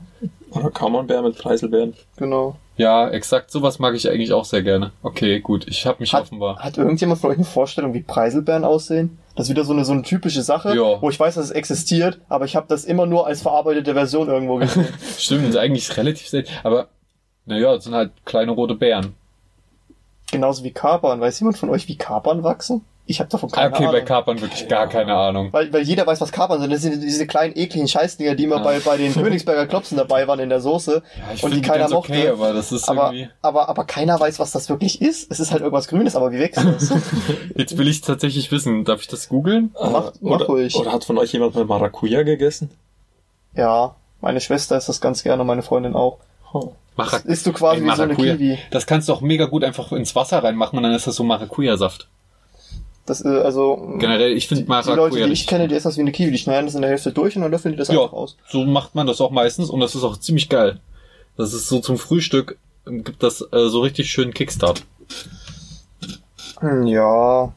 Oder 0.52 0.72
Camembert 0.72 1.24
mit 1.24 1.38
Preiselbeeren. 1.38 1.94
genau. 2.18 2.56
Ja, 2.78 3.08
exakt, 3.10 3.52
sowas 3.52 3.80
mag 3.80 3.96
ich 3.96 4.10
eigentlich 4.10 4.34
auch 4.34 4.44
sehr 4.44 4.62
gerne. 4.62 4.92
Okay, 5.02 5.40
gut, 5.40 5.66
ich 5.68 5.86
habe 5.86 5.98
mich 6.00 6.12
Hat, 6.14 6.24
offenbar. 6.24 6.58
hat 6.60 6.78
irgendjemand 6.78 7.22
von 7.22 7.30
euch 7.30 7.38
eine 7.38 7.46
Vorstellung, 7.46 7.94
wie 7.94 8.02
Preiselbeeren 8.02 8.66
aussehen? 8.66 9.18
Das 9.36 9.46
ist 9.46 9.50
wieder 9.52 9.64
so 9.64 9.72
eine, 9.74 9.86
so 9.86 9.94
eine 9.94 10.02
typische 10.02 10.42
Sache, 10.42 10.76
Ja. 10.76 11.02
wo 11.02 11.10
ich 11.10 11.18
weiß, 11.20 11.36
dass 11.36 11.46
es 11.46 11.52
existiert, 11.52 12.20
aber 12.28 12.44
ich 12.46 12.56
habe 12.58 12.66
das 12.68 12.84
immer 12.84 13.06
nur 13.06 13.28
als 13.28 13.42
verarbeitete 13.44 13.94
Version 13.94 14.28
irgendwo 14.28 14.58
gesehen. 14.58 14.88
Stimmt, 15.18 15.48
ist 15.48 15.56
eigentlich 15.58 15.96
relativ 15.96 16.28
selten. 16.28 16.50
Aber, 16.64 16.88
naja, 17.46 17.74
das 17.76 17.84
sind 17.86 17.94
halt 17.96 18.12
kleine 18.26 18.52
rote 18.52 18.76
Beeren. 18.76 19.14
Genauso 20.32 20.64
wie 20.64 20.72
Kapern. 20.72 21.22
Weiß 21.22 21.40
jemand 21.40 21.58
von 21.58 21.70
euch, 21.70 21.88
wie 21.88 21.96
Kapern 21.98 22.44
wachsen? 22.44 22.84
Ich 23.08 23.20
habe 23.20 23.30
davon 23.30 23.52
keine 23.52 23.70
okay, 23.72 23.84
bei 23.84 23.90
Ahnung. 23.90 24.06
Kapern 24.06 24.42
wirklich 24.42 24.68
gar 24.68 24.88
keine 24.88 25.14
Ahnung. 25.14 25.54
weil, 25.54 25.72
weil 25.72 25.84
jeder 25.84 26.08
weiß, 26.08 26.20
was 26.22 26.32
Kapern 26.32 26.60
sind. 26.60 26.74
Das 26.74 26.82
sind 26.82 27.04
diese 27.04 27.28
kleinen 27.28 27.56
ekligen 27.56 27.88
Scheißdinger, 27.88 28.34
die 28.34 28.46
immer 28.46 28.56
Ja. 28.58 28.64
bei, 28.64 28.80
bei 28.80 28.98
den 28.98 29.14
Königsberger 29.14 29.68
Klopsen 29.68 29.96
dabei 29.96 30.28
waren 30.28 30.40
in 30.40 30.50
der 30.50 30.60
Soße 30.60 31.04
Ja, 31.16 31.34
ich 31.36 31.44
und 31.44 31.54
die 31.54 31.62
keiner 31.62 31.88
mochte. 31.88 32.12
okay, 32.14 32.30
aber 32.30 32.52
das 32.54 32.72
ist 32.72 32.90
aber, 32.90 33.12
irgendwie. 33.14 33.30
aber, 33.44 33.70
aber 33.70 33.84
keiner 33.86 34.20
weiß, 34.20 34.40
was 34.40 34.52
das 34.52 34.70
wirklich 34.70 35.04
ist. 35.04 35.32
Es 35.32 35.40
ist 35.40 35.52
halt 35.52 35.62
irgendwas 35.62 35.88
Grünes, 35.88 36.16
aber 36.16 36.32
wie 36.32 36.40
wächst 36.40 36.58
das? 36.66 36.92
Jetzt 37.56 37.78
will 37.78 37.88
ich 37.88 38.02
tatsächlich 38.02 38.52
wissen. 38.52 38.84
Darf 38.86 39.02
ich 39.02 39.08
das 39.08 39.30
googeln? 39.30 39.70
Mach- 39.76 40.08
Äh, 40.08 40.12
mach 40.22 40.32
oder, 40.38 40.46
ruhig. 40.48 40.76
oder 40.76 40.92
hat 40.92 41.06
von 41.06 41.20
euch 41.20 41.32
jemand 41.32 41.54
mal 41.54 41.66
Maracuja 41.66 42.24
gegessen? 42.24 42.72
ja, 43.54 43.94
meine 44.20 44.42
Schwester 44.42 44.76
ist 44.78 44.90
das 44.90 45.00
ganz 45.00 45.22
gerne, 45.22 45.44
meine 45.44 45.62
Freundin 45.62 45.94
auch. 45.96 46.18
Oh. 46.52 46.72
Mara 46.96 47.18
Isst 47.18 47.46
du 47.46 47.52
quasi 47.54 47.82
wie 47.84 47.88
so 47.88 47.92
eine 48.04 48.14
Maracuja. 48.14 48.36
Kiwi. 48.36 48.58
Das 48.72 48.86
kannst 48.86 49.10
du 49.10 49.14
auch 49.14 49.22
mega 49.22 49.46
gut 49.46 49.64
einfach 49.64 49.92
ins 49.92 50.16
Wasser 50.16 50.44
reinmachen 50.44 50.78
und 50.78 50.84
dann 50.84 50.94
ist 50.94 51.08
das 51.08 51.16
so 51.16 51.24
Maracuja-Saft. 51.24 52.08
Das, 53.06 53.24
äh, 53.24 53.28
also, 53.28 53.96
Generell, 54.00 54.32
ich 54.32 54.48
finde 54.48 54.64
die, 54.64 54.68
die 54.68 54.72
Leute, 54.72 54.90
Maracuja 54.96 55.28
die 55.28 55.34
ich 55.34 55.46
kenne, 55.46 55.68
die 55.68 55.76
essen 55.76 55.90
das 55.90 55.98
wie 55.98 56.02
eine 56.02 56.12
Kiwi. 56.12 56.32
Die 56.32 56.38
schneiden 56.38 56.66
das 56.66 56.76
in 56.76 56.82
der 56.82 56.90
Hälfte 56.90 57.12
durch 57.12 57.36
und 57.36 57.42
dann 57.44 57.52
löffeln 57.52 57.74
die 57.74 57.78
das 57.78 57.90
Ja, 57.90 58.02
einfach 58.02 58.14
aus. 58.14 58.38
so 58.50 58.64
macht 58.66 58.96
man 58.96 59.06
das 59.08 59.22
auch 59.22 59.32
meistens 59.32 59.70
und 59.70 59.80
das 59.80 59.94
ist 59.94 60.04
auch 60.04 60.18
ziemlich 60.18 60.50
geil. 60.50 60.80
Das 61.38 61.54
ist 61.54 61.68
so 61.68 61.80
zum 61.80 61.98
Frühstück, 61.98 62.58
ähm, 62.88 63.04
gibt 63.04 63.22
das 63.22 63.42
äh, 63.42 63.68
so 63.68 63.82
richtig 63.82 64.10
schön 64.10 64.34
Kickstart. 64.34 64.84
Hm, 66.60 66.88
Ja, 66.88 67.54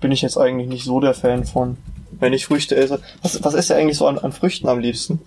bin 0.00 0.12
ich 0.12 0.22
jetzt 0.22 0.36
eigentlich 0.36 0.68
nicht 0.68 0.84
so 0.84 1.00
der 1.00 1.14
Fan 1.14 1.44
von. 1.44 1.76
Wenn 2.10 2.32
ich 2.32 2.46
Früchte 2.46 2.76
esse. 2.76 3.00
Was, 3.22 3.42
was 3.42 3.54
ist 3.54 3.70
ja 3.70 3.76
eigentlich 3.76 3.96
so 3.96 4.06
an, 4.06 4.18
an 4.18 4.32
Früchten 4.32 4.68
am 4.68 4.78
liebsten? 4.80 5.20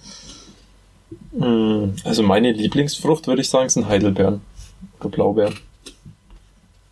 Hm, 1.37 1.95
Also 2.03 2.23
meine 2.23 2.51
Lieblingsfrucht, 2.51 3.27
würde 3.27 3.41
ich 3.41 3.49
sagen, 3.49 3.69
sind 3.69 3.87
Heidelbeeren. 3.87 4.41
Oder 4.99 5.09
Blaubeeren. 5.09 5.55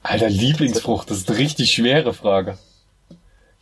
Alter, 0.03 0.29
Lieblingsfrucht, 0.29 1.09
das 1.09 1.19
ist 1.19 1.29
eine 1.29 1.39
richtig 1.39 1.71
schwere 1.71 2.13
Frage. 2.13 2.57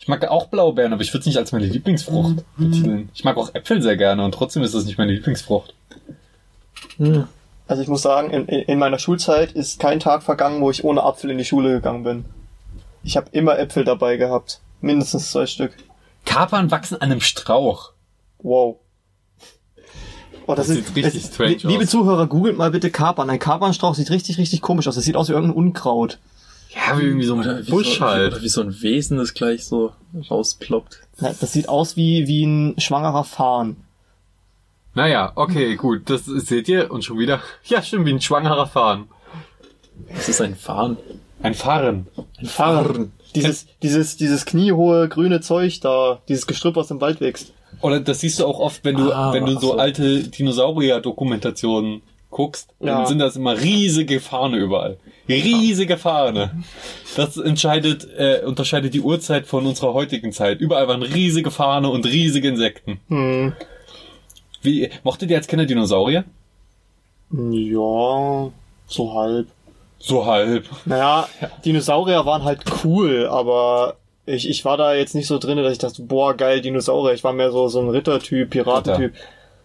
Ich 0.00 0.08
mag 0.08 0.26
auch 0.26 0.48
Blaubeeren, 0.48 0.92
aber 0.92 1.02
ich 1.02 1.12
würde 1.12 1.20
es 1.20 1.26
nicht 1.26 1.36
als 1.38 1.52
meine 1.52 1.66
Lieblingsfrucht 1.66 2.42
betiteln. 2.56 3.08
Ich 3.14 3.22
mag 3.22 3.36
auch 3.36 3.54
Äpfel 3.54 3.80
sehr 3.80 3.96
gerne 3.96 4.24
und 4.24 4.32
trotzdem 4.34 4.64
ist 4.64 4.74
das 4.74 4.84
nicht 4.84 4.98
meine 4.98 5.12
Lieblingsfrucht. 5.12 5.74
Hm. 6.96 7.28
Also 7.68 7.82
ich 7.82 7.88
muss 7.88 8.02
sagen, 8.02 8.30
in, 8.30 8.46
in 8.48 8.62
in 8.62 8.78
meiner 8.80 8.98
Schulzeit 8.98 9.52
ist 9.52 9.78
kein 9.78 10.00
Tag 10.00 10.24
vergangen, 10.24 10.60
wo 10.60 10.70
ich 10.70 10.82
ohne 10.82 11.04
Apfel 11.04 11.30
in 11.30 11.38
die 11.38 11.44
Schule 11.44 11.70
gegangen 11.70 12.02
bin. 12.02 12.24
Ich 13.04 13.16
habe 13.16 13.28
immer 13.30 13.56
Äpfel 13.58 13.84
dabei 13.84 14.16
gehabt. 14.16 14.60
Mindestens 14.80 15.30
zwei 15.30 15.46
Stück. 15.46 15.72
Kapern 16.24 16.72
wachsen 16.72 16.96
an 16.96 17.12
einem 17.12 17.20
Strauch. 17.20 17.92
Wow. 18.38 18.76
Oh, 20.46 20.54
Das 20.54 20.66
sieht 20.68 20.94
richtig 20.96 21.24
es- 21.24 21.34
strange 21.34 21.56
Liebe 21.62 21.84
aus. 21.84 21.90
Zuhörer, 21.90 22.26
googelt 22.26 22.56
mal 22.58 22.70
bitte 22.70 22.90
Kapern. 22.90 23.30
Ein 23.30 23.38
Kapernstrauch 23.38 23.94
sieht 23.94 24.10
richtig, 24.10 24.38
richtig 24.38 24.60
komisch 24.60 24.88
aus. 24.88 24.94
Das 24.96 25.04
sieht 25.04 25.16
aus 25.16 25.28
wie 25.28 25.32
irgendein 25.32 25.56
Unkraut. 25.56 26.18
Ja, 26.74 26.98
wie 26.98 27.04
irgendwie 27.04 27.26
so 27.26 27.34
ein 27.34 27.64
Busch 27.68 27.98
so, 27.98 28.04
halt. 28.06 28.32
Oder 28.32 28.42
wie 28.42 28.48
so 28.48 28.62
ein 28.62 28.80
Wesen, 28.82 29.18
das 29.18 29.34
gleich 29.34 29.64
so 29.66 29.92
rausploppt. 30.30 31.00
Ja, 31.20 31.34
Das 31.38 31.52
sieht 31.52 31.68
aus 31.68 31.96
wie, 31.96 32.26
wie 32.26 32.44
ein 32.46 32.74
schwangerer 32.80 33.24
Farn. 33.24 33.76
Naja, 34.94 35.32
okay, 35.36 35.76
gut, 35.76 36.08
das 36.10 36.24
seht 36.26 36.68
ihr 36.68 36.90
und 36.90 37.04
schon 37.04 37.18
wieder. 37.18 37.40
Ja, 37.64 37.82
stimmt, 37.82 38.06
wie 38.06 38.12
ein 38.12 38.20
schwangerer 38.20 38.66
Fahren. 38.66 39.08
Das 40.14 40.28
ist 40.28 40.40
ein 40.40 40.56
Farn. 40.56 40.96
Ein 41.42 41.54
Fahren. 41.54 42.06
Ein 42.38 42.46
Farn. 42.46 43.12
Dieses, 43.34 43.66
dieses, 43.82 44.16
dieses 44.16 44.44
kniehohe 44.44 45.08
grüne 45.08 45.40
Zeug 45.40 45.80
da, 45.80 46.20
dieses 46.28 46.46
Gestrüpp, 46.46 46.76
was 46.76 46.90
im 46.90 47.00
Wald 47.00 47.20
wächst. 47.20 47.52
Oder 47.80 48.00
das 48.00 48.20
siehst 48.20 48.38
du 48.40 48.46
auch 48.46 48.58
oft, 48.60 48.84
wenn 48.84 48.96
du, 48.96 49.12
Ah, 49.12 49.32
wenn 49.32 49.44
du 49.46 49.52
so 49.54 49.60
so. 49.60 49.76
alte 49.78 50.24
Dinosaurier-Dokumentationen 50.28 52.02
guckst, 52.30 52.68
Ja. 52.80 52.96
dann 52.98 53.06
sind 53.06 53.18
das 53.18 53.36
immer 53.36 53.60
riesige 53.60 54.20
Fahne 54.20 54.56
überall. 54.58 54.98
Riesige 55.28 55.98
Fahne. 55.98 56.62
Das 57.16 57.36
entscheidet, 57.36 58.06
äh, 58.16 58.42
unterscheidet 58.44 58.94
die 58.94 59.00
Uhrzeit 59.00 59.46
von 59.46 59.66
unserer 59.66 59.92
heutigen 59.94 60.32
Zeit. 60.32 60.60
Überall 60.60 60.88
waren 60.88 61.02
riesige 61.02 61.50
Fahne 61.50 61.88
und 61.90 62.06
riesige 62.06 62.48
Insekten. 62.48 63.00
Hm. 63.08 63.52
Wie, 64.62 64.90
mochtet 65.04 65.30
ihr 65.30 65.36
als 65.36 65.46
Kinder 65.46 65.66
Dinosaurier? 65.66 66.24
Ja, 67.30 68.50
so 68.86 69.14
halb. 69.14 69.48
So 69.98 70.26
halb. 70.26 70.64
Naja, 70.84 71.28
Dinosaurier 71.64 72.24
waren 72.26 72.44
halt 72.44 72.60
cool, 72.84 73.26
aber 73.30 73.96
ich, 74.26 74.48
ich 74.48 74.64
war 74.64 74.76
da 74.76 74.94
jetzt 74.94 75.14
nicht 75.14 75.26
so 75.26 75.38
drin, 75.38 75.58
dass 75.58 75.72
ich 75.72 75.78
dachte, 75.78 76.02
boah, 76.02 76.36
geil, 76.36 76.60
Dinosaurier. 76.60 77.14
Ich 77.14 77.24
war 77.24 77.32
mehr 77.32 77.50
so, 77.50 77.68
so 77.68 77.80
ein 77.80 77.88
Rittertyp, 77.88 78.50
Piratentyp. 78.50 79.14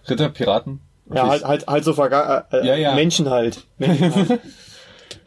Ritter, 0.09 0.29
Piraten? 0.29 0.81
Ja, 1.13 1.27
halt, 1.27 1.43
halt, 1.45 1.67
halt 1.67 1.83
so 1.83 1.93
verga 1.93 2.47
äh, 2.51 2.65
Ja, 2.65 2.75
ja. 2.75 2.95
Menschen 2.95 3.29
halt. 3.29 3.65
Menschen 3.77 4.13
halt. 4.13 4.39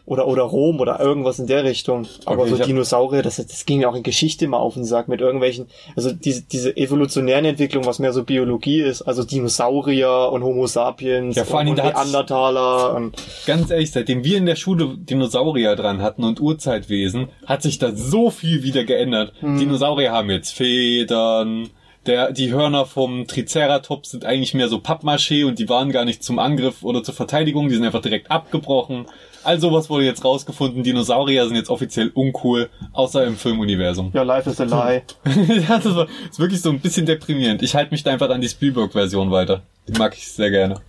Oder, 0.06 0.26
oder 0.26 0.42
Rom 0.42 0.80
oder 0.80 0.98
irgendwas 0.98 1.38
in 1.38 1.46
der 1.46 1.64
Richtung. 1.64 2.06
Aber 2.24 2.42
Okay, 2.42 2.50
so 2.50 2.64
Dinosaurier, 2.64 3.22
das, 3.22 3.36
das 3.36 3.64
ging 3.66 3.78
mir 3.78 3.88
auch 3.88 3.94
in 3.94 4.02
Geschichte 4.02 4.48
mal 4.48 4.58
auf 4.58 4.74
den 4.74 4.84
Sack 4.84 5.08
mit 5.08 5.20
irgendwelchen, 5.20 5.66
also 5.94 6.12
diese, 6.12 6.42
diese 6.42 6.76
evolutionären 6.76 7.44
Entwicklung, 7.44 7.86
was 7.86 7.98
mehr 7.98 8.12
so 8.12 8.24
Biologie 8.24 8.80
ist, 8.80 9.02
also 9.02 9.22
Dinosaurier 9.22 10.30
und 10.32 10.42
Homo 10.42 10.66
sapiens 10.66 11.36
Ja, 11.36 11.44
vor 11.44 11.60
allen 11.60 11.68
und, 11.68 11.78
und 11.78 11.84
Neandertaler 11.84 12.94
und 12.94 13.16
Ganz 13.46 13.70
ehrlich, 13.70 13.92
seitdem 13.92 14.24
wir 14.24 14.38
in 14.38 14.46
der 14.46 14.56
Schule 14.56 14.96
Dinosaurier 14.96 15.76
dran 15.76 16.02
hatten 16.02 16.24
und 16.24 16.40
Urzeitwesen, 16.40 17.28
hat 17.46 17.62
sich 17.62 17.78
da 17.78 17.92
so 17.94 18.30
viel 18.30 18.62
wieder 18.62 18.84
geändert. 18.84 19.32
Dinosaurier 19.42 20.12
haben 20.12 20.30
jetzt 20.30 20.52
Federn. 20.52 21.68
Der, 22.06 22.32
die 22.32 22.50
Hörner 22.50 22.86
vom 22.86 23.26
Triceratops 23.26 24.12
sind 24.12 24.24
eigentlich 24.24 24.54
mehr 24.54 24.68
so 24.68 24.78
Pappmaché 24.78 25.46
und 25.46 25.58
die 25.58 25.68
waren 25.68 25.92
gar 25.92 26.06
nicht 26.06 26.24
zum 26.24 26.38
Angriff 26.38 26.82
oder 26.82 27.02
zur 27.02 27.14
Verteidigung, 27.14 27.68
die 27.68 27.74
sind 27.74 27.84
einfach 27.84 28.00
direkt 28.00 28.30
abgebrochen. 28.30 29.04
All 29.44 29.59
sowas 29.61 29.88
wurde 29.88 30.05
jetzt 30.05 30.24
rausgefunden. 30.24 30.83
Dinosaurier 30.83 31.46
sind 31.46 31.57
jetzt 31.57 31.70
offiziell 31.70 32.11
uncool, 32.14 32.68
außer 32.92 33.24
im 33.26 33.37
Filmuniversum. 33.37 34.11
ja, 34.14 34.22
life 34.22 34.48
is 34.50 34.61
a 34.61 34.64
lie. 34.64 35.03
ja, 35.68 35.79
das 35.79 35.94
war- 35.94 36.07
ist 36.31 36.38
wirklich 36.38 36.61
so 36.61 36.70
ein 36.70 36.81
bisschen 36.81 37.07
deprimierend. 37.07 37.62
Ich 37.62 37.74
halte 37.74 37.90
mich 37.92 38.03
da 38.03 38.11
einfach 38.12 38.29
an 38.31 38.40
die 38.40 38.48
Spielberg-Version 38.48 39.31
weiter. 39.31 39.62
Die 39.88 39.98
mag 39.98 40.14
ich 40.16 40.31
sehr 40.31 40.50
gerne. 40.50 40.81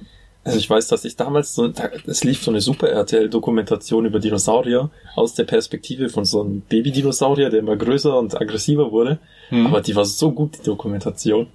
Also 0.44 0.58
ich 0.58 0.68
weiß, 0.68 0.88
dass 0.88 1.06
ich 1.06 1.16
damals 1.16 1.54
so, 1.54 1.68
da- 1.68 1.92
es 2.08 2.24
lief 2.24 2.42
so 2.44 2.50
eine 2.52 2.62
Super 2.62 2.90
RTL-Dokumentation 2.90 4.06
über 4.06 4.20
Dinosaurier 4.20 4.90
aus 5.16 5.36
der 5.36 5.44
Perspektive 5.44 6.10
von 6.10 6.26
so 6.26 6.42
einem 6.42 6.62
Baby-Dinosaurier, 6.62 7.50
der 7.52 7.60
immer 7.60 7.76
größer 7.78 8.18
und 8.18 8.40
aggressiver 8.42 8.92
wurde. 8.92 9.20
Hm. 9.50 9.68
Aber 9.68 9.82
die 9.82 9.96
war 9.96 10.04
so 10.06 10.32
gut, 10.32 10.58
die 10.60 10.64
Dokumentation. 10.64 11.48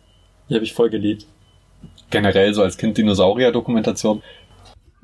Die 0.49 0.55
habe 0.55 0.65
ich 0.65 0.73
voll 0.73 0.89
geliebt. 0.91 1.27
Generell 2.11 2.55
so 2.55 2.63
als 2.63 2.77
Kind 2.79 2.97
Dinosaurier-Dokumentation. 2.99 4.23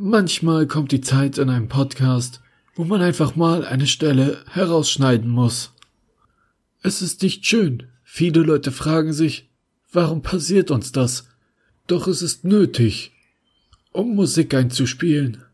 Manchmal 0.05 0.67
kommt 0.67 0.91
die 0.91 1.01
Zeit 1.01 1.39
in 1.39 1.49
einem 1.49 1.69
Podcast, 1.69 2.41
wo 2.75 2.83
man 2.83 3.01
einfach 3.01 3.37
mal 3.37 3.65
eine 3.65 3.87
Stelle 3.87 4.45
herausschneiden 4.51 5.31
muss. 5.31 5.75
Es 6.83 7.03
ist 7.03 7.23
nicht 7.23 7.47
schön. 7.47 7.85
Viele 8.03 8.41
Leute 8.41 8.73
fragen 8.73 9.13
sich, 9.13 9.49
warum 9.93 10.21
passiert 10.21 10.73
uns 10.73 10.91
das? 10.91 11.29
Doch 11.87 12.09
es 12.09 12.21
ist 12.21 12.43
nötig, 12.45 13.13
um 13.93 14.17
Musik 14.17 14.55
einzuspielen. 14.55 15.45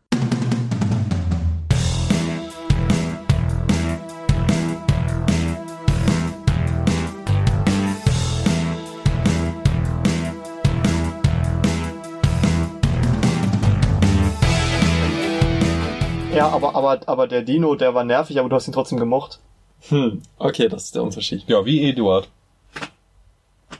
Aber, 16.63 16.75
aber, 16.75 17.07
aber 17.07 17.27
der 17.27 17.41
Dino, 17.41 17.75
der 17.75 17.93
war 17.93 18.03
nervig, 18.03 18.39
aber 18.39 18.49
du 18.49 18.55
hast 18.55 18.67
ihn 18.67 18.73
trotzdem 18.73 18.99
gemocht. 18.99 19.39
Hm, 19.87 20.21
okay, 20.37 20.67
das 20.67 20.85
ist 20.85 20.95
der 20.95 21.03
Unterschied. 21.03 21.43
Ja, 21.47 21.65
wie 21.65 21.89
Eduard. 21.89 22.29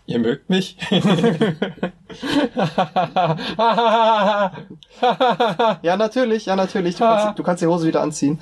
Ihr 0.05 0.19
mögt 0.19 0.49
mich? 0.49 0.77
Ja, 5.81 5.95
natürlich, 5.97 6.45
ja, 6.47 6.55
natürlich. 6.55 6.95
Du 6.95 7.03
kannst, 7.03 7.39
du 7.39 7.43
kannst 7.43 7.61
die 7.61 7.67
Hose 7.67 7.87
wieder 7.87 8.01
anziehen. 8.01 8.39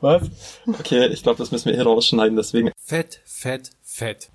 Was? 0.00 0.28
Okay, 0.66 1.06
ich 1.06 1.22
glaube, 1.22 1.38
das 1.38 1.50
müssen 1.50 1.66
wir 1.66 1.74
hier 1.74 1.84
rausschneiden, 1.84 2.36
deswegen. 2.36 2.70
Fett, 2.78 3.20
fett, 3.24 3.70
fett. 3.82 4.30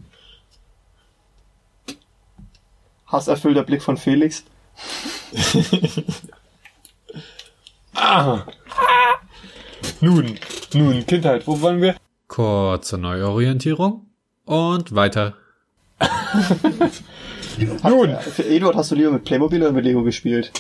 Hasserfüllter 3.08 3.64
Blick 3.64 3.82
von 3.82 3.98
Felix. 3.98 4.44
Ah. 7.96 8.44
Nun, 10.02 10.36
nun, 10.74 11.06
Kindheit, 11.06 11.48
wo 11.48 11.62
wollen 11.62 11.82
wir? 11.82 11.96
Kurze 12.28 12.98
Neuorientierung 12.98 14.08
und 14.46 14.96
weiter. 14.96 15.36
Nun, 17.84 18.18
Für 18.18 18.44
Eduard 18.44 18.76
hast 18.76 18.92
du 18.92 18.96
lieber 18.96 19.12
mit 19.12 19.24
Playmobil 19.26 19.62
oder 19.62 19.72
mit 19.72 19.86
Lego 19.86 20.04
gespielt? 20.04 20.52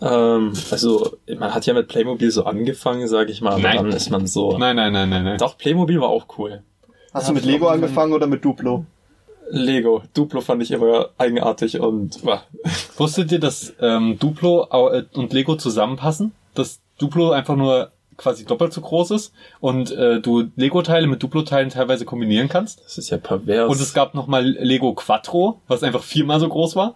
Ähm, 0.00 0.52
also, 0.70 1.16
man 1.38 1.54
hat 1.54 1.64
ja 1.66 1.72
mit 1.72 1.88
Playmobil 1.88 2.30
so 2.30 2.44
angefangen, 2.44 3.08
sage 3.08 3.32
ich 3.32 3.40
mal, 3.40 3.54
aber 3.54 3.62
Nein. 3.62 3.76
dann 3.78 3.88
ist 3.88 4.10
man 4.10 4.26
so. 4.26 4.58
nein, 4.58 4.76
nein, 4.76 4.92
nein, 4.92 5.08
nein, 5.08 5.24
nein. 5.24 5.38
Doch, 5.38 5.56
Playmobil 5.56 6.00
war 6.00 6.08
auch 6.08 6.26
cool. 6.38 6.62
Hast 7.14 7.28
du 7.28 7.32
mit 7.32 7.44
Lego 7.44 7.68
angefangen 7.68 8.12
oder 8.12 8.26
mit 8.26 8.44
Duplo? 8.44 8.84
Lego. 9.48 10.02
Duplo 10.14 10.40
fand 10.40 10.62
ich 10.62 10.72
immer 10.72 11.10
eigenartig 11.16 11.80
und. 11.80 12.20
Wusstet 12.96 13.32
ihr, 13.32 13.40
dass 13.40 13.72
ähm, 13.80 14.18
Duplo 14.18 14.66
äh, 14.70 15.04
und 15.14 15.32
Lego 15.32 15.56
zusammenpassen? 15.56 16.32
Dass 16.54 16.80
Duplo 16.98 17.32
einfach 17.32 17.56
nur 17.56 17.90
quasi 18.16 18.44
doppelt 18.44 18.72
so 18.72 18.80
groß 18.80 19.10
ist 19.10 19.32
und 19.60 19.90
äh, 19.90 20.20
du 20.20 20.44
Lego-Teile 20.56 21.06
mit 21.06 21.22
Duplo-Teilen 21.22 21.70
teilweise 21.70 22.04
kombinieren 22.04 22.48
kannst? 22.48 22.84
Das 22.84 22.98
ist 22.98 23.10
ja 23.10 23.18
pervers. 23.18 23.68
Und 23.68 23.80
es 23.80 23.92
gab 23.92 24.14
nochmal 24.14 24.44
Lego 24.44 24.94
Quattro, 24.94 25.60
was 25.66 25.82
einfach 25.82 26.02
viermal 26.02 26.40
so 26.40 26.48
groß 26.48 26.76
war, 26.76 26.94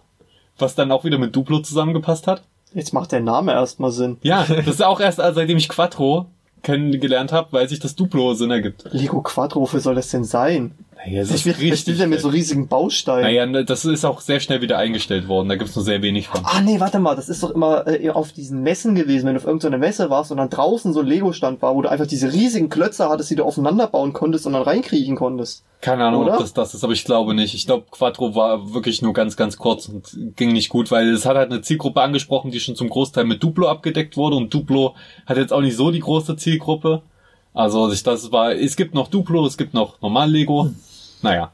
was 0.57 0.75
dann 0.75 0.91
auch 0.91 1.03
wieder 1.03 1.17
mit 1.17 1.35
Duplo 1.35 1.59
zusammengepasst 1.59 2.27
hat. 2.27 2.43
Jetzt 2.73 2.93
macht 2.93 3.11
der 3.11 3.19
Name 3.19 3.51
erstmal 3.51 3.91
Sinn. 3.91 4.17
Ja, 4.21 4.45
das 4.47 4.67
ist 4.67 4.83
auch 4.83 4.99
erst, 4.99 5.19
äh, 5.19 5.33
seitdem 5.33 5.57
ich 5.57 5.69
Quattro 5.69 6.27
kennengelernt 6.61 7.31
habe, 7.31 7.47
weil 7.51 7.69
sich 7.69 7.79
das 7.79 7.95
Duplo 7.95 8.33
Sinn 8.33 8.51
ergibt. 8.51 8.85
Lego 8.91 9.21
Quattro, 9.21 9.61
wofür 9.61 9.79
soll 9.79 9.95
das 9.95 10.09
denn 10.09 10.23
sein? 10.23 10.71
Naja, 11.05 11.23
das 11.23 11.45
wird 11.45 11.59
richtig 11.61 11.97
denn 11.97 12.09
mit 12.09 12.19
so 12.19 12.27
riesigen 12.27 12.67
Bausteinen. 12.67 13.21
Naja, 13.21 13.45
ne, 13.45 13.63
das 13.63 13.85
ist 13.85 14.03
auch 14.03 14.19
sehr 14.19 14.41
schnell 14.41 14.61
wieder 14.61 14.77
eingestellt 14.77 15.29
worden. 15.29 15.47
Da 15.47 15.55
gibt's 15.55 15.75
nur 15.75 15.85
sehr 15.85 16.01
wenig 16.01 16.27
von. 16.27 16.41
Ah 16.43 16.59
nee, 16.61 16.79
warte 16.81 16.99
mal, 16.99 17.15
das 17.15 17.29
ist 17.29 17.41
doch 17.41 17.51
immer 17.51 17.87
äh, 17.87 18.09
auf 18.09 18.33
diesen 18.33 18.63
Messen 18.63 18.95
gewesen, 18.95 19.25
wenn 19.25 19.35
du 19.35 19.39
auf 19.39 19.45
irgendeiner 19.45 19.77
Messe 19.77 20.09
warst 20.09 20.31
und 20.31 20.37
dann 20.37 20.49
draußen 20.49 20.91
so 20.91 20.99
ein 20.99 21.05
Lego-Stand 21.05 21.61
war, 21.61 21.73
wo 21.75 21.81
du 21.81 21.89
einfach 21.89 22.05
diese 22.05 22.33
riesigen 22.33 22.67
Klötze 22.67 23.07
hattest, 23.07 23.29
die 23.29 23.35
du 23.35 23.45
aufeinander 23.45 23.87
bauen 23.87 24.11
konntest 24.11 24.45
und 24.45 24.53
dann 24.53 24.63
reinkriechen 24.63 25.15
konntest. 25.15 25.63
Keine 25.79 26.03
Ahnung, 26.03 26.23
Oder? 26.23 26.33
ob 26.33 26.39
das 26.39 26.53
das 26.53 26.73
ist, 26.73 26.83
aber 26.83 26.91
ich 26.91 27.05
glaube 27.05 27.33
nicht. 27.33 27.53
Ich 27.53 27.65
glaube, 27.65 27.85
Quattro 27.89 28.35
war 28.35 28.73
wirklich 28.73 29.01
nur 29.01 29.13
ganz, 29.13 29.37
ganz 29.37 29.57
kurz 29.57 29.87
und 29.87 30.35
ging 30.35 30.51
nicht 30.51 30.67
gut, 30.67 30.91
weil 30.91 31.07
es 31.09 31.25
hat 31.25 31.37
halt 31.37 31.49
eine 31.49 31.61
Zielgruppe 31.61 32.01
angesprochen, 32.01 32.51
die 32.51 32.59
schon 32.59 32.75
zum 32.75 32.89
Großteil 32.89 33.23
mit 33.23 33.41
Duplo 33.41 33.69
abgedeckt 33.69 34.17
wurde 34.17 34.35
und 34.35 34.53
Duplo 34.53 34.95
hat 35.25 35.37
jetzt 35.37 35.53
auch 35.53 35.61
nicht 35.61 35.77
so 35.77 35.91
die 35.91 36.01
große 36.01 36.35
Zielgruppe. 36.35 37.03
Also 37.53 37.91
ich, 37.91 38.03
das 38.03 38.31
war, 38.31 38.53
es 38.53 38.75
gibt 38.75 38.93
noch 38.93 39.07
Duplo, 39.07 39.45
es 39.45 39.57
gibt 39.57 39.73
noch 39.73 40.01
normal 40.01 40.29
Lego. 40.29 40.71
Naja. 41.21 41.51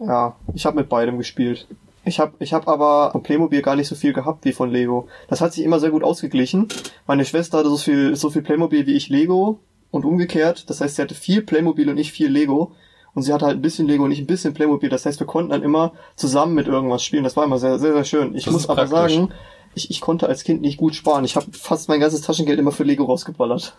Ja, 0.00 0.36
ich 0.54 0.64
habe 0.66 0.76
mit 0.76 0.88
beidem 0.88 1.18
gespielt. 1.18 1.66
Ich 2.04 2.20
habe 2.20 2.32
ich 2.38 2.52
hab 2.54 2.68
aber 2.68 3.10
von 3.12 3.22
Playmobil 3.22 3.62
gar 3.62 3.76
nicht 3.76 3.88
so 3.88 3.94
viel 3.94 4.12
gehabt 4.12 4.44
wie 4.44 4.52
von 4.52 4.70
Lego. 4.70 5.08
Das 5.28 5.40
hat 5.40 5.52
sich 5.52 5.64
immer 5.64 5.80
sehr 5.80 5.90
gut 5.90 6.04
ausgeglichen. 6.04 6.68
Meine 7.06 7.24
Schwester 7.24 7.58
hatte 7.58 7.68
so 7.68 7.76
viel, 7.76 8.16
so 8.16 8.30
viel 8.30 8.42
Playmobil 8.42 8.86
wie 8.86 8.94
ich 8.94 9.08
Lego 9.08 9.58
und 9.90 10.04
umgekehrt. 10.04 10.70
Das 10.70 10.80
heißt, 10.80 10.96
sie 10.96 11.02
hatte 11.02 11.14
viel 11.14 11.42
Playmobil 11.42 11.88
und 11.90 11.98
ich 11.98 12.12
viel 12.12 12.28
Lego. 12.28 12.72
Und 13.14 13.22
sie 13.22 13.32
hatte 13.32 13.46
halt 13.46 13.56
ein 13.56 13.62
bisschen 13.62 13.88
Lego 13.88 14.04
und 14.04 14.12
ich 14.12 14.20
ein 14.20 14.26
bisschen 14.26 14.54
Playmobil. 14.54 14.88
Das 14.88 15.04
heißt, 15.04 15.18
wir 15.18 15.26
konnten 15.26 15.50
dann 15.50 15.62
immer 15.62 15.92
zusammen 16.14 16.54
mit 16.54 16.68
irgendwas 16.68 17.02
spielen. 17.02 17.24
Das 17.24 17.36
war 17.36 17.44
immer 17.44 17.58
sehr, 17.58 17.78
sehr, 17.78 17.92
sehr 17.92 18.04
schön. 18.04 18.34
Ich 18.36 18.44
Das 18.44 18.52
muss 18.52 18.68
aber 18.68 18.86
sagen, 18.86 19.30
ich, 19.78 19.90
ich 19.90 20.00
konnte 20.00 20.28
als 20.28 20.44
Kind 20.44 20.60
nicht 20.60 20.76
gut 20.76 20.94
sparen. 20.94 21.24
Ich 21.24 21.36
habe 21.36 21.46
fast 21.52 21.88
mein 21.88 22.00
ganzes 22.00 22.20
Taschengeld 22.20 22.58
immer 22.58 22.72
für 22.72 22.84
Lego 22.84 23.04
rausgeballert. 23.04 23.74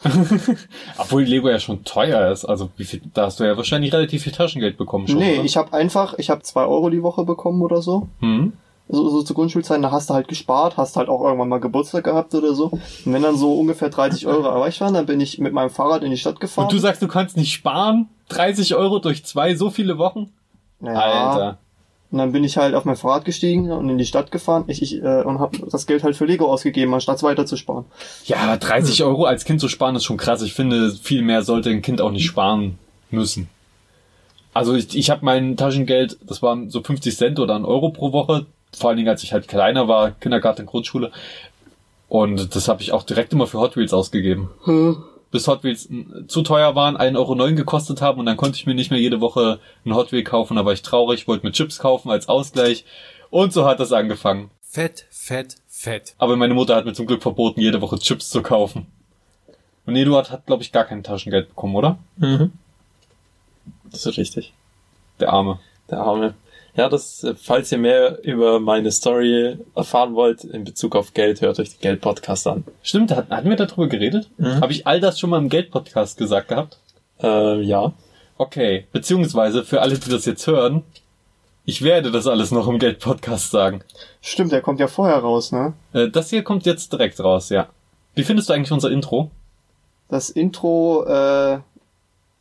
Obwohl 0.97 1.23
Lego 1.23 1.49
ja 1.49 1.59
schon 1.59 1.83
teuer 1.83 2.31
ist. 2.31 2.45
Also 2.45 2.69
wie 2.77 2.85
viel, 2.85 3.01
da 3.13 3.25
hast 3.25 3.39
du 3.39 3.43
ja 3.43 3.57
wahrscheinlich 3.57 3.93
relativ 3.93 4.23
viel 4.23 4.31
Taschengeld 4.31 4.77
bekommen 4.77 5.07
schon. 5.07 5.17
nee, 5.17 5.35
oder? 5.35 5.43
ich 5.43 5.57
habe 5.57 5.73
einfach, 5.73 6.15
ich 6.17 6.29
habe 6.29 6.41
zwei 6.41 6.65
Euro 6.65 6.89
die 6.89 7.03
Woche 7.03 7.25
bekommen 7.25 7.61
oder 7.61 7.81
so. 7.81 8.07
hm? 8.19 8.53
so, 8.91 9.07
so 9.09 9.21
zu 9.21 9.35
Grundschulzeiten, 9.35 9.83
da 9.83 9.91
hast 9.91 10.09
du 10.09 10.15
halt 10.15 10.27
gespart, 10.27 10.77
hast 10.77 10.97
halt 10.97 11.09
auch 11.09 11.21
irgendwann 11.21 11.47
mal 11.47 11.59
Geburtstag 11.59 12.05
gehabt 12.05 12.33
oder 12.33 12.55
so. 12.55 12.65
Und 12.71 13.13
wenn 13.13 13.21
dann 13.21 13.37
so 13.37 13.53
ungefähr 13.53 13.89
30 13.89 14.25
Euro 14.25 14.47
erreicht 14.47 14.81
waren, 14.81 14.95
dann 14.95 15.05
bin 15.05 15.21
ich 15.21 15.37
mit 15.37 15.53
meinem 15.53 15.69
Fahrrad 15.69 16.03
in 16.03 16.09
die 16.09 16.17
Stadt 16.17 16.39
gefahren. 16.39 16.65
Und 16.65 16.73
du 16.73 16.79
sagst, 16.79 17.01
du 17.01 17.07
kannst 17.07 17.37
nicht 17.37 17.53
sparen? 17.53 18.09
30 18.29 18.75
Euro 18.75 18.97
durch 18.97 19.23
zwei, 19.25 19.55
so 19.55 19.69
viele 19.69 19.99
Wochen? 19.99 20.31
ja, 20.81 20.93
Alter. 20.93 21.57
Und 22.11 22.17
dann 22.17 22.31
bin 22.31 22.43
ich 22.43 22.57
halt 22.57 22.73
auf 22.73 22.85
mein 22.85 22.95
Fahrrad 22.95 23.23
gestiegen 23.23 23.71
und 23.71 23.87
in 23.87 23.99
die 23.99 24.05
Stadt 24.05 24.31
gefahren. 24.31 24.63
Ich, 24.67 24.81
ich 24.81 24.95
äh, 24.95 25.21
und 25.21 25.39
habe 25.39 25.59
das 25.69 25.85
Geld 25.85 26.03
halt 26.03 26.15
für 26.15 26.25
Lego 26.25 26.51
ausgegeben, 26.51 26.93
anstatt 26.93 27.17
es 27.17 27.23
weiter 27.23 27.45
zu 27.45 27.55
sparen. 27.55 27.85
Ja, 28.25 28.57
30 28.57 29.03
Euro 29.03 29.25
als 29.25 29.45
Kind 29.45 29.61
zu 29.61 29.67
sparen 29.67 29.95
ist 29.95 30.05
schon 30.05 30.17
krass. 30.17 30.41
Ich 30.41 30.53
finde, 30.53 30.91
viel 30.91 31.21
mehr 31.21 31.43
sollte 31.43 31.69
ein 31.69 31.83
Kind 31.83 32.01
auch 32.01 32.11
nicht 32.11 32.25
sparen 32.25 32.79
müssen. 33.11 33.47
Also 34.53 34.73
ich, 34.75 34.97
ich 34.97 35.11
habe 35.11 35.23
mein 35.23 35.55
Taschengeld, 35.55 36.17
das 36.25 36.41
waren 36.41 36.71
so 36.71 36.81
50 36.81 37.15
Cent 37.15 37.39
oder 37.39 37.55
ein 37.55 37.65
Euro 37.65 37.89
pro 37.89 38.11
Woche, 38.11 38.47
vor 38.75 38.89
allen 38.89 38.97
Dingen 38.97 39.09
als 39.09 39.21
ich 39.21 39.31
halt 39.31 39.47
kleiner 39.47 39.87
war, 39.87 40.11
Kindergarten, 40.11 40.65
Grundschule. 40.65 41.11
Und 42.07 42.55
das 42.55 42.67
habe 42.67 42.81
ich 42.81 42.91
auch 42.91 43.03
direkt 43.03 43.33
immer 43.33 43.45
für 43.45 43.59
Hot 43.59 43.77
Wheels 43.77 43.93
ausgegeben. 43.93 44.49
Hm. 44.63 45.03
Bis 45.31 45.47
Hot 45.47 45.63
Wheels 45.63 45.89
mm, 45.89 46.27
zu 46.27 46.41
teuer 46.41 46.75
waren, 46.75 46.97
1,09 46.97 47.17
Euro 47.17 47.55
gekostet 47.55 48.01
haben 48.01 48.19
und 48.19 48.25
dann 48.25 48.37
konnte 48.37 48.57
ich 48.57 48.65
mir 48.65 48.73
nicht 48.73 48.91
mehr 48.91 48.99
jede 48.99 49.21
Woche 49.21 49.59
ein 49.85 49.93
Hot 49.93 50.11
Wheel 50.11 50.23
kaufen. 50.23 50.55
Da 50.55 50.65
war 50.65 50.73
ich 50.73 50.81
traurig, 50.81 51.27
wollte 51.27 51.45
mir 51.45 51.51
Chips 51.51 51.79
kaufen 51.79 52.09
als 52.09 52.27
Ausgleich. 52.27 52.85
Und 53.29 53.53
so 53.53 53.65
hat 53.65 53.79
das 53.79 53.91
angefangen. 53.91 54.49
Fett, 54.61 55.05
fett, 55.09 55.55
fett. 55.67 56.15
Aber 56.17 56.35
meine 56.35 56.53
Mutter 56.53 56.75
hat 56.75 56.85
mir 56.85 56.93
zum 56.93 57.05
Glück 57.07 57.21
verboten, 57.21 57.61
jede 57.61 57.81
Woche 57.81 57.99
Chips 57.99 58.29
zu 58.29 58.41
kaufen. 58.41 58.87
Und 59.85 59.95
Eduard 59.95 60.29
hat, 60.31 60.45
glaube 60.45 60.61
ich, 60.61 60.71
gar 60.71 60.85
kein 60.85 61.03
Taschengeld 61.03 61.49
bekommen, 61.49 61.75
oder? 61.75 61.97
Mhm. 62.17 62.51
Das 63.85 64.05
ist 64.05 64.17
richtig. 64.17 64.53
Der 65.19 65.33
Arme. 65.33 65.59
Der 65.89 65.99
Arme. 65.99 66.35
Ja, 66.75 66.89
das, 66.89 67.23
äh, 67.23 67.35
falls 67.35 67.71
ihr 67.71 67.77
mehr 67.77 68.23
über 68.23 68.59
meine 68.59 68.91
Story 68.91 69.57
erfahren 69.75 70.15
wollt 70.15 70.43
in 70.43 70.63
Bezug 70.63 70.95
auf 70.95 71.13
Geld, 71.13 71.41
hört 71.41 71.59
euch 71.59 71.71
den 71.71 71.81
Geld-Podcast 71.81 72.47
an. 72.47 72.63
Stimmt, 72.83 73.11
hat, 73.11 73.29
hatten 73.29 73.49
wir 73.49 73.57
darüber 73.57 73.87
geredet? 73.87 74.29
Mhm. 74.37 74.61
Habe 74.61 74.71
ich 74.71 74.87
all 74.87 74.99
das 74.99 75.19
schon 75.19 75.29
mal 75.29 75.39
im 75.39 75.49
Geld-Podcast 75.49 76.17
gesagt 76.17 76.49
gehabt? 76.49 76.77
Äh, 77.21 77.61
ja. 77.61 77.93
Okay, 78.37 78.85
beziehungsweise 78.91 79.65
für 79.65 79.81
alle, 79.81 79.97
die 79.97 80.09
das 80.09 80.25
jetzt 80.25 80.47
hören, 80.47 80.83
ich 81.65 81.81
werde 81.81 82.09
das 82.11 82.25
alles 82.25 82.51
noch 82.51 82.67
im 82.67 82.79
Geld-Podcast 82.79 83.51
sagen. 83.51 83.81
Stimmt, 84.21 84.51
der 84.51 84.61
kommt 84.61 84.79
ja 84.79 84.87
vorher 84.87 85.17
raus, 85.17 85.51
ne? 85.51 85.73
Äh, 85.93 86.09
das 86.09 86.29
hier 86.29 86.43
kommt 86.43 86.65
jetzt 86.65 86.93
direkt 86.93 87.19
raus, 87.19 87.49
ja. 87.49 87.67
Wie 88.15 88.23
findest 88.23 88.49
du 88.49 88.53
eigentlich 88.53 88.71
unser 88.71 88.89
Intro? 88.89 89.29
Das 90.07 90.31
Intro, 90.31 91.05
äh, 91.05 91.59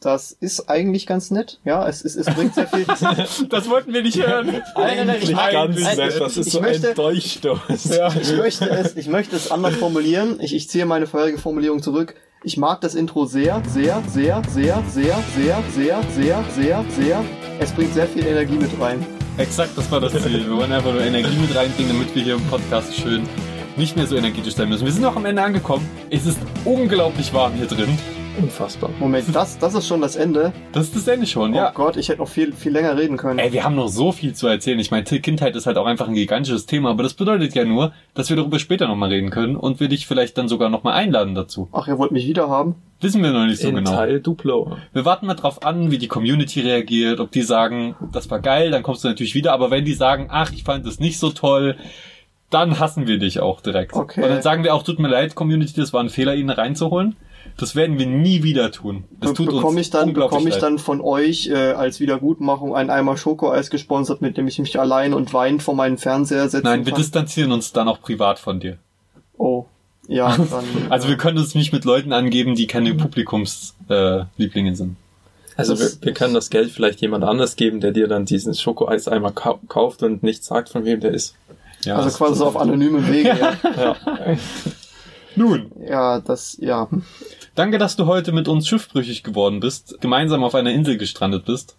das 0.01 0.30
ist 0.32 0.68
eigentlich 0.70 1.07
ganz 1.07 1.30
nett. 1.30 1.59
Ja, 1.64 1.88
es, 1.88 2.05
es, 2.05 2.14
es 2.16 2.26
bringt 2.26 2.55
sehr 2.55 2.68
viel. 2.68 2.86
Das 3.49 3.68
wollten 3.68 3.92
wir 3.92 4.03
nicht 4.03 4.16
hören. 4.24 4.46
Nein, 4.46 4.62
nein, 4.76 5.07
nein, 5.09 5.16
ich- 5.20 5.32
ganz 5.34 5.76
nett, 5.96 6.20
das 6.20 6.36
ist 6.36 6.46
ich 6.46 6.53
so 6.53 6.61
möchte- 6.61 6.90
ein 6.90 6.94
Durchstoß. 6.94 7.84
Ja. 7.96 8.09
Ich 8.14 8.36
möchte 8.36 8.70
es, 8.70 8.96
ich 8.96 9.09
möchte 9.09 9.36
es 9.36 9.51
anders 9.51 9.74
formulieren. 9.76 10.38
Ich, 10.40 10.55
ich 10.55 10.68
ziehe 10.68 10.86
meine 10.86 11.07
vorherige 11.07 11.38
Formulierung 11.38 11.82
zurück. 11.82 12.14
Ich 12.44 12.57
mag 12.57 12.80
das 12.82 12.94
Intro 12.94 13.26
sehr, 13.26 13.61
sehr, 13.68 14.01
sehr, 14.09 14.42
sehr, 14.49 14.82
sehr, 14.88 15.22
sehr, 15.34 15.62
sehr, 15.74 16.03
sehr, 16.14 16.44
sehr, 16.55 16.84
sehr. 16.96 17.24
Es 17.59 17.72
bringt 17.72 17.92
sehr 17.94 18.07
viel 18.07 18.24
Energie 18.24 18.55
mit 18.55 18.70
rein. 18.80 19.05
Exakt, 19.38 19.70
das 19.76 19.90
war 19.90 20.01
das 20.01 20.12
Ziel. 20.12 20.46
Wir 20.49 20.57
wollen 20.57 20.70
einfach 20.72 20.92
nur 20.92 21.03
Energie 21.03 21.36
mit 21.36 21.55
reinbringen, 21.57 21.92
damit 21.92 22.14
wir 22.14 22.22
hier 22.22 22.34
im 22.34 22.42
Podcast 22.46 22.94
schön 22.94 23.28
nicht 23.76 23.96
mehr 23.96 24.07
so 24.07 24.14
energetisch 24.16 24.55
sein 24.55 24.68
müssen. 24.68 24.84
Wir 24.84 24.92
sind 24.92 25.05
auch 25.05 25.16
am 25.16 25.24
Ende 25.26 25.42
angekommen. 25.42 25.88
Es 26.11 26.26
ist 26.26 26.38
unglaublich 26.64 27.32
warm 27.34 27.55
hier 27.55 27.66
drin. 27.66 27.99
Unfassbar. 28.39 28.91
Moment, 29.01 29.34
das, 29.34 29.59
das 29.59 29.74
ist 29.74 29.89
schon 29.89 30.01
das 30.01 30.14
Ende. 30.14 30.53
Das 30.72 30.84
ist 30.84 30.95
das 30.97 31.09
Ende 31.09 31.26
schon, 31.26 31.53
Oh 31.53 31.57
ja. 31.57 31.70
Gott, 31.72 31.97
ich 31.97 32.09
hätte 32.09 32.20
noch 32.20 32.28
viel, 32.28 32.53
viel 32.53 32.72
länger 32.72 32.97
reden 32.97 33.16
können. 33.16 33.41
Ey, 33.41 33.53
wir 33.53 33.64
haben 33.64 33.74
noch 33.74 33.89
so 33.89 34.12
viel 34.12 34.32
zu 34.32 34.47
erzählen. 34.47 34.78
Ich 34.78 34.93
meine, 34.93 35.05
Kindheit 35.05 35.57
ist 35.57 35.66
halt 35.66 35.76
auch 35.76 35.86
einfach 35.86 36.07
ein 36.07 36.14
gigantisches 36.14 36.66
Thema, 36.66 36.91
aber 36.91 37.03
das 37.03 37.14
bedeutet 37.14 37.55
ja 37.55 37.64
nur, 37.64 37.93
dass 38.14 38.30
wir 38.30 38.36
darüber 38.36 38.61
später 38.61 38.86
nochmal 38.86 39.09
reden 39.09 39.30
können 39.30 39.57
und 39.57 39.80
wir 39.80 39.89
dich 39.89 40.07
vielleicht 40.07 40.39
dann 40.39 40.47
sogar 40.47 40.68
nochmal 40.68 40.95
einladen 40.95 41.34
dazu. 41.34 41.68
Ach, 41.72 41.89
ihr 41.89 41.99
wollt 41.99 42.12
mich 42.12 42.28
wieder 42.28 42.49
haben? 42.49 42.76
Wissen 43.01 43.22
wir 43.22 43.32
noch 43.32 43.47
nicht 43.47 43.61
so 43.61 43.68
in 43.68 43.76
genau. 43.76 43.91
Teil 43.91 44.20
Duplo. 44.20 44.76
Wir 44.93 45.05
warten 45.05 45.26
mal 45.26 45.34
drauf 45.34 45.64
an, 45.64 45.91
wie 45.91 45.99
die 45.99 46.09
Community 46.09 46.61
reagiert, 46.61 47.18
ob 47.18 47.32
die 47.32 47.43
sagen, 47.43 47.97
das 48.12 48.30
war 48.30 48.41
geil, 48.41 48.70
dann 48.70 48.84
kommst 48.84 49.03
du 49.03 49.09
natürlich 49.09 49.34
wieder, 49.34 49.53
aber 49.53 49.70
wenn 49.72 49.84
die 49.84 49.95
sagen, 49.95 50.28
ach, 50.30 50.53
ich 50.53 50.62
fand 50.62 50.86
das 50.86 51.01
nicht 51.01 51.18
so 51.18 51.30
toll, 51.30 51.76
dann 52.51 52.78
hassen 52.78 53.07
wir 53.07 53.18
dich 53.18 53.41
auch 53.41 53.61
direkt. 53.61 53.95
Okay. 53.95 54.22
Und 54.22 54.30
dann 54.30 54.43
sagen 54.43 54.64
wir 54.64 54.74
auch, 54.74 54.82
tut 54.82 54.99
mir 54.99 55.09
leid, 55.09 55.34
Community, 55.34 55.74
das 55.74 55.93
war 55.93 56.01
ein 56.01 56.09
Fehler, 56.09 56.34
ihn 56.34 56.51
reinzuholen. 56.51 57.16
Das 57.59 57.74
werden 57.74 57.98
wir 57.98 58.06
nie 58.06 58.42
wieder 58.44 58.70
tun. 58.72 59.04
Das 59.20 59.32
tut 59.34 59.46
bekomme 59.46 59.66
uns 59.78 59.80
ich 59.80 59.90
dann, 59.90 60.09
unglaublich 60.09 60.30
bekomme 60.38 60.48
ich 60.48 60.54
leid. 60.54 60.62
dann 60.62 60.78
von 60.78 61.00
euch 61.00 61.48
äh, 61.48 61.72
als 61.72 61.98
Wiedergutmachung 62.00 62.74
ein 62.74 62.88
Eimer 62.88 63.16
Schokoeis 63.16 63.68
gesponsert, 63.68 64.22
mit 64.22 64.36
dem 64.38 64.46
ich 64.46 64.59
mich 64.61 64.78
allein 64.78 65.12
und 65.12 65.34
weinend 65.34 65.62
vor 65.62 65.74
meinen 65.74 65.98
Fernseher 65.98 66.48
setzen 66.48 66.64
Nein, 66.64 66.86
wir 66.86 66.92
kann? 66.92 67.02
distanzieren 67.02 67.50
uns 67.52 67.72
dann 67.72 67.88
auch 67.88 68.00
privat 68.00 68.38
von 68.38 68.61
dir. 68.61 68.78
Oh, 69.36 69.66
ja, 70.06 70.36
dann. 70.50 70.64
Also 70.88 71.09
wir 71.09 71.16
können 71.16 71.36
uns 71.38 71.54
nicht 71.56 71.72
mit 71.72 71.84
Leuten 71.84 72.12
angeben, 72.12 72.54
die 72.54 72.66
keine 72.68 72.94
Publikumslieblinge 72.94 74.28
äh, 74.38 74.40
Lieblinge 74.40 74.76
sind. 74.76 74.96
Also 75.56 75.76
wir, 75.76 75.84
Das- 75.86 76.00
wir 76.00 76.12
können 76.14 76.34
das 76.34 76.50
Geld 76.50 76.70
vielleicht 76.70 77.00
jemand 77.00 77.24
anders 77.24 77.56
geben, 77.56 77.80
der 77.80 77.90
dir 77.90 78.06
dann 78.06 78.24
diesen 78.24 78.54
Schokoeis 78.54 79.09
einmal 79.09 79.32
kau 79.32 79.59
kauft 79.66 80.04
und 80.04 80.22
nicht 80.22 80.44
sagt, 80.44 80.68
von 80.68 80.84
wem 80.84 81.00
der 81.00 81.11
ist. 81.11 81.34
Ja, 81.84 81.96
also 81.96 82.16
quasi 82.16 82.36
so 82.38 82.46
auf 82.46 82.56
anonyme 82.56 83.06
Wege. 83.09 83.28
ja. 83.40 83.56
Ja. 83.76 83.96
Nun, 85.39 85.70
ja, 85.86 86.20
das, 86.20 86.57
ja. 86.61 86.89
danke, 87.55 87.78
dass 87.78 87.95
du 87.97 88.07
heute 88.07 88.32
mit 88.32 88.49
uns 88.49 88.66
schiffbrüchig 88.66 89.22
geworden 89.22 89.61
bist, 89.61 90.01
gemeinsam 90.01 90.43
auf 90.43 90.55
einer 90.55 90.72
Insel 90.72 90.97
gestrandet 90.99 91.45
bist. 91.45 91.76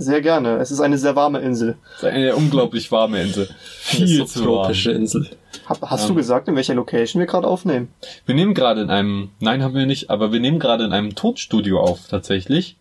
Sehr 0.00 0.20
gerne. 0.22 0.58
Es 0.58 0.70
ist 0.70 0.80
eine 0.80 0.96
sehr 0.96 1.16
warme 1.16 1.40
Insel. 1.40 1.76
Eine 2.02 2.36
unglaublich 2.36 2.90
warme 2.92 3.20
Insel. 3.20 3.48
Viel 3.80 4.06
zu 4.26 4.40
warm. 4.40 4.46
subtropische 4.46 4.92
Insel. 4.92 5.28
Hab, 5.66 5.82
hast 5.82 6.02
Ja. 6.02 6.08
du 6.08 6.14
gesagt, 6.14 6.46
in 6.48 6.54
welcher 6.54 6.74
Location 6.74 7.18
wir 7.18 7.26
gerade 7.26 7.48
aufnehmen? 7.48 7.88
Wir 8.24 8.34
nehmen 8.36 8.54
gerade 8.54 8.80
in 8.80 8.90
einem, 8.90 9.30
nein, 9.40 9.62
haben 9.62 9.74
wir 9.74 9.86
nicht, 9.86 10.08
aber 10.08 10.32
wir 10.32 10.38
nehmen 10.40 10.60
gerade 10.60 10.84
in 10.84 10.92
einem 10.92 11.14
Tonstudio 11.16 11.80
auf, 11.80 12.06
tatsächlich. 12.08 12.76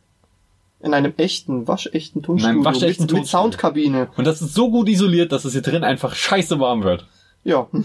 In 0.80 0.94
einem 0.94 1.14
echten, 1.18 1.68
waschechten 1.68 2.22
Tonstudio. 2.22 2.52
In 2.52 2.56
einem 2.58 2.66
waschechten 2.66 3.06
mit, 3.06 3.12
mit 3.12 3.20
Tonstudio. 3.22 3.26
Soundkabine. 3.42 4.10
Und 4.16 4.28
das 4.28 4.42
ist 4.44 4.54
so 4.54 4.70
gut 4.70 4.88
isoliert, 4.88 5.32
dass 5.32 5.44
es 5.44 5.54
hier 5.54 5.64
drin 5.64 5.84
einfach 5.84 6.14
scheiße 6.14 6.60
warm 6.60 6.84
wird. 6.84 7.08
Ja. 7.44 7.68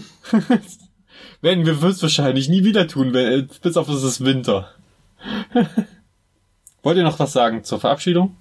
Werden 1.41 1.65
wir 1.65 1.79
höchstwahrscheinlich 1.81 2.49
nie 2.49 2.63
wieder 2.63 2.87
tun, 2.87 3.13
wenn- 3.13 3.39
äh, 3.41 3.47
bis 3.61 3.77
auf 3.77 3.89
es 3.89 4.03
ist 4.03 4.23
Winter. 4.23 4.69
Wollt 6.83 6.97
ihr 6.97 7.03
noch 7.03 7.19
was 7.19 7.33
sagen 7.33 7.63
zur 7.63 7.79
Verabschiedung? 7.79 8.35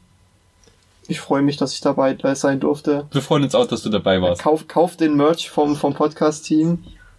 Ich 1.08 1.20
freue 1.20 1.42
mich, 1.42 1.56
dass 1.56 1.74
ich 1.74 1.80
dabei 1.80 2.14
äh, 2.14 2.34
sein 2.34 2.60
durfte. 2.60 3.06
Wir 3.10 3.22
freuen 3.22 3.42
uns 3.44 3.54
auch, 3.54 3.66
dass 3.66 3.82
du 3.82 3.88
dabei 3.88 4.22
warst. 4.22 4.42
Kauf, 4.42 4.68
kauf 4.68 4.96
den 4.96 5.16
Merch 5.16 5.50
vom, 5.50 5.76
vom 5.76 5.94
Podcast-Team. 5.94 6.78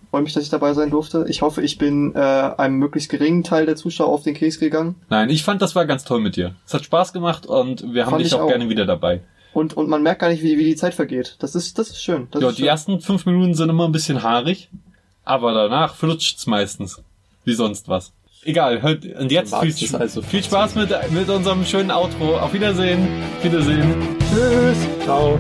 Freue 0.10 0.22
mich, 0.22 0.34
dass 0.34 0.44
ich 0.44 0.50
dabei 0.50 0.74
sein 0.74 0.90
durfte. 0.90 1.26
Ich 1.28 1.42
hoffe, 1.42 1.62
ich 1.62 1.78
bin 1.78 2.14
äh, 2.16 2.20
einem 2.20 2.78
möglichst 2.78 3.10
geringen 3.10 3.44
Teil 3.44 3.66
der 3.66 3.76
Zuschauer 3.76 4.10
auf 4.10 4.24
den 4.24 4.36
Keks 4.36 4.60
gegangen. 4.60 4.96
Nein, 5.10 5.30
ich 5.30 5.44
fand, 5.44 5.62
das 5.62 5.76
war 5.76 5.86
ganz 5.86 6.04
toll 6.06 6.20
mit 6.22 6.36
dir. 6.36 6.56
Es 6.68 6.74
hat 6.74 6.86
Spaß 6.86 7.14
gemacht 7.14 7.46
und 7.46 7.94
wir 7.94 8.06
haben 8.06 8.12
Fand 8.12 8.22
dich 8.22 8.28
ich 8.34 8.36
auch, 8.36 8.42
auch. 8.44 8.48
gerne 8.48 8.70
wieder 8.70 8.86
dabei. 8.86 9.22
Und, 9.54 9.76
und 9.76 9.90
man 9.90 10.02
merkt 10.04 10.22
gar 10.22 10.30
nicht, 10.30 10.44
wie, 10.44 10.58
wie 10.58 10.66
die 10.66 10.76
Zeit 10.76 10.94
vergeht. 10.94 11.36
Das 11.40 11.56
ist, 11.56 11.78
das 11.78 11.90
ist 11.90 12.04
schön. 12.04 12.28
Das 12.32 12.42
Ja, 12.42 12.50
ist 12.50 12.58
die 12.58 12.62
schön. 12.62 12.70
ersten 12.70 13.02
fünf 13.02 13.26
Minuten 13.26 13.54
sind 13.54 13.70
immer 13.70 13.86
ein 13.86 13.92
bisschen 13.92 14.24
haarig, 14.24 14.70
aber 15.24 15.54
danach 15.54 15.96
flutscht's 15.96 16.48
meistens. 16.48 17.02
Wie 17.46 17.54
sonst 17.54 17.88
was. 17.88 18.12
Egal, 18.46 18.82
hört, 18.82 19.06
und 19.06 19.32
jetzt 19.32 19.56
viel, 19.56 19.96
also 19.96 20.22
viel 20.22 20.44
Spaß 20.44 20.76
mit, 20.76 20.90
mit 21.12 21.30
unserem 21.30 21.66
schönen 21.66 21.92
Outro. 21.92 22.38
Auf 22.38 22.54
Wiedersehen. 22.54 23.08
Wiedersehen. 23.42 24.18
Tschüss. 24.34 24.78
Ciao. 25.04 25.40